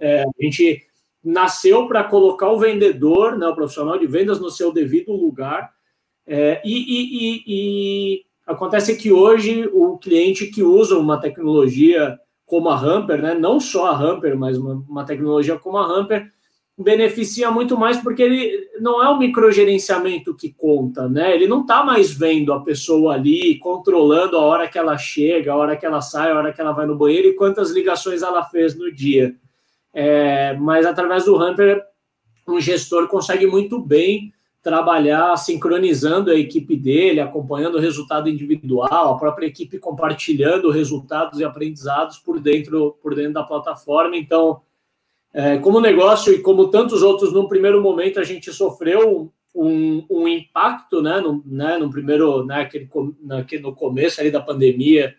é, 0.00 0.22
a 0.22 0.42
gente 0.42 0.84
nasceu 1.22 1.86
para 1.86 2.02
colocar 2.02 2.50
o 2.50 2.58
vendedor, 2.58 3.38
né, 3.38 3.46
o 3.46 3.54
profissional 3.54 3.96
de 3.96 4.06
vendas, 4.06 4.40
no 4.40 4.50
seu 4.50 4.72
devido 4.72 5.12
lugar. 5.12 5.75
É, 6.26 6.60
e, 6.64 6.74
e, 6.74 7.04
e, 7.14 7.44
e, 7.46 8.24
acontece 8.46 8.96
que 8.96 9.12
hoje 9.12 9.68
o 9.72 9.96
cliente 9.96 10.46
que 10.46 10.62
usa 10.62 10.98
uma 10.98 11.20
tecnologia 11.20 12.18
como 12.44 12.68
a 12.68 12.78
Hamper, 12.78 13.22
né, 13.22 13.34
não 13.34 13.60
só 13.60 13.86
a 13.86 13.96
Hamper, 13.96 14.36
mas 14.36 14.56
uma, 14.58 14.74
uma 14.88 15.04
tecnologia 15.04 15.58
como 15.58 15.78
a 15.78 15.86
Hamper, 15.86 16.30
beneficia 16.78 17.50
muito 17.50 17.76
mais 17.76 17.96
porque 17.98 18.22
ele 18.22 18.68
não 18.80 19.02
é 19.02 19.08
o 19.08 19.18
microgerenciamento 19.18 20.34
que 20.34 20.52
conta, 20.52 21.08
né? 21.08 21.34
Ele 21.34 21.46
não 21.46 21.62
está 21.62 21.82
mais 21.82 22.12
vendo 22.12 22.52
a 22.52 22.60
pessoa 22.60 23.14
ali, 23.14 23.58
controlando 23.58 24.36
a 24.36 24.42
hora 24.42 24.68
que 24.68 24.78
ela 24.78 24.98
chega, 24.98 25.52
a 25.52 25.56
hora 25.56 25.76
que 25.76 25.86
ela 25.86 26.02
sai, 26.02 26.30
a 26.30 26.36
hora 26.36 26.52
que 26.52 26.60
ela 26.60 26.72
vai 26.72 26.84
no 26.84 26.96
banheiro 26.96 27.28
e 27.28 27.34
quantas 27.34 27.70
ligações 27.70 28.22
ela 28.22 28.44
fez 28.44 28.76
no 28.76 28.92
dia. 28.92 29.34
É, 29.94 30.52
mas 30.54 30.84
através 30.84 31.24
do 31.24 31.42
Hunter, 31.42 31.82
um 32.46 32.60
gestor 32.60 33.08
consegue 33.08 33.46
muito 33.46 33.80
bem 33.80 34.34
trabalhar 34.66 35.36
sincronizando 35.36 36.28
a 36.28 36.34
equipe 36.34 36.76
dele, 36.76 37.20
acompanhando 37.20 37.76
o 37.76 37.80
resultado 37.80 38.28
individual, 38.28 39.14
a 39.14 39.16
própria 39.16 39.46
equipe 39.46 39.78
compartilhando 39.78 40.72
resultados 40.72 41.38
e 41.38 41.44
aprendizados 41.44 42.18
por 42.18 42.40
dentro, 42.40 42.98
por 43.00 43.14
dentro 43.14 43.34
da 43.34 43.44
plataforma. 43.44 44.16
Então, 44.16 44.60
é, 45.32 45.56
como 45.58 45.80
negócio 45.80 46.34
e 46.34 46.40
como 46.40 46.66
tantos 46.66 47.00
outros, 47.00 47.32
no 47.32 47.48
primeiro 47.48 47.80
momento 47.80 48.18
a 48.18 48.24
gente 48.24 48.52
sofreu 48.52 49.32
um, 49.54 50.04
um 50.10 50.26
impacto, 50.26 51.00
né, 51.00 51.20
no, 51.20 51.44
né, 51.46 51.78
no 51.78 51.88
primeiro, 51.88 52.44
né, 52.44 52.62
aquele, 52.62 52.88
naquele, 53.22 53.62
no 53.62 53.72
começo 53.72 54.20
ali 54.20 54.32
da 54.32 54.40
pandemia, 54.40 55.14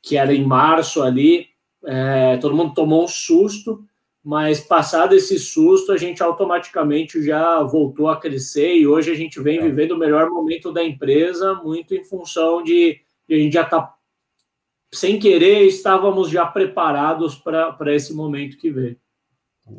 que 0.00 0.16
era 0.16 0.32
em 0.32 0.42
março 0.42 1.02
ali, 1.02 1.48
é, 1.84 2.38
todo 2.38 2.56
mundo 2.56 2.72
tomou 2.72 3.04
um 3.04 3.08
susto, 3.08 3.84
mas 4.26 4.58
passado 4.58 5.14
esse 5.14 5.38
susto, 5.38 5.92
a 5.92 5.96
gente 5.96 6.20
automaticamente 6.20 7.22
já 7.22 7.62
voltou 7.62 8.08
a 8.08 8.16
crescer 8.16 8.74
e 8.74 8.84
hoje 8.84 9.08
a 9.08 9.14
gente 9.14 9.40
vem 9.40 9.60
é. 9.60 9.62
vivendo 9.62 9.92
o 9.92 9.96
melhor 9.96 10.28
momento 10.28 10.72
da 10.72 10.82
empresa, 10.82 11.54
muito 11.62 11.94
em 11.94 12.02
função 12.02 12.60
de, 12.60 12.98
de 13.28 13.34
a 13.36 13.38
gente 13.38 13.52
já 13.52 13.62
está, 13.62 13.94
sem 14.92 15.16
querer, 15.20 15.60
estávamos 15.68 16.28
já 16.28 16.44
preparados 16.44 17.36
para 17.36 17.94
esse 17.94 18.12
momento 18.12 18.58
que 18.58 18.68
veio. 18.68 18.96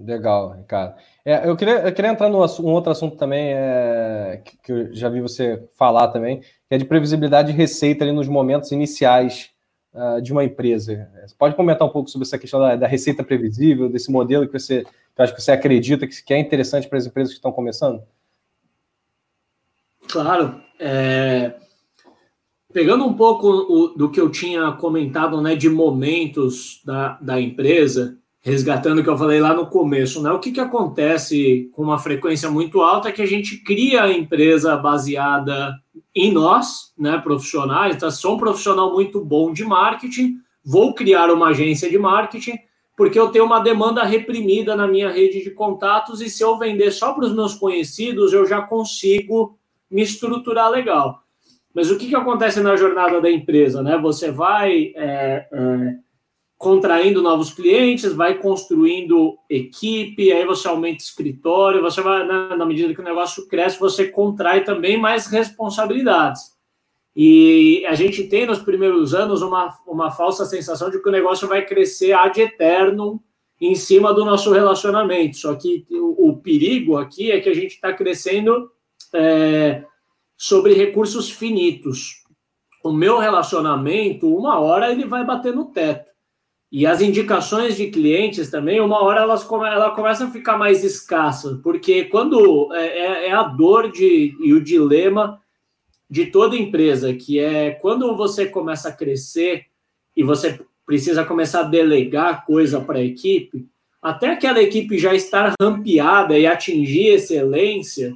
Legal, 0.05 0.53
Ricardo. 0.53 0.95
É, 1.25 1.45
eu, 1.45 1.57
queria, 1.57 1.79
eu 1.79 1.93
queria 1.93 2.11
entrar 2.11 2.29
num 2.29 2.37
um 2.37 2.71
outro 2.71 2.89
assunto 2.89 3.17
também, 3.17 3.51
é, 3.53 4.41
que, 4.45 4.57
que, 4.63 4.71
eu 4.71 4.93
já 4.93 5.09
vi 5.09 5.19
você 5.19 5.61
falar 5.75 6.07
também, 6.07 6.39
que 6.39 6.47
é 6.71 6.77
de 6.77 6.85
previsibilidade 6.85 7.51
de 7.51 7.57
receita 7.57 8.05
ali 8.05 8.13
nos 8.13 8.29
momentos 8.29 8.71
iniciais 8.71 9.51
uh, 9.97 10.21
de 10.21 10.31
uma 10.31 10.43
empresa. 10.43 11.09
Você 11.25 11.35
pode 11.35 11.55
comentar 11.55 11.87
um 11.87 11.91
pouco 11.91 12.09
sobre 12.09 12.27
essa 12.27 12.37
questão 12.37 12.59
da, 12.59 12.75
da 12.75 12.87
receita 12.87 13.23
previsível, 13.23 13.89
desse 13.89 14.11
modelo 14.11 14.45
que 14.45 14.53
você 14.53 14.85
que 15.15 15.23
acho 15.23 15.33
que 15.33 15.41
você 15.41 15.51
acredita 15.51 16.05
que, 16.05 16.23
que 16.23 16.33
é 16.33 16.39
interessante 16.39 16.87
para 16.87 16.99
as 16.99 17.07
empresas 17.07 17.33
que 17.33 17.39
estão 17.39 17.51
começando? 17.51 18.03
Claro. 20.07 20.61
É... 20.79 21.55
Pegando 22.71 23.03
um 23.03 23.15
pouco 23.15 23.47
o, 23.47 23.87
do 23.87 24.11
que 24.11 24.21
eu 24.21 24.29
tinha 24.29 24.71
comentado 24.73 25.41
né, 25.41 25.55
de 25.55 25.69
momentos 25.69 26.81
da, 26.85 27.17
da 27.19 27.41
empresa, 27.41 28.19
resgatando 28.47 28.99
o 28.99 29.03
que 29.03 29.09
eu 29.09 29.17
falei 29.17 29.41
lá 29.41 29.53
no 29.53 29.67
começo, 29.67 30.23
né? 30.23 30.31
O 30.31 30.39
que, 30.39 30.53
que 30.53 30.59
acontece 30.61 31.69
com 31.73 31.83
uma 31.83 31.97
frequência 31.97 32.49
muito 32.49 32.81
alta 32.81 33.09
é 33.09 33.11
que 33.11 33.21
a 33.21 33.25
gente 33.25 33.57
cria 33.57 34.03
a 34.03 34.11
empresa 34.11 34.77
baseada 34.77 35.75
em 36.15 36.31
nós, 36.31 36.93
né, 36.97 37.17
profissionais. 37.17 37.97
Então, 37.97 38.09
sou 38.09 38.35
um 38.35 38.39
profissional 38.39 38.93
muito 38.93 39.19
bom 39.23 39.51
de 39.51 39.65
marketing, 39.65 40.35
vou 40.63 40.93
criar 40.93 41.29
uma 41.29 41.49
agência 41.49 41.89
de 41.89 41.99
marketing, 41.99 42.57
porque 42.95 43.19
eu 43.19 43.27
tenho 43.27 43.43
uma 43.43 43.59
demanda 43.59 44.01
reprimida 44.03 44.77
na 44.77 44.87
minha 44.87 45.09
rede 45.09 45.43
de 45.43 45.51
contatos 45.51 46.21
e 46.21 46.29
se 46.29 46.41
eu 46.41 46.57
vender 46.57 46.91
só 46.91 47.11
para 47.11 47.25
os 47.25 47.35
meus 47.35 47.53
conhecidos, 47.53 48.31
eu 48.31 48.45
já 48.45 48.61
consigo 48.61 49.59
me 49.91 50.01
estruturar 50.01 50.71
legal. 50.71 51.21
Mas 51.73 51.91
o 51.91 51.97
que, 51.97 52.07
que 52.07 52.15
acontece 52.15 52.61
na 52.61 52.77
jornada 52.77 53.19
da 53.19 53.29
empresa, 53.29 53.83
né? 53.83 53.97
Você 53.97 54.31
vai 54.31 54.93
é, 54.95 55.47
é, 55.51 55.95
contraindo 56.57 57.21
novos 57.21 57.53
clientes, 57.53 58.13
vai 58.13 58.35
construindo 58.39 59.37
equipe, 59.47 60.31
aí 60.31 60.43
você 60.45 60.67
aumenta 60.67 61.03
escritório, 61.03 61.81
você 61.81 62.01
vai, 62.01 62.25
na, 62.25 62.57
na 62.57 62.65
medida 62.65 62.93
que 62.93 62.99
o 63.01 63.03
negócio 63.03 63.47
cresce, 63.47 63.79
você 63.79 64.07
contrai 64.07 64.63
também 64.63 64.99
mais 64.99 65.27
responsabilidades. 65.27 66.57
E 67.15 67.85
a 67.85 67.93
gente 67.93 68.23
tem 68.23 68.45
nos 68.45 68.59
primeiros 68.59 69.13
anos 69.13 69.41
uma, 69.41 69.75
uma 69.87 70.11
falsa 70.11 70.45
sensação 70.45 70.89
de 70.89 71.01
que 71.01 71.09
o 71.09 71.11
negócio 71.11 71.47
vai 71.47 71.65
crescer 71.65 72.13
ad 72.13 72.39
eterno 72.39 73.21
em 73.59 73.75
cima 73.75 74.13
do 74.13 74.25
nosso 74.25 74.51
relacionamento. 74.51 75.37
Só 75.37 75.55
que 75.55 75.85
o, 75.91 76.29
o 76.29 76.37
perigo 76.37 76.97
aqui 76.97 77.31
é 77.31 77.39
que 77.39 77.49
a 77.49 77.55
gente 77.55 77.73
está 77.73 77.93
crescendo 77.93 78.71
é, 79.13 79.83
sobre 80.35 80.73
recursos 80.73 81.29
finitos. 81.29 82.23
O 82.83 82.91
meu 82.91 83.17
relacionamento, 83.17 84.27
uma 84.35 84.59
hora 84.59 84.91
ele 84.91 85.05
vai 85.05 85.25
bater 85.25 85.53
no 85.53 85.65
teto. 85.65 86.11
E 86.71 86.85
as 86.85 87.01
indicações 87.01 87.77
de 87.77 87.87
clientes 87.87 88.49
também, 88.49 88.81
uma 88.81 89.01
hora 89.01 89.21
elas 89.21 89.43
come, 89.43 89.67
ela 89.67 89.91
começa 89.91 90.25
a 90.25 90.31
ficar 90.31 90.57
mais 90.57 90.83
escassa, 90.83 91.59
porque 91.63 92.05
quando 92.05 92.73
é, 92.73 92.87
é, 92.87 93.27
é, 93.27 93.31
a 93.31 93.43
dor 93.43 93.89
de, 93.89 94.35
e 94.41 94.53
o 94.53 94.61
dilema 94.61 95.41
de 96.09 96.25
toda 96.25 96.57
empresa, 96.57 97.13
que 97.13 97.39
é 97.39 97.71
quando 97.71 98.15
você 98.17 98.45
começa 98.45 98.89
a 98.89 98.93
crescer 98.93 99.65
e 100.15 100.23
você 100.23 100.59
precisa 100.85 101.23
começar 101.23 101.61
a 101.61 101.69
delegar 101.69 102.45
coisa 102.45 102.81
para 102.81 102.99
a 102.99 103.03
equipe, 103.03 103.65
até 104.01 104.31
aquela 104.31 104.61
equipe 104.61 104.97
já 104.97 105.13
estar 105.13 105.53
rampeada 105.61 106.37
e 106.37 106.45
atingir 106.45 107.07
excelência, 107.07 108.13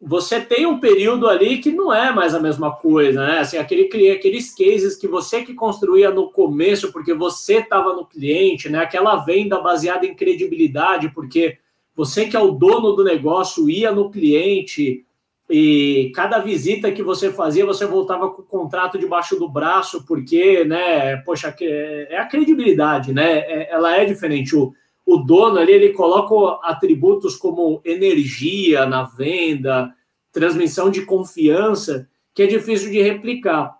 você 0.00 0.40
tem 0.40 0.66
um 0.66 0.78
período 0.78 1.26
ali 1.26 1.58
que 1.58 1.72
não 1.72 1.92
é 1.92 2.12
mais 2.12 2.34
a 2.34 2.40
mesma 2.40 2.70
coisa, 2.70 3.26
né? 3.26 3.38
Assim, 3.38 3.56
aquele, 3.56 4.10
aqueles 4.10 4.54
cases 4.54 4.94
que 4.96 5.08
você 5.08 5.42
que 5.42 5.54
construía 5.54 6.10
no 6.10 6.30
começo, 6.30 6.92
porque 6.92 7.14
você 7.14 7.58
estava 7.58 7.94
no 7.94 8.04
cliente, 8.04 8.68
né? 8.68 8.80
Aquela 8.80 9.16
venda 9.16 9.60
baseada 9.60 10.06
em 10.06 10.14
credibilidade, 10.14 11.10
porque 11.14 11.58
você 11.94 12.26
que 12.26 12.36
é 12.36 12.40
o 12.40 12.52
dono 12.52 12.92
do 12.92 13.02
negócio 13.02 13.70
ia 13.70 13.90
no 13.90 14.10
cliente 14.10 15.06
e 15.48 16.12
cada 16.14 16.40
visita 16.40 16.92
que 16.92 17.02
você 17.02 17.32
fazia, 17.32 17.64
você 17.64 17.86
voltava 17.86 18.30
com 18.30 18.42
o 18.42 18.44
contrato 18.44 18.98
debaixo 18.98 19.36
do 19.38 19.48
braço, 19.48 20.04
porque, 20.04 20.64
né? 20.64 21.16
Poxa, 21.18 21.54
é 21.60 22.18
a 22.18 22.26
credibilidade, 22.26 23.14
né? 23.14 23.38
É, 23.38 23.72
ela 23.72 23.96
é 23.96 24.04
diferente. 24.04 24.54
O, 24.54 24.74
o 25.06 25.18
dono 25.18 25.58
ali 25.58 25.72
ele 25.72 25.92
coloca 25.92 26.58
atributos 26.66 27.36
como 27.36 27.80
energia 27.84 28.84
na 28.84 29.04
venda, 29.04 29.94
transmissão 30.32 30.90
de 30.90 31.02
confiança 31.02 32.08
que 32.34 32.42
é 32.42 32.46
difícil 32.46 32.90
de 32.90 33.00
replicar. 33.00 33.74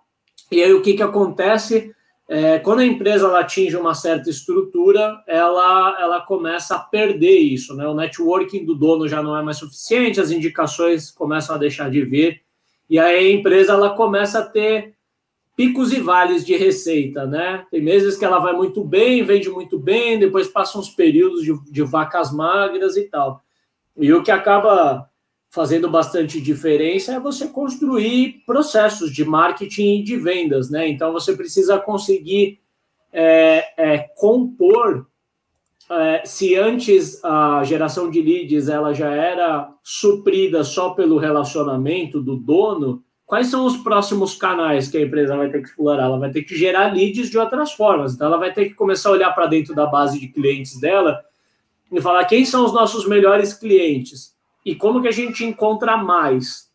E 0.51 0.63
aí 0.63 0.73
o 0.73 0.81
que, 0.81 0.95
que 0.95 1.03
acontece? 1.03 1.93
É, 2.27 2.59
quando 2.59 2.79
a 2.79 2.85
empresa 2.85 3.27
ela 3.27 3.41
atinge 3.41 3.75
uma 3.75 3.93
certa 3.93 4.29
estrutura, 4.29 5.21
ela, 5.27 5.97
ela 5.99 6.21
começa 6.21 6.75
a 6.75 6.79
perder 6.79 7.37
isso, 7.37 7.75
né? 7.75 7.87
O 7.87 7.93
networking 7.93 8.65
do 8.65 8.73
dono 8.73 9.07
já 9.07 9.21
não 9.21 9.37
é 9.37 9.43
mais 9.43 9.57
suficiente, 9.57 10.19
as 10.19 10.31
indicações 10.31 11.11
começam 11.11 11.55
a 11.55 11.59
deixar 11.59 11.91
de 11.91 12.03
vir, 12.03 12.41
e 12.89 12.97
aí 12.97 13.27
a 13.27 13.31
empresa 13.31 13.73
ela 13.73 13.91
começa 13.91 14.39
a 14.39 14.45
ter 14.45 14.96
picos 15.57 15.91
e 15.91 15.99
vales 15.99 16.45
de 16.45 16.55
receita, 16.55 17.25
né? 17.25 17.65
Tem 17.71 17.81
meses 17.81 18.15
que 18.15 18.23
ela 18.23 18.37
vai 18.37 18.53
muito 18.53 18.83
bem, 18.83 19.23
vende 19.23 19.49
muito 19.49 19.79
bem, 19.79 20.19
depois 20.19 20.47
passa 20.47 20.77
uns 20.77 20.87
períodos 20.87 21.41
de, 21.43 21.51
de 21.71 21.81
vacas 21.81 22.31
magras 22.31 22.95
e 22.95 23.05
tal. 23.05 23.41
E 23.97 24.13
o 24.13 24.21
que 24.21 24.29
acaba 24.29 25.09
fazendo 25.49 25.89
bastante 25.89 26.39
diferença 26.39 27.15
é 27.15 27.19
você 27.19 27.47
construir 27.47 28.43
processos 28.45 29.11
de 29.11 29.25
marketing 29.25 29.95
e 29.95 30.03
de 30.03 30.15
vendas, 30.15 30.69
né? 30.69 30.87
Então 30.87 31.11
você 31.11 31.35
precisa 31.35 31.79
conseguir 31.79 32.59
é, 33.11 33.65
é, 33.75 33.97
compor. 34.15 35.07
É, 35.89 36.21
se 36.23 36.55
antes 36.55 37.23
a 37.25 37.63
geração 37.63 38.11
de 38.11 38.21
leads 38.21 38.69
ela 38.69 38.93
já 38.93 39.09
era 39.09 39.73
suprida 39.81 40.63
só 40.63 40.91
pelo 40.91 41.17
relacionamento 41.17 42.21
do 42.21 42.35
dono, 42.35 43.03
quais 43.27 43.47
são 43.47 43.65
os 43.65 43.75
próximos 43.77 44.33
canais 44.33 44.87
que 44.87 44.97
a 44.97 45.01
empresa 45.01 45.35
vai 45.35 45.51
ter 45.51 45.61
que 45.61 45.67
explorar? 45.67 46.05
Ela 46.05 46.17
vai 46.17 46.31
ter 46.31 46.43
que 46.43 46.55
gerar 46.55 46.93
leads 46.93 47.29
de 47.29 47.37
outras 47.37 47.73
formas. 47.73 48.15
Então 48.15 48.27
ela 48.27 48.37
vai 48.37 48.53
ter 48.53 48.69
que 48.69 48.73
começar 48.73 49.09
a 49.09 49.11
olhar 49.11 49.31
para 49.35 49.45
dentro 49.45 49.75
da 49.75 49.85
base 49.85 50.17
de 50.17 50.29
clientes 50.29 50.79
dela 50.79 51.23
e 51.91 52.01
falar 52.01 52.23
quem 52.25 52.45
são 52.45 52.65
os 52.65 52.73
nossos 52.73 53.05
melhores 53.05 53.53
clientes 53.53 54.33
e 54.65 54.73
como 54.73 55.01
que 55.01 55.09
a 55.09 55.11
gente 55.11 55.43
encontra 55.43 55.97
mais 55.97 56.71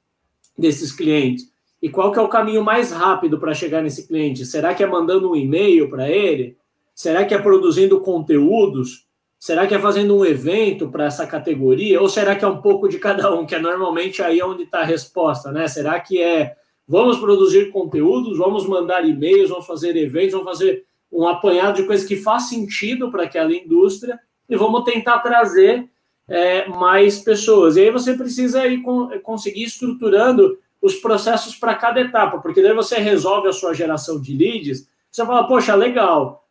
desses 0.57 0.93
clientes? 0.93 1.51
E 1.81 1.89
qual 1.89 2.13
que 2.13 2.19
é 2.19 2.23
o 2.23 2.29
caminho 2.29 2.63
mais 2.63 2.93
rápido 2.93 3.41
para 3.41 3.55
chegar 3.55 3.83
nesse 3.83 4.07
cliente? 4.07 4.47
Será 4.47 4.75
que 4.75 4.85
é 4.85 4.87
mandando 4.87 5.33
um 5.33 5.37
e-mail 5.37 5.91
para 5.91 6.09
ele? 6.09 6.57
Será 6.95 7.25
que 7.25 7.35
é 7.35 7.39
produzindo 7.39 8.01
conteúdos? 8.01 9.07
Será 9.43 9.67
que 9.67 9.75
é 9.75 9.79
fazendo 9.81 10.17
um 10.17 10.25
evento 10.25 10.89
para 10.89 11.07
essa 11.07 11.27
categoria? 11.27 12.01
Ou 12.01 12.09
será 12.09 12.37
que 12.37 12.45
é 12.45 12.49
um 12.49 12.63
pouco 12.63 12.89
de 12.89 13.01
cada 13.01 13.35
um, 13.35 13.45
que 13.45 13.57
é 13.57 13.59
normalmente 13.59 14.23
aí 14.23 14.41
onde 14.41 14.63
está 14.63 14.83
a 14.83 14.85
resposta, 14.85 15.51
né? 15.51 15.67
Será 15.67 15.99
que 15.99 16.23
é 16.23 16.55
vamos 16.87 17.19
produzir 17.19 17.73
conteúdos, 17.73 18.39
vamos 18.39 18.65
mandar 18.69 19.05
e-mails, 19.05 19.51
vamos 19.51 19.67
fazer 19.67 19.97
eventos, 19.97 20.35
vamos 20.35 20.47
fazer 20.47 20.85
um 21.11 21.27
apanhado 21.27 21.75
de 21.75 21.89
coisas 21.89 22.07
que 22.07 22.15
faz 22.15 22.51
sentido 22.51 23.11
para 23.11 23.25
aquela 23.25 23.53
indústria 23.53 24.17
e 24.49 24.55
vamos 24.55 24.85
tentar 24.85 25.19
trazer 25.19 25.91
é, 26.29 26.69
mais 26.69 27.19
pessoas. 27.19 27.77
E 27.77 27.81
aí 27.81 27.91
você 27.91 28.15
precisa 28.15 28.65
ir 28.69 28.81
com, 28.83 29.09
conseguir 29.25 29.65
estruturando 29.65 30.57
os 30.81 30.95
processos 30.95 31.57
para 31.57 31.75
cada 31.75 32.01
etapa, 32.01 32.39
porque 32.39 32.63
daí 32.63 32.75
você 32.75 32.95
resolve 32.99 33.49
a 33.49 33.53
sua 33.53 33.75
geração 33.75 34.21
de 34.21 34.37
leads, 34.37 34.89
você 35.11 35.27
fala, 35.27 35.49
poxa, 35.49 35.75
legal, 35.75 36.42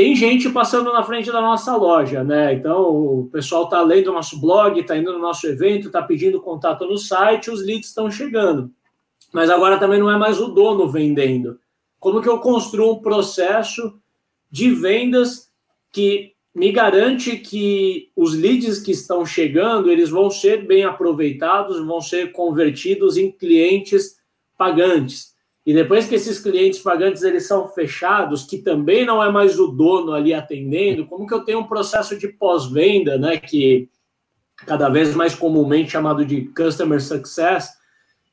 tem 0.00 0.16
gente 0.16 0.48
passando 0.48 0.90
na 0.94 1.02
frente 1.02 1.30
da 1.30 1.42
nossa 1.42 1.76
loja, 1.76 2.24
né? 2.24 2.54
Então, 2.54 2.88
o 2.88 3.28
pessoal 3.30 3.64
está 3.64 3.82
lendo 3.82 4.08
o 4.08 4.14
nosso 4.14 4.40
blog, 4.40 4.80
está 4.80 4.96
indo 4.96 5.12
no 5.12 5.18
nosso 5.18 5.46
evento, 5.46 5.88
está 5.88 6.00
pedindo 6.00 6.40
contato 6.40 6.86
no 6.86 6.96
site, 6.96 7.50
os 7.50 7.62
leads 7.62 7.88
estão 7.88 8.10
chegando. 8.10 8.70
Mas 9.30 9.50
agora 9.50 9.76
também 9.76 10.00
não 10.00 10.10
é 10.10 10.16
mais 10.16 10.40
o 10.40 10.48
dono 10.48 10.88
vendendo. 10.88 11.60
Como 11.98 12.22
que 12.22 12.28
eu 12.30 12.38
construo 12.38 12.94
um 12.94 13.02
processo 13.02 13.92
de 14.50 14.70
vendas 14.70 15.50
que 15.92 16.32
me 16.54 16.72
garante 16.72 17.36
que 17.36 18.10
os 18.16 18.34
leads 18.34 18.78
que 18.78 18.92
estão 18.92 19.26
chegando, 19.26 19.90
eles 19.90 20.08
vão 20.08 20.30
ser 20.30 20.66
bem 20.66 20.82
aproveitados, 20.82 21.78
vão 21.84 22.00
ser 22.00 22.32
convertidos 22.32 23.18
em 23.18 23.30
clientes 23.30 24.16
pagantes. 24.56 25.34
E 25.64 25.74
depois 25.74 26.06
que 26.06 26.14
esses 26.14 26.38
clientes 26.38 26.80
pagantes 26.80 27.22
eles 27.22 27.46
são 27.46 27.68
fechados, 27.68 28.44
que 28.44 28.58
também 28.58 29.04
não 29.04 29.22
é 29.22 29.30
mais 29.30 29.58
o 29.58 29.66
dono 29.66 30.12
ali 30.12 30.32
atendendo, 30.32 31.06
como 31.06 31.26
que 31.26 31.34
eu 31.34 31.44
tenho 31.44 31.60
um 31.60 31.66
processo 31.66 32.16
de 32.18 32.28
pós-venda, 32.28 33.18
né, 33.18 33.36
que 33.36 33.88
cada 34.66 34.88
vez 34.88 35.14
mais 35.14 35.34
comumente 35.34 35.90
chamado 35.90 36.24
de 36.24 36.46
customer 36.56 37.00
success, 37.00 37.68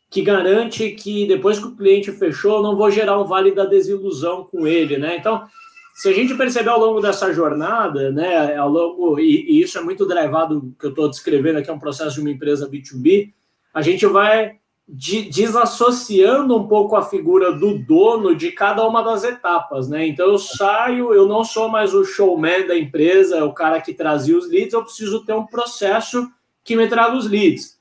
que 0.09 0.21
garante 0.21 0.91
que 0.91 1.27
depois 1.27 1.59
que 1.59 1.65
o 1.65 1.75
cliente 1.75 2.11
fechou, 2.13 2.57
eu 2.57 2.63
não 2.63 2.77
vou 2.77 2.89
gerar 2.89 3.19
um 3.19 3.25
vale 3.25 3.51
da 3.51 3.65
desilusão 3.65 4.45
com 4.45 4.65
ele, 4.65 4.97
né? 4.97 5.17
Então, 5.17 5.45
se 5.93 6.07
a 6.07 6.13
gente 6.13 6.33
perceber 6.35 6.69
ao 6.69 6.79
longo 6.79 7.01
dessa 7.01 7.33
jornada, 7.33 8.11
né, 8.11 8.55
ao 8.55 8.69
longo, 8.69 9.19
e, 9.19 9.51
e 9.51 9.61
isso 9.61 9.77
é 9.77 9.81
muito 9.81 10.05
drivado, 10.05 10.73
que 10.79 10.85
eu 10.85 10.91
estou 10.91 11.09
descrevendo 11.09 11.59
aqui, 11.59 11.69
é 11.69 11.73
um 11.73 11.79
processo 11.79 12.15
de 12.15 12.21
uma 12.21 12.29
empresa 12.29 12.69
B2B, 12.69 13.33
a 13.73 13.81
gente 13.81 14.05
vai 14.05 14.57
desassociando 14.87 16.55
um 16.55 16.65
pouco 16.65 16.95
a 16.95 17.01
figura 17.01 17.51
do 17.51 17.77
dono 17.77 18.33
de 18.33 18.53
cada 18.53 18.87
uma 18.87 19.01
das 19.01 19.25
etapas, 19.25 19.89
né? 19.89 20.07
Então 20.07 20.27
eu 20.27 20.37
saio, 20.37 21.13
eu 21.13 21.27
não 21.27 21.43
sou 21.43 21.67
mais 21.67 21.93
o 21.93 22.05
showman 22.05 22.65
da 22.65 22.77
empresa, 22.77 23.43
o 23.43 23.53
cara 23.53 23.81
que 23.81 23.93
trazia 23.93 24.37
os 24.37 24.49
leads, 24.49 24.71
eu 24.71 24.83
preciso 24.83 25.25
ter 25.25 25.33
um 25.33 25.45
processo 25.45 26.29
que 26.63 26.77
me 26.77 26.87
traga 26.87 27.17
os 27.17 27.27
leads. 27.27 27.77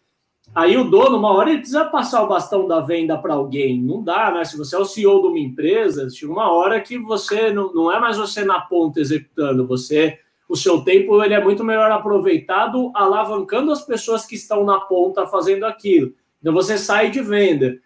Aí 0.52 0.76
o 0.76 0.84
dono, 0.84 1.18
uma 1.18 1.32
hora, 1.32 1.50
ele 1.50 1.59
precisa 1.59 1.84
passar 1.84 2.22
o 2.22 2.28
bastão 2.28 2.66
da 2.66 2.80
venda 2.80 3.18
para 3.18 3.34
alguém. 3.34 3.80
Não 3.80 4.02
dá, 4.02 4.30
né? 4.32 4.44
Se 4.44 4.57
você 4.57 4.74
é 4.74 4.78
o 4.78 4.84
CEO 4.84 5.20
de 5.22 5.28
uma 5.28 5.38
empresa, 5.38 6.09
chega 6.11 6.32
uma 6.32 6.50
hora 6.50 6.80
que 6.80 6.98
você 6.98 7.52
não, 7.52 7.72
não 7.72 7.92
é 7.92 8.00
mais 8.00 8.16
você 8.16 8.44
na 8.44 8.61
ponta 8.61 9.00
executando, 9.00 9.66
você 9.66 10.18
o 10.48 10.57
seu 10.57 10.82
tempo 10.82 11.22
ele 11.22 11.34
é 11.34 11.42
muito 11.42 11.64
melhor 11.64 11.90
aproveitado 11.90 12.92
alavancando 12.94 13.72
as 13.72 13.82
pessoas 13.82 14.24
que 14.24 14.36
estão 14.36 14.64
na 14.64 14.80
ponta 14.80 15.26
fazendo 15.26 15.64
aquilo. 15.64 16.14
Então 16.41 16.53
você 16.53 16.78
sai 16.78 17.11
de 17.11 17.20
venda. 17.20 17.78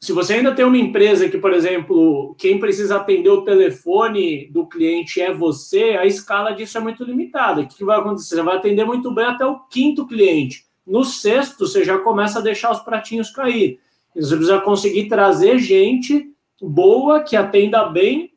Se 0.00 0.12
você 0.12 0.34
ainda 0.34 0.54
tem 0.54 0.64
uma 0.64 0.76
empresa 0.76 1.28
que, 1.28 1.38
por 1.38 1.52
exemplo, 1.52 2.34
quem 2.38 2.60
precisa 2.60 2.96
atender 2.96 3.30
o 3.30 3.42
telefone 3.42 4.48
do 4.50 4.66
cliente 4.66 5.20
é 5.20 5.32
você, 5.32 5.96
a 5.98 6.04
escala 6.04 6.52
disso 6.52 6.76
é 6.76 6.80
muito 6.80 7.02
limitada. 7.04 7.62
O 7.62 7.66
que 7.66 7.84
vai 7.84 7.98
acontecer? 7.98 8.34
Você 8.34 8.42
vai 8.42 8.56
atender 8.56 8.84
muito 8.84 9.10
bem 9.14 9.24
até 9.24 9.46
o 9.46 9.60
quinto 9.60 10.06
cliente. 10.06 10.66
No 10.86 11.04
sexto, 11.04 11.66
você 11.66 11.82
já 11.82 11.98
começa 11.98 12.38
a 12.38 12.42
deixar 12.42 12.70
os 12.70 12.80
pratinhos 12.80 13.30
cair. 13.30 13.80
Você 14.14 14.36
precisa 14.36 14.60
conseguir 14.60 15.08
trazer 15.08 15.58
gente 15.58 16.30
boa, 16.60 17.22
que 17.22 17.34
atenda 17.34 17.84
bem 17.86 18.30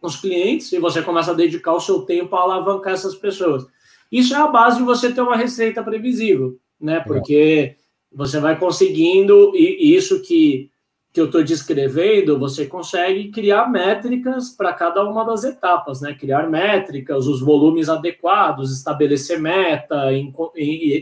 os 0.00 0.14
clientes, 0.14 0.70
e 0.72 0.78
você 0.78 1.02
começa 1.02 1.32
a 1.32 1.34
dedicar 1.34 1.72
o 1.72 1.80
seu 1.80 2.02
tempo 2.02 2.36
a 2.36 2.42
alavancar 2.42 2.92
essas 2.92 3.16
pessoas. 3.16 3.66
Isso 4.10 4.34
é 4.34 4.38
a 4.38 4.46
base 4.46 4.78
de 4.78 4.84
você 4.84 5.12
ter 5.12 5.20
uma 5.20 5.36
receita 5.36 5.82
previsível, 5.82 6.58
né? 6.80 7.00
Porque 7.00 7.74
você 8.12 8.40
vai 8.40 8.58
conseguindo, 8.58 9.52
e 9.54 9.94
isso 9.94 10.22
que 10.22 10.70
que 11.10 11.20
eu 11.20 11.24
estou 11.24 11.42
descrevendo, 11.42 12.38
você 12.38 12.66
consegue 12.66 13.30
criar 13.30 13.68
métricas 13.70 14.50
para 14.50 14.74
cada 14.74 15.02
uma 15.08 15.24
das 15.24 15.42
etapas, 15.42 16.00
né? 16.00 16.14
Criar 16.14 16.48
métricas, 16.48 17.26
os 17.26 17.40
volumes 17.40 17.88
adequados, 17.88 18.70
estabelecer 18.70 19.40
meta, 19.40 20.12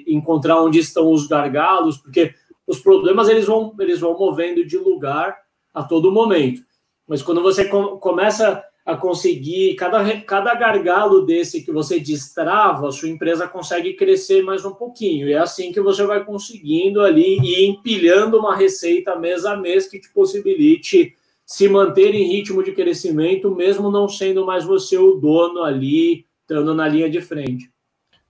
encontrar 0.06 0.62
onde 0.62 0.78
estão 0.78 1.10
os 1.12 1.26
gargalos, 1.26 1.98
porque 1.98 2.32
os 2.66 2.78
problemas 2.78 3.28
eles 3.28 3.46
vão, 3.46 3.74
eles 3.80 4.00
vão 4.00 4.16
movendo 4.16 4.64
de 4.64 4.78
lugar 4.78 5.36
a 5.74 5.82
todo 5.82 6.12
momento. 6.12 6.62
Mas 7.06 7.20
quando 7.20 7.42
você 7.42 7.64
começa 7.64 8.62
a 8.86 8.96
conseguir, 8.96 9.74
cada, 9.74 10.20
cada 10.20 10.54
gargalo 10.54 11.26
desse 11.26 11.64
que 11.64 11.72
você 11.72 11.98
destrava, 11.98 12.88
a 12.88 12.92
sua 12.92 13.08
empresa 13.08 13.48
consegue 13.48 13.94
crescer 13.94 14.44
mais 14.44 14.64
um 14.64 14.72
pouquinho. 14.72 15.28
E 15.28 15.32
é 15.32 15.38
assim 15.38 15.72
que 15.72 15.80
você 15.80 16.06
vai 16.06 16.24
conseguindo 16.24 17.00
ali 17.00 17.36
e 17.40 17.66
empilhando 17.66 18.38
uma 18.38 18.54
receita 18.54 19.18
mês 19.18 19.44
a 19.44 19.56
mês 19.56 19.88
que 19.88 19.98
te 19.98 20.08
possibilite 20.12 21.16
se 21.44 21.68
manter 21.68 22.14
em 22.14 22.28
ritmo 22.28 22.62
de 22.62 22.70
crescimento, 22.70 23.52
mesmo 23.52 23.90
não 23.90 24.08
sendo 24.08 24.46
mais 24.46 24.64
você 24.64 24.96
o 24.96 25.16
dono 25.16 25.64
ali, 25.64 26.24
estando 26.42 26.72
na 26.72 26.86
linha 26.86 27.10
de 27.10 27.20
frente. 27.20 27.68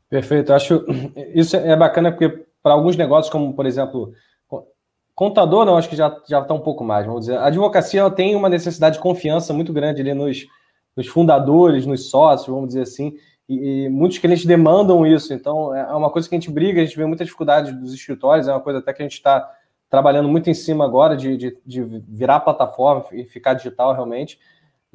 Perfeito. 0.09 0.54
Acho 0.54 0.86
isso 1.34 1.54
é 1.54 1.76
bacana 1.76 2.11
porque 2.11 2.44
para 2.62 2.72
alguns 2.72 2.96
negócios, 2.96 3.30
como 3.30 3.52
por 3.54 3.66
exemplo, 3.66 4.14
Contador, 5.16 5.64
não, 5.64 5.78
acho 5.78 5.88
que 5.88 5.96
já 5.96 6.14
já 6.28 6.40
está 6.40 6.52
um 6.52 6.60
pouco 6.60 6.84
mais, 6.84 7.06
vamos 7.06 7.22
dizer. 7.22 7.38
A 7.38 7.46
advocacia 7.46 8.08
tem 8.10 8.36
uma 8.36 8.50
necessidade 8.50 8.96
de 8.96 9.02
confiança 9.02 9.54
muito 9.54 9.72
grande 9.72 10.02
ali 10.02 10.12
nos, 10.12 10.46
nos 10.94 11.06
fundadores, 11.06 11.86
nos 11.86 12.10
sócios, 12.10 12.54
vamos 12.54 12.68
dizer 12.68 12.82
assim, 12.82 13.14
e, 13.48 13.86
e, 13.86 13.88
muitos 13.88 14.18
clientes 14.18 14.44
demandam 14.44 15.06
isso. 15.06 15.32
Então, 15.32 15.74
é 15.74 15.94
uma 15.94 16.10
coisa 16.10 16.28
que 16.28 16.34
a 16.34 16.38
gente 16.38 16.50
briga, 16.50 16.82
a 16.82 16.84
gente 16.84 16.98
vê 16.98 17.06
muita 17.06 17.24
dificuldade 17.24 17.72
dos 17.72 17.94
escritórios, 17.94 18.46
é 18.46 18.52
uma 18.52 18.60
coisa 18.60 18.80
até 18.80 18.92
que 18.92 19.00
a 19.00 19.06
gente 19.06 19.14
está 19.14 19.50
trabalhando 19.88 20.28
muito 20.28 20.50
em 20.50 20.54
cima 20.54 20.84
agora 20.84 21.16
de, 21.16 21.34
de, 21.36 21.58
de 21.64 21.82
virar 22.06 22.40
plataforma 22.40 23.06
e 23.12 23.24
ficar 23.24 23.54
digital 23.54 23.94
realmente 23.94 24.38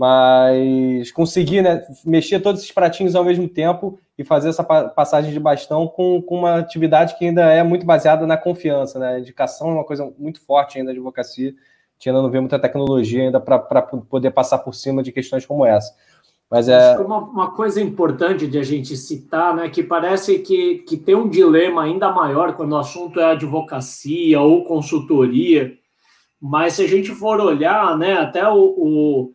mas 0.01 1.11
conseguir 1.11 1.61
né, 1.61 1.85
mexer 2.03 2.39
todos 2.39 2.61
esses 2.61 2.73
pratinhos 2.73 3.15
ao 3.15 3.23
mesmo 3.23 3.47
tempo 3.47 3.99
e 4.17 4.23
fazer 4.23 4.49
essa 4.49 4.63
passagem 4.63 5.31
de 5.31 5.39
bastão 5.39 5.87
com, 5.87 6.19
com 6.23 6.39
uma 6.39 6.55
atividade 6.55 7.15
que 7.19 7.25
ainda 7.25 7.43
é 7.43 7.61
muito 7.61 7.85
baseada 7.85 8.25
na 8.25 8.35
confiança, 8.35 8.97
né? 8.97 9.13
A 9.13 9.19
indicação 9.19 9.69
é 9.69 9.73
uma 9.73 9.83
coisa 9.83 10.11
muito 10.17 10.41
forte 10.43 10.79
ainda 10.79 10.91
da 10.91 10.97
advocacia, 10.97 11.49
a 11.49 11.51
gente 11.51 12.09
ainda 12.09 12.19
não 12.19 12.31
vê 12.31 12.39
muita 12.39 12.57
tecnologia 12.57 13.21
ainda 13.21 13.39
para 13.39 13.59
poder 13.59 14.31
passar 14.31 14.57
por 14.57 14.73
cima 14.73 15.03
de 15.03 15.11
questões 15.11 15.45
como 15.45 15.67
essa. 15.67 15.93
Mas 16.49 16.67
é 16.67 16.97
uma, 16.97 17.19
uma, 17.19 17.51
coisa 17.51 17.79
importante 17.79 18.47
de 18.47 18.57
a 18.57 18.63
gente 18.63 18.97
citar, 18.97 19.55
né, 19.55 19.69
que 19.69 19.83
parece 19.83 20.39
que, 20.39 20.79
que 20.79 20.97
tem 20.97 21.13
um 21.13 21.29
dilema 21.29 21.83
ainda 21.83 22.11
maior 22.11 22.55
quando 22.55 22.71
o 22.71 22.77
assunto 22.77 23.19
é 23.19 23.25
advocacia 23.25 24.41
ou 24.41 24.63
consultoria, 24.63 25.77
mas 26.41 26.73
se 26.73 26.83
a 26.83 26.87
gente 26.87 27.11
for 27.11 27.39
olhar, 27.39 27.95
né, 27.99 28.13
até 28.13 28.49
o, 28.49 28.55
o 28.57 29.33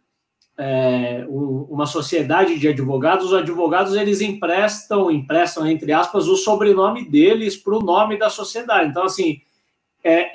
é, 0.58 1.26
uma 1.28 1.86
sociedade 1.86 2.58
de 2.58 2.68
advogados, 2.68 3.26
os 3.26 3.34
advogados 3.34 3.94
eles 3.94 4.20
emprestam, 4.20 5.10
emprestam 5.10 5.66
entre 5.66 5.92
aspas, 5.92 6.26
o 6.28 6.36
sobrenome 6.36 7.08
deles 7.08 7.56
para 7.56 7.76
o 7.76 7.82
nome 7.82 8.18
da 8.18 8.30
sociedade. 8.30 8.88
Então, 8.88 9.04
assim, 9.04 9.40
é, 10.02 10.30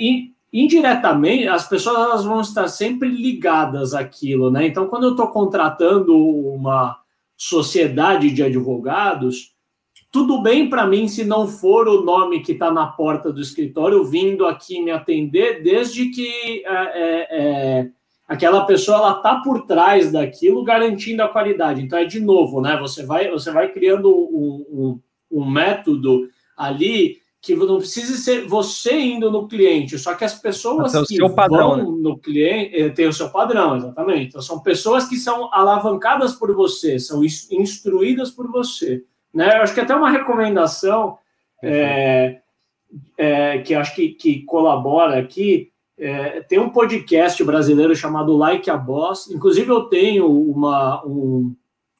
indiretamente, 0.53 1.47
as 1.47 1.67
pessoas 1.67 2.23
vão 2.23 2.41
estar 2.41 2.67
sempre 2.67 3.09
ligadas 3.09 3.93
àquilo, 3.93 4.51
né? 4.51 4.67
Então, 4.67 4.87
quando 4.87 5.05
eu 5.05 5.11
estou 5.11 5.27
contratando 5.29 6.15
uma 6.15 6.99
sociedade 7.35 8.29
de 8.29 8.43
advogados, 8.43 9.55
tudo 10.11 10.41
bem 10.41 10.69
para 10.69 10.85
mim 10.85 11.07
se 11.07 11.23
não 11.23 11.47
for 11.47 11.87
o 11.87 12.03
nome 12.03 12.41
que 12.41 12.51
está 12.51 12.69
na 12.69 12.85
porta 12.85 13.31
do 13.31 13.41
escritório 13.41 14.03
vindo 14.03 14.45
aqui 14.45 14.81
me 14.81 14.91
atender, 14.91 15.63
desde 15.63 16.09
que 16.09 16.63
é, 16.65 16.73
é, 16.73 17.27
é 17.31 17.89
aquela 18.31 18.65
pessoa 18.65 18.97
ela 18.97 19.17
está 19.17 19.41
por 19.41 19.65
trás 19.65 20.09
daquilo, 20.09 20.63
garantindo 20.63 21.21
a 21.21 21.27
qualidade. 21.27 21.81
Então, 21.81 21.99
é 21.99 22.05
de 22.05 22.21
novo, 22.21 22.61
né? 22.61 22.77
Você 22.79 23.05
vai, 23.05 23.29
você 23.29 23.51
vai 23.51 23.73
criando 23.73 24.09
um, 24.09 24.65
um, 24.71 24.99
um 25.29 25.45
método 25.45 26.29
ali 26.55 27.17
que 27.41 27.53
não 27.53 27.79
precisa 27.79 28.15
ser 28.15 28.47
você 28.47 28.97
indo 28.97 29.29
no 29.29 29.49
cliente, 29.49 29.99
só 29.99 30.13
que 30.13 30.23
as 30.23 30.35
pessoas 30.35 30.93
que 31.05 31.17
padrão, 31.33 31.69
vão 31.71 31.77
né? 31.77 31.83
no 31.83 32.17
cliente 32.17 32.73
eh, 32.73 32.89
tem 32.89 33.07
o 33.07 33.13
seu 33.13 33.29
padrão, 33.29 33.75
exatamente. 33.75 34.27
Então, 34.27 34.41
são 34.41 34.61
pessoas 34.61 35.09
que 35.09 35.17
são 35.17 35.53
alavancadas 35.53 36.33
por 36.33 36.55
você, 36.55 36.99
são 36.99 37.21
instruídas 37.25 38.31
por 38.31 38.49
você. 38.49 39.03
Né? 39.33 39.57
Eu 39.57 39.63
acho 39.63 39.73
que 39.73 39.81
até 39.81 39.93
uma 39.93 40.09
recomendação 40.09 41.17
é, 41.61 42.39
é, 43.17 43.57
que 43.57 43.73
acho 43.73 43.93
que, 43.93 44.09
que 44.09 44.43
colabora 44.43 45.19
aqui. 45.19 45.70
É, 46.03 46.41
tem 46.41 46.57
um 46.57 46.71
podcast 46.71 47.43
brasileiro 47.43 47.95
chamado 47.95 48.35
Like 48.35 48.71
a 48.71 48.75
Boss. 48.75 49.29
Inclusive, 49.29 49.69
eu 49.69 49.83
tenho 49.83 50.25
uma, 50.27 51.05
um, 51.05 51.55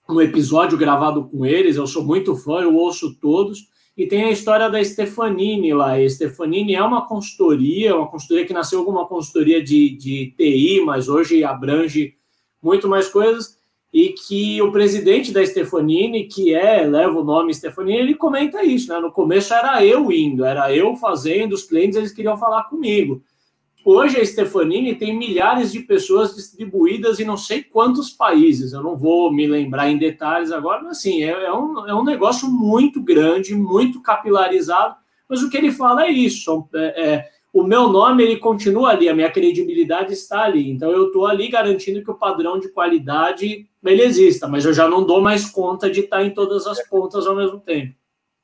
um 0.09 0.19
episódio 0.19 0.75
gravado 0.75 1.25
com 1.25 1.45
eles, 1.45 1.75
eu 1.75 1.85
sou 1.85 2.03
muito 2.03 2.35
fã, 2.35 2.61
eu 2.61 2.73
ouço 2.73 3.13
todos 3.21 3.69
e 3.95 4.07
tem 4.07 4.23
a 4.23 4.31
história 4.31 4.71
da 4.71 4.83
Stefanini 4.83 5.71
lá. 5.71 5.93
A 5.93 6.09
Stefanini 6.09 6.73
é 6.73 6.81
uma 6.81 7.07
consultoria, 7.07 7.95
uma 7.95 8.07
consultoria 8.07 8.43
que 8.43 8.53
nasceu 8.53 8.83
como 8.83 8.97
uma 8.97 9.07
consultoria 9.07 9.63
de, 9.63 9.91
de 9.91 10.33
TI, 10.35 10.81
mas 10.83 11.07
hoje 11.07 11.43
abrange 11.43 12.15
muito 12.59 12.87
mais 12.87 13.07
coisas. 13.07 13.55
E 13.93 14.13
que 14.13 14.59
o 14.63 14.71
presidente 14.71 15.31
da 15.31 15.45
Stefanini, 15.45 16.23
que 16.23 16.55
é, 16.55 16.83
leva 16.87 17.19
o 17.19 17.23
nome 17.23 17.53
Stefanini, 17.53 17.99
ele 17.99 18.15
comenta 18.15 18.63
isso, 18.63 18.91
né? 18.91 18.99
No 18.99 19.11
começo 19.11 19.53
era 19.53 19.85
eu 19.85 20.11
indo, 20.11 20.43
era 20.43 20.75
eu 20.75 20.95
fazendo, 20.95 21.51
os 21.53 21.63
clientes 21.63 21.97
eles 21.97 22.13
queriam 22.13 22.35
falar 22.35 22.63
comigo. 22.63 23.21
Hoje 23.83 24.19
a 24.19 24.25
Stefanini 24.25 24.95
tem 24.95 25.17
milhares 25.17 25.71
de 25.71 25.79
pessoas 25.79 26.35
distribuídas 26.35 27.19
em 27.19 27.25
não 27.25 27.37
sei 27.37 27.63
quantos 27.63 28.11
países. 28.11 28.73
Eu 28.73 28.83
não 28.83 28.95
vou 28.95 29.33
me 29.33 29.47
lembrar 29.47 29.89
em 29.89 29.97
detalhes 29.97 30.51
agora, 30.51 30.83
mas 30.83 30.97
assim, 30.97 31.23
é, 31.23 31.31
é, 31.31 31.53
um, 31.53 31.87
é 31.87 31.95
um 31.95 32.03
negócio 32.03 32.47
muito 32.47 33.01
grande, 33.01 33.55
muito 33.55 34.01
capilarizado. 34.01 34.95
Mas 35.27 35.41
o 35.41 35.49
que 35.49 35.57
ele 35.57 35.71
fala 35.71 36.05
é 36.05 36.11
isso: 36.11 36.67
é, 36.75 37.03
é, 37.03 37.29
o 37.51 37.63
meu 37.63 37.89
nome 37.89 38.23
ele 38.23 38.37
continua 38.37 38.89
ali, 38.89 39.09
a 39.09 39.15
minha 39.15 39.31
credibilidade 39.31 40.13
está 40.13 40.43
ali. 40.43 40.69
Então 40.69 40.91
eu 40.91 41.07
estou 41.07 41.25
ali 41.25 41.47
garantindo 41.47 42.03
que 42.03 42.11
o 42.11 42.17
padrão 42.17 42.59
de 42.59 42.69
qualidade 42.69 43.67
ele 43.83 44.03
exista, 44.03 44.47
mas 44.47 44.63
eu 44.63 44.73
já 44.73 44.87
não 44.87 45.03
dou 45.03 45.21
mais 45.21 45.49
conta 45.49 45.89
de 45.89 46.01
estar 46.01 46.23
em 46.23 46.33
todas 46.33 46.67
as 46.67 46.87
pontas 46.87 47.25
ao 47.25 47.35
mesmo 47.35 47.59
tempo. 47.59 47.95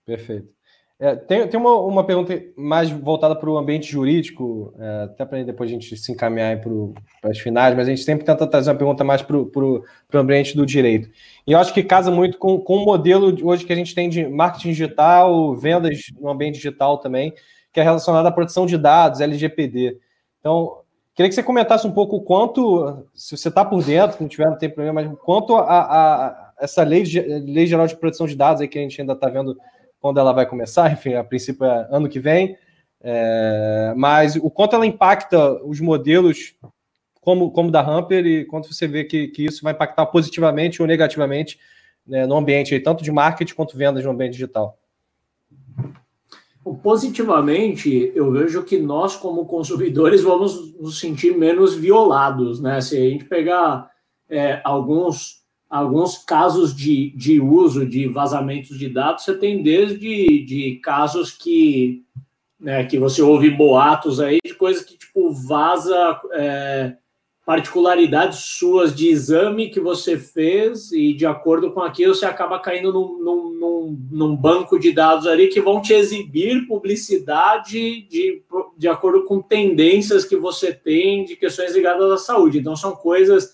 Perfeito. 0.04 0.57
É, 1.00 1.16
tem 1.16 1.48
tem 1.48 1.60
uma, 1.60 1.78
uma 1.78 2.04
pergunta 2.04 2.34
mais 2.56 2.89
voltada 2.89 3.36
para 3.36 3.48
o 3.48 3.58
ambiente 3.58 3.91
jurídico, 3.91 4.74
é, 4.80 5.04
até 5.04 5.26
para 5.26 5.43
depois 5.43 5.70
a 5.70 5.74
gente 5.74 5.95
se 5.95 6.12
encaminhar 6.12 6.60
para 6.60 7.30
as 7.30 7.38
finais, 7.38 7.76
mas 7.76 7.88
a 7.88 7.91
gente 7.91 8.02
sempre 8.02 8.26
tenta 8.26 8.48
trazer 8.48 8.72
uma 8.72 8.78
pergunta 8.78 9.04
mais 9.04 9.22
para 9.22 9.38
o 9.38 9.84
ambiente 10.16 10.56
do 10.56 10.66
direito. 10.66 11.08
E 11.45 11.52
eu 11.52 11.60
acho 11.60 11.72
que 11.72 11.84
casa 11.84 12.10
muito 12.10 12.39
com, 12.39 12.60
com 12.60 12.78
o 12.78 12.86
modelo 12.86 13.36
hoje 13.48 13.64
que 13.64 13.72
a 13.72 13.76
gente 13.76 13.93
tem 13.93 14.10
de 14.10 14.28
marketing 14.28 14.70
digital, 14.70 15.56
vendas 15.56 16.00
no 16.20 16.30
ambiente 16.30 16.56
digital 16.56 16.98
também, 16.98 17.32
que 17.72 17.80
é 17.80 17.84
relacionado 17.84 18.26
à 18.26 18.32
proteção 18.32 18.66
de 18.66 18.76
dados, 18.76 19.22
LGPD. 19.22 20.00
Então, 20.39 20.80
queria 21.14 21.30
que 21.30 21.36
você 21.36 21.43
comentasse 21.43 21.86
um 21.86 21.91
pouco 21.91 22.16
o 22.16 22.22
quanto, 22.22 23.06
se 23.14 23.38
você 23.38 23.50
está 23.50 23.64
por 23.64 23.84
dentro, 23.84 24.18
não 24.20 24.28
tiver, 24.28 24.50
não 24.50 24.58
tem 24.58 24.68
problema, 24.70 25.04
mas 25.04 25.20
quanto 25.20 25.56
a, 25.56 25.62
a 25.62 26.54
essa 26.60 26.82
lei, 26.82 27.04
lei 27.45 27.68
geral 27.68 27.86
de 27.86 27.95
proteção 27.95 28.26
de 28.26 28.36
dados 28.36 28.62
aí 28.62 28.68
que 28.68 28.80
a 28.80 28.82
gente 28.82 29.00
ainda 29.00 29.14
está 29.14 29.30
vendo 29.30 29.56
quando 30.00 30.20
ela 30.20 30.32
vai 30.32 30.45
começar, 30.45 30.91
enfim, 30.91 31.14
a 31.14 31.24
princípio 31.24 31.66
é 31.66 31.88
ano 31.91 32.10
que 32.10 32.20
vem, 32.20 32.58
é, 33.02 33.93
mas 33.95 34.36
o 34.36 34.50
quanto 34.50 34.76
ela 34.76 34.86
impacta 34.86 35.64
os 35.64 35.80
modelos 35.80 36.56
como, 37.22 37.52
como 37.52 37.70
da 37.70 37.82
Hamper 37.82 38.26
e 38.26 38.45
quanto 38.45 38.74
você 38.74 38.88
vê 38.88 39.04
que, 39.04 39.28
que 39.28 39.45
isso 39.45 39.62
vai 39.64 39.74
impactar 39.74 40.06
positivamente 40.06 40.82
ou 40.82 40.88
negativamente 40.88 41.60
né, 42.08 42.26
no 42.26 42.38
ambiente, 42.38 42.74
aí, 42.74 42.80
tanto 42.80 43.04
de 43.04 43.12
marketing 43.12 43.54
quanto 43.54 43.78
vendas 43.78 44.04
no 44.06 44.12
ambiente 44.12 44.34
digital. 44.34 44.80
Positivamente, 46.82 48.12
eu 48.14 48.32
vejo 48.32 48.64
que 48.64 48.78
nós, 48.78 49.16
como 49.16 49.45
consumidores, 49.45 50.22
vamos 50.22 50.74
nos 50.80 51.00
sentir 51.00 51.38
menos 51.38 51.76
violados, 51.76 52.60
né? 52.60 52.82
Se 52.82 52.98
a 52.98 53.10
gente 53.10 53.26
pegar 53.26 53.89
é, 54.30 54.60
alguns 54.64 55.45
alguns 55.70 56.18
casos 56.18 56.76
de, 56.76 57.11
de 57.11 57.39
uso 57.39 57.86
de 57.86 58.07
vazamentos 58.07 58.78
de 58.78 58.89
dados, 58.89 59.24
você 59.24 59.36
tem 59.36 59.61
desde 59.61 60.43
de 60.43 60.80
casos 60.84 61.32
que, 61.32 62.03
né, 62.59 62.86
que 62.86 62.97
você 62.97 63.22
ouve 63.22 63.49
boatos 63.49 64.20
aí 64.20 64.39
de 64.45 64.53
coisas 64.53 64.84
que 64.84 64.97
tipo 64.97 65.32
vaza 65.32 66.22
é, 66.34 66.95
particularidades 67.45 68.39
suas 68.39 68.95
de 68.95 69.09
exame 69.09 69.70
que 69.70 69.80
você 69.80 70.18
fez 70.18 70.91
e 70.91 71.13
de 71.13 71.26
acordo 71.26 71.72
com 71.72 71.82
aquilo 71.82 72.15
você 72.15 72.26
acaba 72.26 72.59
caindo 72.59 72.93
num, 72.93 73.20
num, 73.20 74.07
num 74.11 74.36
banco 74.36 74.80
de 74.80 74.91
dados 74.91 75.28
ali 75.28 75.47
que 75.47 75.61
vão 75.61 75.82
te 75.82 75.93
exibir 75.93 76.68
publicidade 76.68 78.01
de, 78.01 78.43
de 78.78 78.88
acordo 78.88 79.24
com 79.24 79.41
tendências 79.41 80.26
que 80.26 80.36
você 80.36 80.74
tem 80.74 81.26
de 81.26 81.36
questões 81.36 81.76
ligadas 81.76 82.11
à 82.11 82.18
saúde. 82.18 82.59
Então 82.59 82.76
são 82.76 82.95
coisas. 82.95 83.53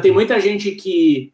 Tem 0.00 0.12
muita 0.12 0.40
gente 0.40 0.72
que 0.72 1.32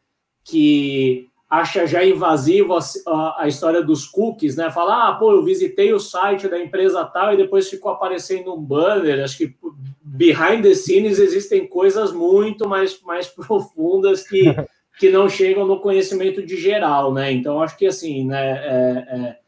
que 0.48 1.28
acha 1.48 1.86
já 1.86 2.04
invasivo 2.04 2.74
a, 2.74 2.80
a, 3.06 3.42
a, 3.42 3.48
história 3.48 3.82
dos 3.82 4.06
cookies, 4.06 4.56
né? 4.56 4.70
Falar, 4.70 5.08
ah, 5.08 5.14
pô, 5.14 5.32
eu 5.32 5.42
visitei 5.42 5.92
o 5.92 6.00
site 6.00 6.48
da 6.48 6.58
empresa 6.58 7.04
tal 7.04 7.32
e 7.32 7.36
depois 7.36 7.68
ficou 7.68 7.92
aparecendo 7.92 8.54
um 8.54 8.60
banner. 8.60 9.24
Acho 9.24 9.38
que 9.38 9.56
behind 10.02 10.62
the 10.62 10.74
scenes 10.74 11.18
existem 11.18 11.66
coisas 11.66 12.12
muito 12.12 12.68
mais, 12.68 13.00
mais 13.02 13.26
profundas 13.32 14.26
que, 14.26 14.54
que 14.98 15.10
não 15.10 15.28
chegam 15.28 15.66
no 15.66 15.80
conhecimento 15.80 16.44
de 16.44 16.56
geral, 16.56 17.12
né? 17.12 17.32
Então, 17.32 17.62
acho 17.62 17.76
que 17.76 17.86
assim, 17.86 18.26
né? 18.26 18.50
É, 18.50 19.06
é, 19.08 19.38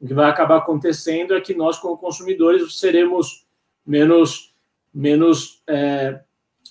o 0.00 0.06
que 0.06 0.14
vai 0.14 0.28
acabar 0.28 0.58
acontecendo 0.58 1.34
é 1.34 1.40
que 1.40 1.54
nós, 1.54 1.78
como 1.78 1.96
consumidores, 1.96 2.78
seremos 2.78 3.46
menos, 3.86 4.54
menos 4.92 5.62
é, 5.68 6.20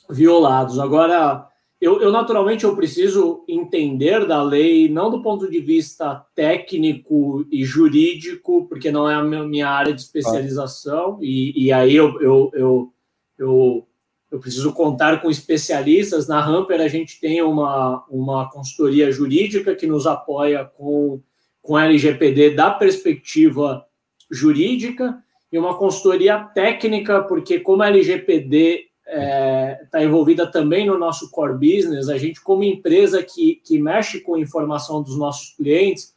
violados. 0.09 0.77
Agora, 0.77 1.47
eu, 1.83 2.01
eu, 2.01 2.11
naturalmente 2.13 2.63
eu 2.63 2.73
preciso 2.77 3.43
entender 3.45 4.25
da 4.25 4.41
lei, 4.41 4.87
não 4.87 5.09
do 5.09 5.21
ponto 5.21 5.51
de 5.51 5.59
vista 5.59 6.25
técnico 6.33 7.45
e 7.51 7.65
jurídico, 7.65 8.65
porque 8.69 8.89
não 8.89 9.09
é 9.09 9.15
a 9.15 9.21
minha 9.21 9.67
área 9.67 9.93
de 9.93 9.99
especialização, 9.99 11.19
e, 11.21 11.65
e 11.65 11.73
aí 11.73 11.93
eu, 11.93 12.21
eu, 12.21 12.51
eu, 12.53 12.93
eu, 13.37 13.87
eu 14.31 14.39
preciso 14.39 14.71
contar 14.71 15.21
com 15.21 15.29
especialistas. 15.29 16.25
Na 16.25 16.41
Hamper 16.41 16.79
a 16.79 16.87
gente 16.87 17.19
tem 17.19 17.41
uma, 17.41 18.05
uma 18.09 18.49
consultoria 18.49 19.11
jurídica 19.11 19.75
que 19.75 19.85
nos 19.85 20.07
apoia 20.07 20.63
com, 20.63 21.21
com 21.61 21.77
LGPD 21.77 22.51
da 22.51 22.71
perspectiva 22.71 23.85
jurídica, 24.31 25.21
e 25.51 25.59
uma 25.59 25.77
consultoria 25.77 26.39
técnica, 26.39 27.21
porque 27.23 27.59
como 27.59 27.83
a 27.83 27.89
LGPD 27.89 28.85
está 29.05 29.19
é, 29.19 29.87
tá 29.91 30.03
envolvida 30.03 30.49
também 30.49 30.85
no 30.85 30.97
nosso 30.97 31.29
core 31.29 31.53
business. 31.53 32.09
A 32.09 32.17
gente, 32.17 32.41
como 32.41 32.63
empresa 32.63 33.21
que, 33.21 33.55
que 33.63 33.77
mexe 33.79 34.21
com 34.21 34.37
informação 34.37 35.03
dos 35.03 35.17
nossos 35.17 35.55
clientes, 35.55 36.15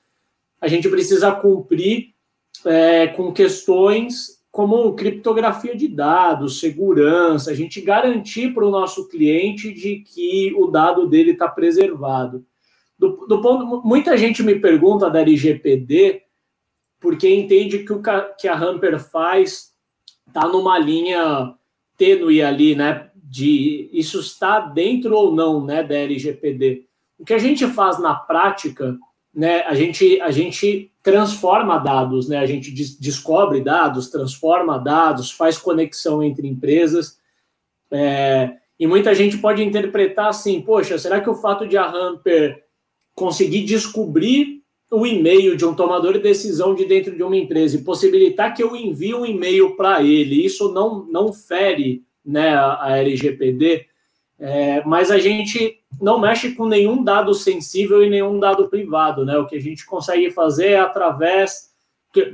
a 0.61 0.69
gente 0.69 0.89
precisa 0.89 1.33
cumprir 1.33 2.15
é, 2.65 3.09
com 3.09 3.33
questões 3.33 4.37
como 4.51 4.95
criptografia 4.95 5.77
de 5.77 5.87
dados, 5.87 6.61
segurança, 6.61 7.51
a 7.51 7.55
gente 7.55 7.79
garantir 7.83 8.55
para 8.55 8.65
o 8.65 8.71
nosso 8.71 9.07
cliente 9.07 9.71
de 9.71 9.99
que 9.99 10.55
o 10.57 10.69
dado 10.69 11.07
dele 11.07 11.33
está 11.33 11.47
preservado. 11.47 12.43
Do, 12.99 13.27
do, 13.27 13.43
ponto, 13.43 13.83
muita 13.85 14.17
gente 14.17 14.43
me 14.43 14.59
pergunta 14.59 15.11
da 15.11 15.21
LGPD 15.21 16.23
porque 16.99 17.29
entende 17.29 17.81
que 17.81 17.93
o 17.93 18.01
que 18.39 18.49
a 18.49 18.57
Hamper 18.57 18.99
faz 18.99 19.75
está 20.27 20.49
numa 20.49 20.79
linha 20.79 21.55
tênue 21.97 22.43
ali, 22.43 22.75
né? 22.75 23.11
De 23.15 23.89
isso 23.93 24.21
está 24.21 24.61
dentro 24.61 25.17
ou 25.17 25.35
não, 25.35 25.65
né, 25.65 25.83
da 25.83 25.95
LGPD. 25.95 26.85
o 27.19 27.25
que 27.25 27.35
a 27.35 27.39
gente 27.39 27.67
faz 27.67 27.99
na 27.99 28.15
prática, 28.15 28.97
né, 29.35 29.63
a 29.63 29.75
gente, 29.75 30.21
a 30.21 30.31
gente 30.31 30.91
transforma 31.03 31.79
dados, 31.79 32.29
né, 32.29 32.39
a 32.39 32.47
gente 32.47 32.71
des 32.71 32.97
descobre 32.99 33.61
dados, 33.61 34.11
transforma 34.11 34.79
dados, 34.79 35.31
faz 35.31 35.59
conexão 35.59 36.23
entre 36.23 36.47
empresas, 36.47 37.19
é, 37.91 38.57
e 38.79 38.87
muita 38.87 39.15
gente 39.15 39.39
pode 39.39 39.63
interpretar 39.63 40.29
assim, 40.29 40.61
poxa, 40.61 40.99
será 40.99 41.21
que 41.21 41.31
o 41.31 41.35
fato 41.35 41.67
de 41.67 41.77
a 41.77 41.87
Hamper 41.87 42.65
conseguir 43.15 43.65
descobrir 43.65 44.63
o 44.91 45.07
e-mail 45.07 45.57
de 45.57 45.65
um 45.65 45.75
tomador 45.75 46.13
de 46.15 46.21
decisão 46.21 46.75
de 46.75 46.85
dentro 46.85 47.15
de 47.15 47.23
uma 47.23 47.37
empresa 47.37 47.77
e 47.77 47.83
possibilitar 47.83 48.55
que 48.55 48.63
eu 48.63 48.77
envie 48.77 49.15
um 49.15 49.27
e-mail 49.27 49.77
para 49.77 50.03
ele, 50.03 50.45
isso 50.45 50.73
não, 50.73 51.05
não 51.07 51.33
fere 51.33 52.05
né, 52.25 52.55
a, 52.55 52.99
LGPD, 52.99 53.87
é, 54.39 54.85
mas 54.85 55.11
a 55.11 55.19
gente 55.19 55.81
não 56.01 56.19
mexe 56.19 56.53
com 56.53 56.67
nenhum 56.67 57.03
dado 57.03 57.35
sensível 57.35 58.03
e 58.03 58.11
nenhum 58.11 58.39
dado 58.39 58.69
privado, 58.69 59.25
né? 59.25 59.39
O 59.39 59.47
que 59.47 59.57
a 59.57 59.61
gente 59.61 59.87
consegue 59.87 60.31
fazer 60.31 60.73
é 60.73 60.79
através, 60.79 61.71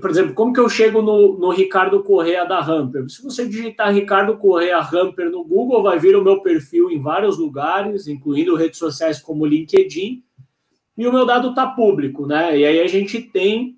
por 0.00 0.10
exemplo, 0.10 0.34
como 0.34 0.52
que 0.52 0.58
eu 0.58 0.68
chego 0.68 1.00
no, 1.00 1.38
no 1.38 1.50
Ricardo 1.50 2.02
Correa 2.02 2.44
da 2.44 2.58
Hamper? 2.58 3.08
Se 3.08 3.22
você 3.22 3.46
digitar 3.46 3.94
Ricardo 3.94 4.36
Correa 4.36 4.80
Hamper 4.80 5.30
no 5.30 5.44
Google, 5.44 5.82
vai 5.82 5.98
vir 5.98 6.16
o 6.16 6.24
meu 6.24 6.40
perfil 6.40 6.90
em 6.90 6.98
vários 6.98 7.38
lugares, 7.38 8.08
incluindo 8.08 8.56
redes 8.56 8.78
sociais 8.78 9.20
como 9.20 9.46
LinkedIn, 9.46 10.24
e 10.96 11.06
o 11.06 11.12
meu 11.12 11.24
dado 11.24 11.50
está 11.50 11.66
público, 11.66 12.26
né? 12.26 12.58
E 12.58 12.64
aí 12.64 12.80
a 12.80 12.86
gente 12.86 13.20
tem 13.20 13.76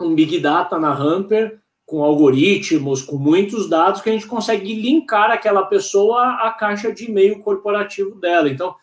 um 0.00 0.14
Big 0.14 0.38
Data 0.38 0.78
na 0.78 0.92
Hamper 0.92 1.60
com 1.84 2.02
algoritmos, 2.02 3.02
com 3.02 3.16
muitos 3.16 3.68
dados 3.68 4.00
que 4.00 4.10
a 4.10 4.12
gente 4.12 4.26
consegue 4.26 4.74
linkar 4.74 5.30
aquela 5.30 5.64
pessoa 5.64 6.34
à 6.42 6.50
caixa 6.50 6.92
de 6.92 7.04
e-mail 7.04 7.38
corporativo 7.38 8.16
dela. 8.16 8.48
Então, 8.48 8.74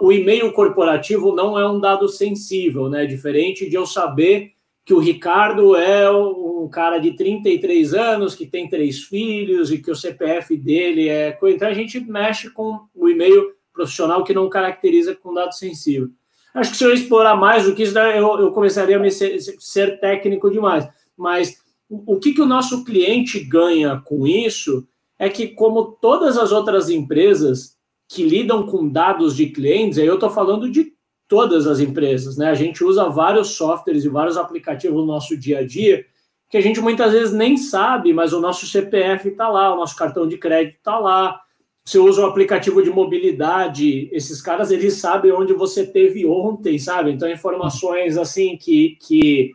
o 0.00 0.12
e-mail 0.12 0.52
corporativo 0.52 1.34
não 1.34 1.58
é 1.58 1.68
um 1.68 1.80
dado 1.80 2.08
sensível, 2.08 2.90
né? 2.90 3.06
Diferente 3.06 3.68
de 3.68 3.74
eu 3.74 3.86
saber 3.86 4.52
que 4.84 4.92
o 4.92 4.98
Ricardo 4.98 5.74
é 5.76 6.10
um 6.10 6.68
cara 6.68 6.98
de 6.98 7.16
33 7.16 7.94
anos, 7.94 8.34
que 8.34 8.46
tem 8.46 8.68
três 8.68 9.02
filhos 9.04 9.72
e 9.72 9.78
que 9.78 9.90
o 9.90 9.96
CPF 9.96 10.56
dele 10.56 11.08
é. 11.08 11.36
Então, 11.44 11.68
a 11.68 11.74
gente 11.74 11.98
mexe 12.00 12.50
com 12.50 12.80
o 12.94 13.08
e-mail 13.08 13.54
profissional 13.72 14.22
que 14.24 14.34
não 14.34 14.50
caracteriza 14.50 15.14
com 15.14 15.32
dado 15.32 15.54
sensível. 15.54 16.10
Acho 16.54 16.70
que 16.70 16.76
se 16.76 16.84
eu 16.84 16.92
explorar 16.92 17.36
mais 17.36 17.64
do 17.64 17.74
que 17.74 17.82
isso, 17.82 17.98
eu, 17.98 18.40
eu 18.40 18.52
começaria 18.52 18.96
a 18.96 19.00
me 19.00 19.10
ser, 19.10 19.38
ser 19.40 19.98
técnico 20.00 20.50
demais. 20.50 20.86
Mas 21.16 21.58
o 21.88 22.18
que, 22.18 22.32
que 22.32 22.40
o 22.40 22.46
nosso 22.46 22.84
cliente 22.84 23.40
ganha 23.40 24.02
com 24.04 24.26
isso 24.26 24.86
é 25.18 25.28
que, 25.28 25.48
como 25.48 25.96
todas 26.00 26.36
as 26.36 26.52
outras 26.52 26.90
empresas 26.90 27.76
que 28.08 28.22
lidam 28.22 28.66
com 28.66 28.88
dados 28.88 29.34
de 29.34 29.46
clientes, 29.46 29.98
aí 29.98 30.06
eu 30.06 30.14
estou 30.14 30.30
falando 30.30 30.70
de 30.70 30.92
todas 31.26 31.66
as 31.66 31.80
empresas, 31.80 32.36
né? 32.36 32.50
A 32.50 32.54
gente 32.54 32.84
usa 32.84 33.08
vários 33.08 33.50
softwares 33.56 34.04
e 34.04 34.08
vários 34.08 34.36
aplicativos 34.36 35.00
no 35.00 35.06
nosso 35.06 35.36
dia 35.36 35.60
a 35.60 35.66
dia 35.66 36.04
que 36.52 36.58
a 36.58 36.60
gente 36.60 36.82
muitas 36.82 37.12
vezes 37.12 37.32
nem 37.32 37.56
sabe, 37.56 38.12
mas 38.12 38.34
o 38.34 38.40
nosso 38.40 38.66
CPF 38.66 39.30
está 39.30 39.48
lá, 39.48 39.72
o 39.72 39.76
nosso 39.76 39.96
cartão 39.96 40.28
de 40.28 40.36
crédito 40.36 40.76
está 40.76 40.98
lá. 40.98 41.40
Você 41.84 41.98
usa 41.98 42.22
o 42.22 42.26
aplicativo 42.26 42.82
de 42.82 42.90
mobilidade, 42.90 44.08
esses 44.12 44.40
caras 44.40 44.70
eles 44.70 44.94
sabem 44.94 45.32
onde 45.32 45.52
você 45.52 45.84
teve 45.84 46.24
ontem, 46.24 46.78
sabe? 46.78 47.10
Então 47.10 47.28
informações 47.28 48.16
assim 48.16 48.56
que, 48.56 48.96
que 49.00 49.52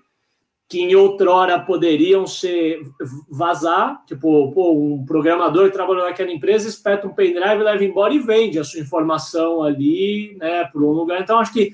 que 0.70 0.82
em 0.82 0.96
outrora 0.96 1.60
poderiam 1.60 2.28
ser 2.28 2.82
vazar, 3.30 4.04
tipo, 4.06 4.52
pô, 4.52 4.74
um 4.74 5.06
programador 5.06 5.72
trabalhou 5.72 6.04
naquela 6.04 6.32
empresa 6.32 6.68
espeta 6.68 7.08
um 7.08 7.14
pendrive, 7.14 7.64
leva 7.64 7.84
embora 7.86 8.14
e 8.14 8.20
vende 8.20 8.60
a 8.60 8.66
sua 8.66 8.82
informação 8.82 9.64
ali, 9.64 10.36
né, 10.38 10.66
por 10.66 10.84
um 10.84 10.92
lugar. 10.92 11.22
Então, 11.22 11.40
acho 11.40 11.54
que 11.54 11.72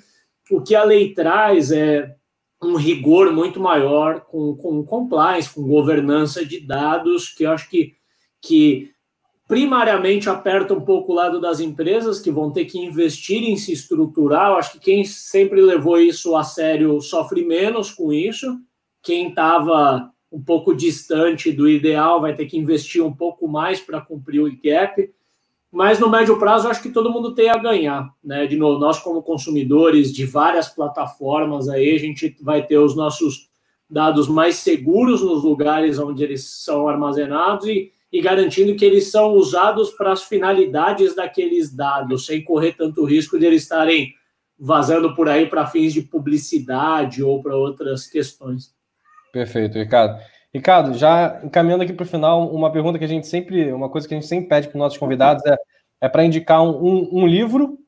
o 0.51 0.61
que 0.61 0.75
a 0.75 0.83
lei 0.83 1.11
traz 1.11 1.71
é 1.71 2.15
um 2.61 2.75
rigor 2.75 3.33
muito 3.33 3.59
maior 3.59 4.21
com, 4.21 4.55
com 4.55 4.83
compliance, 4.85 5.51
com 5.51 5.67
governança 5.67 6.45
de 6.45 6.59
dados, 6.59 7.29
que 7.29 7.43
eu 7.43 7.51
acho 7.51 7.67
que, 7.69 7.93
que 8.39 8.91
primariamente 9.47 10.29
aperta 10.29 10.73
um 10.73 10.81
pouco 10.81 11.11
o 11.11 11.15
lado 11.15 11.39
das 11.39 11.59
empresas, 11.59 12.19
que 12.19 12.31
vão 12.31 12.51
ter 12.51 12.65
que 12.65 12.79
investir 12.79 13.43
em 13.43 13.57
se 13.57 13.71
estruturar. 13.71 14.51
Eu 14.51 14.57
acho 14.57 14.73
que 14.73 14.79
quem 14.79 15.03
sempre 15.03 15.61
levou 15.61 15.99
isso 15.99 16.35
a 16.35 16.43
sério 16.43 16.99
sofre 17.01 17.45
menos 17.45 17.91
com 17.91 18.11
isso, 18.13 18.59
quem 19.01 19.29
estava 19.29 20.11
um 20.31 20.41
pouco 20.41 20.73
distante 20.73 21.51
do 21.51 21.69
ideal 21.69 22.19
vai 22.19 22.33
ter 22.33 22.47
que 22.47 22.57
investir 22.57 23.03
um 23.03 23.13
pouco 23.13 23.47
mais 23.47 23.79
para 23.79 24.01
cumprir 24.01 24.41
o 24.41 24.51
gap. 24.63 25.13
Mas 25.71 25.99
no 25.99 26.09
médio 26.09 26.39
prazo, 26.39 26.67
acho 26.67 26.81
que 26.81 26.89
todo 26.89 27.11
mundo 27.11 27.35
tem 27.35 27.49
a 27.49 27.57
ganhar, 27.57 28.11
né? 28.23 28.47
De 28.47 28.55
novo, 28.55 28.79
nós 28.79 28.99
como 28.99 29.21
consumidores 29.21 30.11
de 30.11 30.25
várias 30.25 30.69
plataformas 30.69 31.69
aí, 31.69 31.95
a 31.95 31.99
gente 31.99 32.35
vai 32.41 32.65
ter 32.65 32.77
os 32.77 32.95
nossos 32.95 33.49
dados 33.89 34.27
mais 34.27 34.55
seguros 34.55 35.21
nos 35.21 35.43
lugares 35.43 35.99
onde 35.99 36.23
eles 36.23 36.43
são 36.43 36.87
armazenados 36.87 37.67
e, 37.67 37.92
e 38.13 38.21
garantindo 38.21 38.75
que 38.75 38.85
eles 38.85 39.09
são 39.09 39.31
usados 39.31 39.89
para 39.89 40.11
as 40.11 40.23
finalidades 40.23 41.15
daqueles 41.15 41.75
dados, 41.75 42.27
sem 42.27 42.43
correr 42.43 42.73
tanto 42.73 43.03
risco 43.03 43.39
de 43.39 43.45
eles 43.47 43.63
estarem 43.63 44.13
vazando 44.57 45.15
por 45.15 45.27
aí 45.27 45.47
para 45.47 45.65
fins 45.65 45.91
de 45.91 46.03
publicidade 46.03 47.23
ou 47.23 47.41
para 47.41 47.55
outras 47.55 48.05
questões. 48.05 48.71
Perfeito, 49.31 49.79
Ricardo. 49.79 50.21
Ricardo, 50.53 50.93
já 50.93 51.41
encaminhando 51.43 51.81
aqui 51.81 51.91
para 51.91 52.03
o 52.03 52.07
final, 52.07 52.53
uma 52.53 52.71
pergunta 52.71 52.99
que 52.99 53.05
a 53.05 53.07
gente 53.07 53.25
sempre, 53.25 53.73
uma 53.73 53.89
coisa 53.89 54.07
que 54.07 54.13
a 54.13 54.17
gente 54.17 54.29
sempre 54.29 54.47
pede 54.47 54.67
para 54.67 54.75
os 54.75 54.79
nossos 54.79 54.99
convidados 54.99 55.43
é, 55.47 55.57
é 56.01 56.07
para 56.07 56.23
indicar 56.23 56.61
um, 56.61 57.09
um, 57.11 57.25
livro 57.25 57.79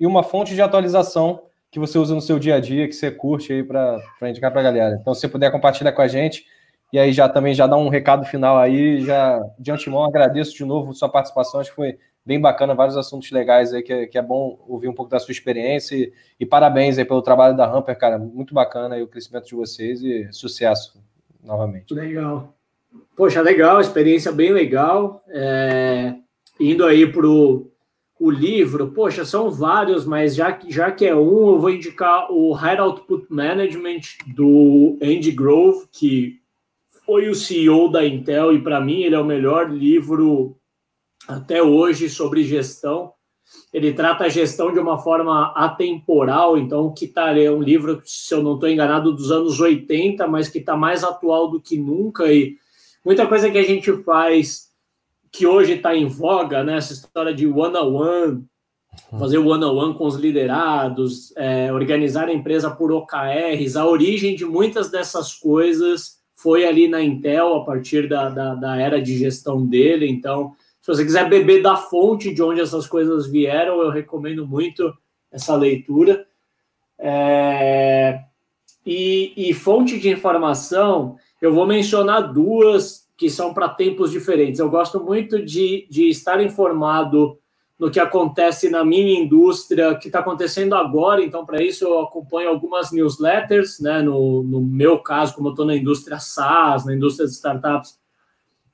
e 0.00 0.06
uma 0.06 0.22
fonte 0.22 0.54
de 0.54 0.62
atualização 0.62 1.42
que 1.70 1.78
você 1.78 1.98
usa 1.98 2.14
no 2.14 2.22
seu 2.22 2.38
dia 2.38 2.54
a 2.54 2.60
dia, 2.60 2.88
que 2.88 2.94
você 2.94 3.10
curte 3.10 3.52
aí 3.52 3.62
para 3.62 4.00
indicar 4.22 4.50
para 4.50 4.62
a 4.62 4.64
galera. 4.64 4.96
Então, 4.98 5.12
se 5.12 5.28
puder 5.28 5.52
compartilhar 5.52 5.92
com 5.92 6.00
a 6.00 6.08
gente, 6.08 6.46
e 6.92 6.98
aí 6.98 7.12
já 7.12 7.28
também 7.28 7.54
já 7.54 7.66
dá 7.66 7.76
um 7.76 7.88
recado 7.88 8.24
final 8.24 8.58
aí, 8.58 9.00
já 9.00 9.42
de 9.58 9.70
antemão 9.70 10.04
agradeço 10.04 10.54
de 10.54 10.64
novo 10.64 10.92
sua 10.94 11.08
participação, 11.08 11.60
acho 11.60 11.70
que 11.70 11.76
foi 11.76 11.98
bem 12.24 12.40
bacana, 12.40 12.74
vários 12.74 12.96
assuntos 12.96 13.30
legais 13.30 13.72
aí, 13.72 13.82
que, 13.82 13.92
é, 13.92 14.06
que 14.06 14.18
é 14.18 14.22
bom 14.22 14.58
ouvir 14.68 14.88
um 14.88 14.92
pouco 14.92 15.10
da 15.10 15.18
sua 15.18 15.32
experiência 15.32 15.96
e, 15.96 16.12
e, 16.38 16.44
parabéns 16.44 16.98
aí 16.98 17.04
pelo 17.04 17.22
trabalho 17.22 17.56
da 17.56 17.66
Hamper, 17.66 17.98
cara, 17.98 18.18
muito 18.18 18.52
bacana 18.52 18.96
aí 18.96 19.02
o 19.02 19.08
crescimento 19.08 19.46
de 19.46 19.54
vocês 19.54 20.02
e 20.02 20.28
sucesso 20.30 21.02
novamente. 21.42 21.94
Legal. 21.94 22.54
Poxa, 23.16 23.40
legal, 23.40 23.80
experiência 23.80 24.30
bem 24.30 24.52
legal. 24.52 25.22
É, 25.28 26.14
indo 26.60 26.84
aí 26.84 27.10
para 27.10 27.26
o 27.26 27.70
livro, 28.20 28.88
poxa, 28.88 29.24
são 29.24 29.50
vários, 29.50 30.04
mas 30.04 30.34
já, 30.34 30.58
já 30.68 30.90
que 30.90 31.06
é 31.06 31.14
um, 31.14 31.48
eu 31.48 31.58
vou 31.58 31.70
indicar 31.70 32.30
o 32.30 32.52
High 32.52 32.78
Output 32.78 33.26
Management 33.30 34.00
do 34.34 34.98
Andy 35.02 35.30
Grove, 35.30 35.86
que 35.90 36.40
foi 37.08 37.30
o 37.30 37.34
CEO 37.34 37.90
da 37.90 38.06
Intel, 38.06 38.52
e 38.52 38.60
para 38.60 38.82
mim 38.82 39.00
ele 39.00 39.14
é 39.14 39.18
o 39.18 39.24
melhor 39.24 39.70
livro 39.72 40.58
até 41.26 41.62
hoje 41.62 42.06
sobre 42.06 42.44
gestão. 42.44 43.14
Ele 43.72 43.94
trata 43.94 44.24
a 44.24 44.28
gestão 44.28 44.70
de 44.70 44.78
uma 44.78 44.98
forma 44.98 45.50
atemporal, 45.56 46.58
então 46.58 46.92
que 46.92 47.06
está 47.06 47.34
é 47.34 47.50
um 47.50 47.62
livro, 47.62 48.02
se 48.04 48.34
eu 48.34 48.42
não 48.42 48.56
estou 48.56 48.68
enganado, 48.68 49.14
dos 49.14 49.32
anos 49.32 49.58
80, 49.58 50.26
mas 50.26 50.50
que 50.50 50.58
está 50.58 50.76
mais 50.76 51.02
atual 51.02 51.50
do 51.50 51.58
que 51.58 51.78
nunca 51.78 52.30
e 52.30 52.58
muita 53.02 53.26
coisa 53.26 53.50
que 53.50 53.56
a 53.56 53.64
gente 53.64 53.90
faz 54.02 54.68
que 55.32 55.46
hoje 55.46 55.76
está 55.76 55.96
em 55.96 56.04
voga, 56.04 56.62
né? 56.62 56.76
Essa 56.76 56.92
história 56.92 57.32
de 57.32 57.46
one-on-one, 57.46 58.44
fazer 59.18 59.38
one-on-one 59.38 59.94
com 59.94 60.04
os 60.04 60.16
liderados, 60.16 61.34
é, 61.38 61.72
organizar 61.72 62.28
a 62.28 62.34
empresa 62.34 62.70
por 62.70 62.92
OKRs, 62.92 63.76
a 63.76 63.86
origem 63.86 64.36
de 64.36 64.44
muitas 64.44 64.90
dessas 64.90 65.32
coisas 65.32 66.17
foi 66.38 66.64
ali 66.64 66.86
na 66.86 67.02
Intel, 67.02 67.56
a 67.56 67.64
partir 67.64 68.08
da, 68.08 68.28
da, 68.28 68.54
da 68.54 68.80
era 68.80 69.02
de 69.02 69.18
gestão 69.18 69.66
dele, 69.66 70.08
então 70.08 70.54
se 70.80 70.86
você 70.86 71.04
quiser 71.04 71.28
beber 71.28 71.60
da 71.60 71.76
fonte 71.76 72.32
de 72.32 72.42
onde 72.42 72.60
essas 72.60 72.86
coisas 72.86 73.26
vieram, 73.26 73.82
eu 73.82 73.90
recomendo 73.90 74.46
muito 74.46 74.96
essa 75.32 75.54
leitura. 75.54 76.26
É... 76.98 78.20
E, 78.86 79.32
e, 79.36 79.52
fonte 79.52 79.98
de 79.98 80.08
informação, 80.08 81.16
eu 81.42 81.52
vou 81.52 81.66
mencionar 81.66 82.32
duas 82.32 83.06
que 83.18 83.28
são 83.28 83.52
para 83.52 83.68
tempos 83.68 84.10
diferentes. 84.10 84.60
Eu 84.60 84.70
gosto 84.70 84.98
muito 84.98 85.44
de, 85.44 85.86
de 85.90 86.08
estar 86.08 86.40
informado 86.40 87.38
no 87.78 87.90
que 87.90 88.00
acontece 88.00 88.68
na 88.68 88.84
minha 88.84 89.20
indústria, 89.20 89.94
que 89.94 90.08
está 90.08 90.18
acontecendo 90.18 90.74
agora. 90.74 91.22
Então, 91.22 91.46
para 91.46 91.62
isso, 91.62 91.84
eu 91.84 92.00
acompanho 92.00 92.48
algumas 92.48 92.90
newsletters. 92.90 93.78
Né? 93.78 94.02
No, 94.02 94.42
no 94.42 94.60
meu 94.60 94.98
caso, 94.98 95.34
como 95.34 95.48
eu 95.48 95.52
estou 95.52 95.64
na 95.64 95.76
indústria 95.76 96.18
SaaS, 96.18 96.84
na 96.84 96.94
indústria 96.94 97.26
de 97.26 97.34
startups, 97.34 97.96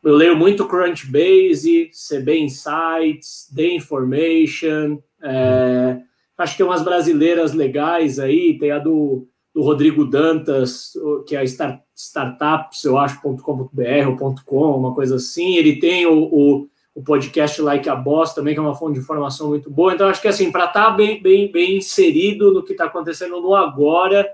eu 0.02 0.14
leio 0.14 0.36
muito 0.36 0.66
Crunchbase, 0.66 1.90
CB 1.90 2.38
Insights, 2.38 3.50
The 3.54 3.74
Information. 3.74 4.98
É, 5.22 5.98
acho 6.36 6.52
que 6.52 6.58
tem 6.58 6.66
umas 6.66 6.82
brasileiras 6.82 7.54
legais 7.54 8.18
aí, 8.18 8.58
tem 8.58 8.70
a 8.70 8.78
do, 8.78 9.26
do 9.54 9.62
Rodrigo 9.62 10.04
Dantas, 10.04 10.92
que 11.26 11.34
é 11.34 11.38
a 11.38 11.44
Start, 11.44 11.80
Startups, 11.94 12.84
eu 12.84 12.98
acho, 12.98 13.20
.com.br 13.22 14.08
ou 14.08 14.34
.com, 14.44 14.76
uma 14.76 14.94
coisa 14.94 15.16
assim. 15.16 15.56
Ele 15.56 15.78
tem 15.78 16.04
o, 16.04 16.24
o, 16.24 16.68
o 16.94 17.02
podcast 17.02 17.60
Like 17.60 17.88
a 17.88 17.96
Boss 17.96 18.32
também, 18.32 18.54
que 18.54 18.60
é 18.60 18.62
uma 18.62 18.74
fonte 18.74 18.94
de 18.94 19.00
informação 19.00 19.48
muito 19.48 19.68
boa. 19.68 19.92
Então, 19.92 20.08
acho 20.08 20.22
que 20.22 20.28
assim, 20.28 20.52
para 20.52 20.66
estar 20.66 20.86
tá 20.86 20.90
bem, 20.90 21.20
bem, 21.20 21.50
bem 21.50 21.78
inserido 21.78 22.52
no 22.52 22.62
que 22.62 22.72
está 22.72 22.84
acontecendo 22.84 23.40
no 23.40 23.54
agora, 23.54 24.30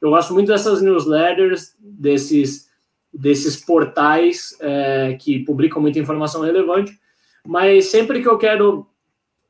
eu 0.00 0.10
gosto 0.10 0.32
muito 0.32 0.48
dessas 0.48 0.80
newsletters, 0.80 1.74
desses, 1.80 2.68
desses 3.12 3.56
portais 3.56 4.56
é, 4.60 5.16
que 5.20 5.40
publicam 5.40 5.82
muita 5.82 5.98
informação 5.98 6.42
relevante, 6.42 6.96
mas 7.46 7.86
sempre 7.86 8.22
que 8.22 8.28
eu 8.28 8.38
quero 8.38 8.86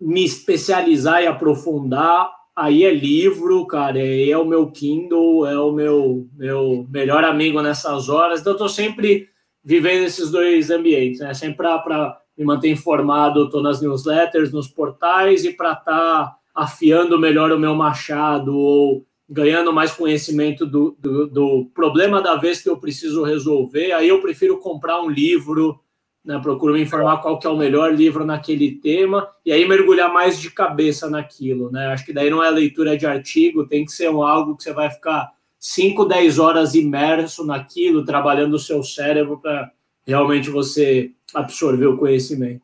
me 0.00 0.24
especializar 0.24 1.22
e 1.22 1.26
aprofundar, 1.26 2.30
aí 2.56 2.84
é 2.84 2.94
livro, 2.94 3.66
cara, 3.66 3.98
aí 3.98 4.30
é 4.30 4.38
o 4.38 4.44
meu 4.44 4.70
Kindle, 4.70 5.46
é 5.46 5.58
o 5.58 5.70
meu, 5.70 6.26
meu 6.34 6.86
melhor 6.88 7.24
amigo 7.24 7.60
nessas 7.60 8.08
horas. 8.08 8.40
Então, 8.40 8.52
eu 8.52 8.56
estou 8.56 8.68
sempre 8.68 9.28
vivendo 9.62 10.04
esses 10.04 10.30
dois 10.30 10.70
ambientes, 10.70 11.20
né? 11.20 11.32
Sempre 11.34 11.56
para 11.56 12.20
me 12.36 12.44
manter 12.44 12.70
informado, 12.70 13.44
estou 13.44 13.62
nas 13.62 13.80
newsletters, 13.80 14.52
nos 14.52 14.68
portais, 14.68 15.44
e 15.44 15.52
para 15.52 15.72
estar 15.72 15.84
tá 15.84 16.36
afiando 16.54 17.18
melhor 17.18 17.52
o 17.52 17.58
meu 17.58 17.74
machado 17.74 18.56
ou 18.56 19.04
ganhando 19.28 19.72
mais 19.72 19.92
conhecimento 19.92 20.66
do, 20.66 20.96
do, 20.98 21.26
do, 21.26 21.70
problema 21.74 22.20
da 22.20 22.36
vez 22.36 22.62
que 22.62 22.68
eu 22.68 22.76
preciso 22.76 23.24
resolver, 23.24 23.92
aí 23.92 24.08
eu 24.08 24.20
prefiro 24.20 24.58
comprar 24.58 25.00
um 25.00 25.08
livro, 25.08 25.80
né, 26.24 26.38
procuro 26.38 26.74
me 26.74 26.82
informar 26.82 27.22
qual 27.22 27.38
que 27.38 27.46
é 27.46 27.50
o 27.50 27.56
melhor 27.56 27.94
livro 27.94 28.24
naquele 28.24 28.72
tema, 28.72 29.28
e 29.44 29.50
aí 29.50 29.66
mergulhar 29.66 30.12
mais 30.12 30.38
de 30.38 30.50
cabeça 30.50 31.08
naquilo, 31.08 31.70
né, 31.70 31.86
acho 31.86 32.04
que 32.04 32.12
daí 32.12 32.28
não 32.28 32.44
é 32.44 32.50
leitura 32.50 32.96
de 32.96 33.06
artigo, 33.06 33.66
tem 33.66 33.84
que 33.84 33.92
ser 33.92 34.10
um, 34.10 34.22
algo 34.22 34.56
que 34.56 34.62
você 34.62 34.72
vai 34.72 34.90
ficar 34.90 35.32
5, 35.58 36.04
10 36.04 36.38
horas 36.38 36.74
imerso 36.74 37.46
naquilo, 37.46 38.04
trabalhando 38.04 38.54
o 38.54 38.58
seu 38.58 38.82
cérebro 38.82 39.40
para 39.40 39.72
realmente 40.06 40.50
você 40.50 41.10
absorver 41.34 41.86
o 41.86 41.98
conhecimento. 41.98 42.62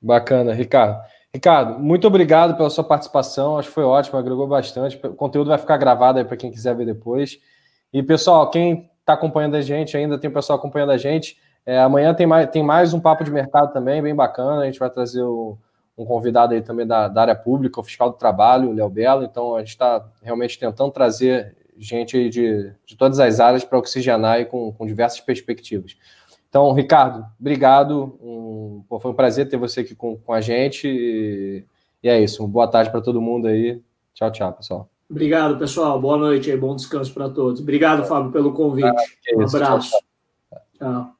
Bacana, 0.00 0.52
Ricardo. 0.52 1.00
Ricardo, 1.32 1.78
muito 1.78 2.06
obrigado 2.06 2.56
pela 2.56 2.70
sua 2.70 2.84
participação. 2.84 3.58
Acho 3.58 3.68
que 3.68 3.74
foi 3.74 3.84
ótimo, 3.84 4.18
agregou 4.18 4.46
bastante. 4.46 4.98
O 5.04 5.14
conteúdo 5.14 5.48
vai 5.48 5.58
ficar 5.58 5.76
gravado 5.76 6.18
aí 6.18 6.24
para 6.24 6.36
quem 6.36 6.50
quiser 6.50 6.74
ver 6.74 6.86
depois. 6.86 7.38
E, 7.92 8.02
pessoal, 8.02 8.50
quem 8.50 8.90
está 9.00 9.12
acompanhando 9.12 9.54
a 9.54 9.60
gente, 9.60 9.96
ainda 9.96 10.18
tem 10.18 10.30
o 10.30 10.32
pessoal 10.32 10.58
acompanhando 10.58 10.92
a 10.92 10.96
gente. 10.96 11.38
É, 11.64 11.78
amanhã 11.78 12.14
tem 12.14 12.26
mais, 12.26 12.48
tem 12.50 12.62
mais 12.62 12.94
um 12.94 13.00
papo 13.00 13.24
de 13.24 13.30
mercado 13.30 13.72
também, 13.72 14.02
bem 14.02 14.14
bacana. 14.14 14.62
A 14.62 14.66
gente 14.66 14.78
vai 14.78 14.88
trazer 14.88 15.22
o, 15.22 15.58
um 15.96 16.04
convidado 16.04 16.54
aí 16.54 16.62
também 16.62 16.86
da, 16.86 17.08
da 17.08 17.22
área 17.22 17.34
pública, 17.34 17.80
o 17.80 17.84
fiscal 17.84 18.10
do 18.10 18.16
trabalho, 18.16 18.70
o 18.70 18.72
Léo 18.72 18.88
Belo. 18.88 19.24
Então, 19.24 19.56
a 19.56 19.58
gente 19.60 19.70
está 19.70 20.06
realmente 20.22 20.58
tentando 20.58 20.90
trazer 20.90 21.56
gente 21.78 22.30
de, 22.30 22.72
de 22.86 22.96
todas 22.96 23.20
as 23.20 23.40
áreas 23.40 23.64
para 23.64 23.78
oxigenar 23.78 24.46
com, 24.46 24.72
com 24.72 24.86
diversas 24.86 25.20
perspectivas. 25.20 25.96
Então, 26.48 26.72
Ricardo, 26.72 27.26
obrigado. 27.38 28.18
Um, 28.22 28.84
pô, 28.88 28.98
foi 28.98 29.10
um 29.10 29.14
prazer 29.14 29.48
ter 29.48 29.56
você 29.56 29.80
aqui 29.80 29.94
com, 29.94 30.16
com 30.16 30.32
a 30.32 30.40
gente. 30.40 30.88
E, 30.88 31.64
e 32.02 32.08
é 32.08 32.20
isso. 32.20 32.42
Uma 32.42 32.48
boa 32.48 32.68
tarde 32.68 32.90
para 32.90 33.00
todo 33.00 33.20
mundo 33.20 33.46
aí. 33.48 33.82
Tchau, 34.14 34.30
tchau, 34.30 34.52
pessoal. 34.52 34.88
Obrigado, 35.08 35.58
pessoal. 35.58 36.00
Boa 36.00 36.16
noite 36.16 36.50
e 36.50 36.56
bom 36.56 36.74
descanso 36.74 37.12
para 37.12 37.28
todos. 37.28 37.60
Obrigado, 37.60 38.04
Fábio, 38.06 38.32
pelo 38.32 38.52
convite. 38.52 38.88
Ah, 38.88 39.36
um 39.36 39.42
abraço. 39.42 39.90
tchau. 39.90 40.00
tchau. 40.50 40.60
tchau. 40.78 41.15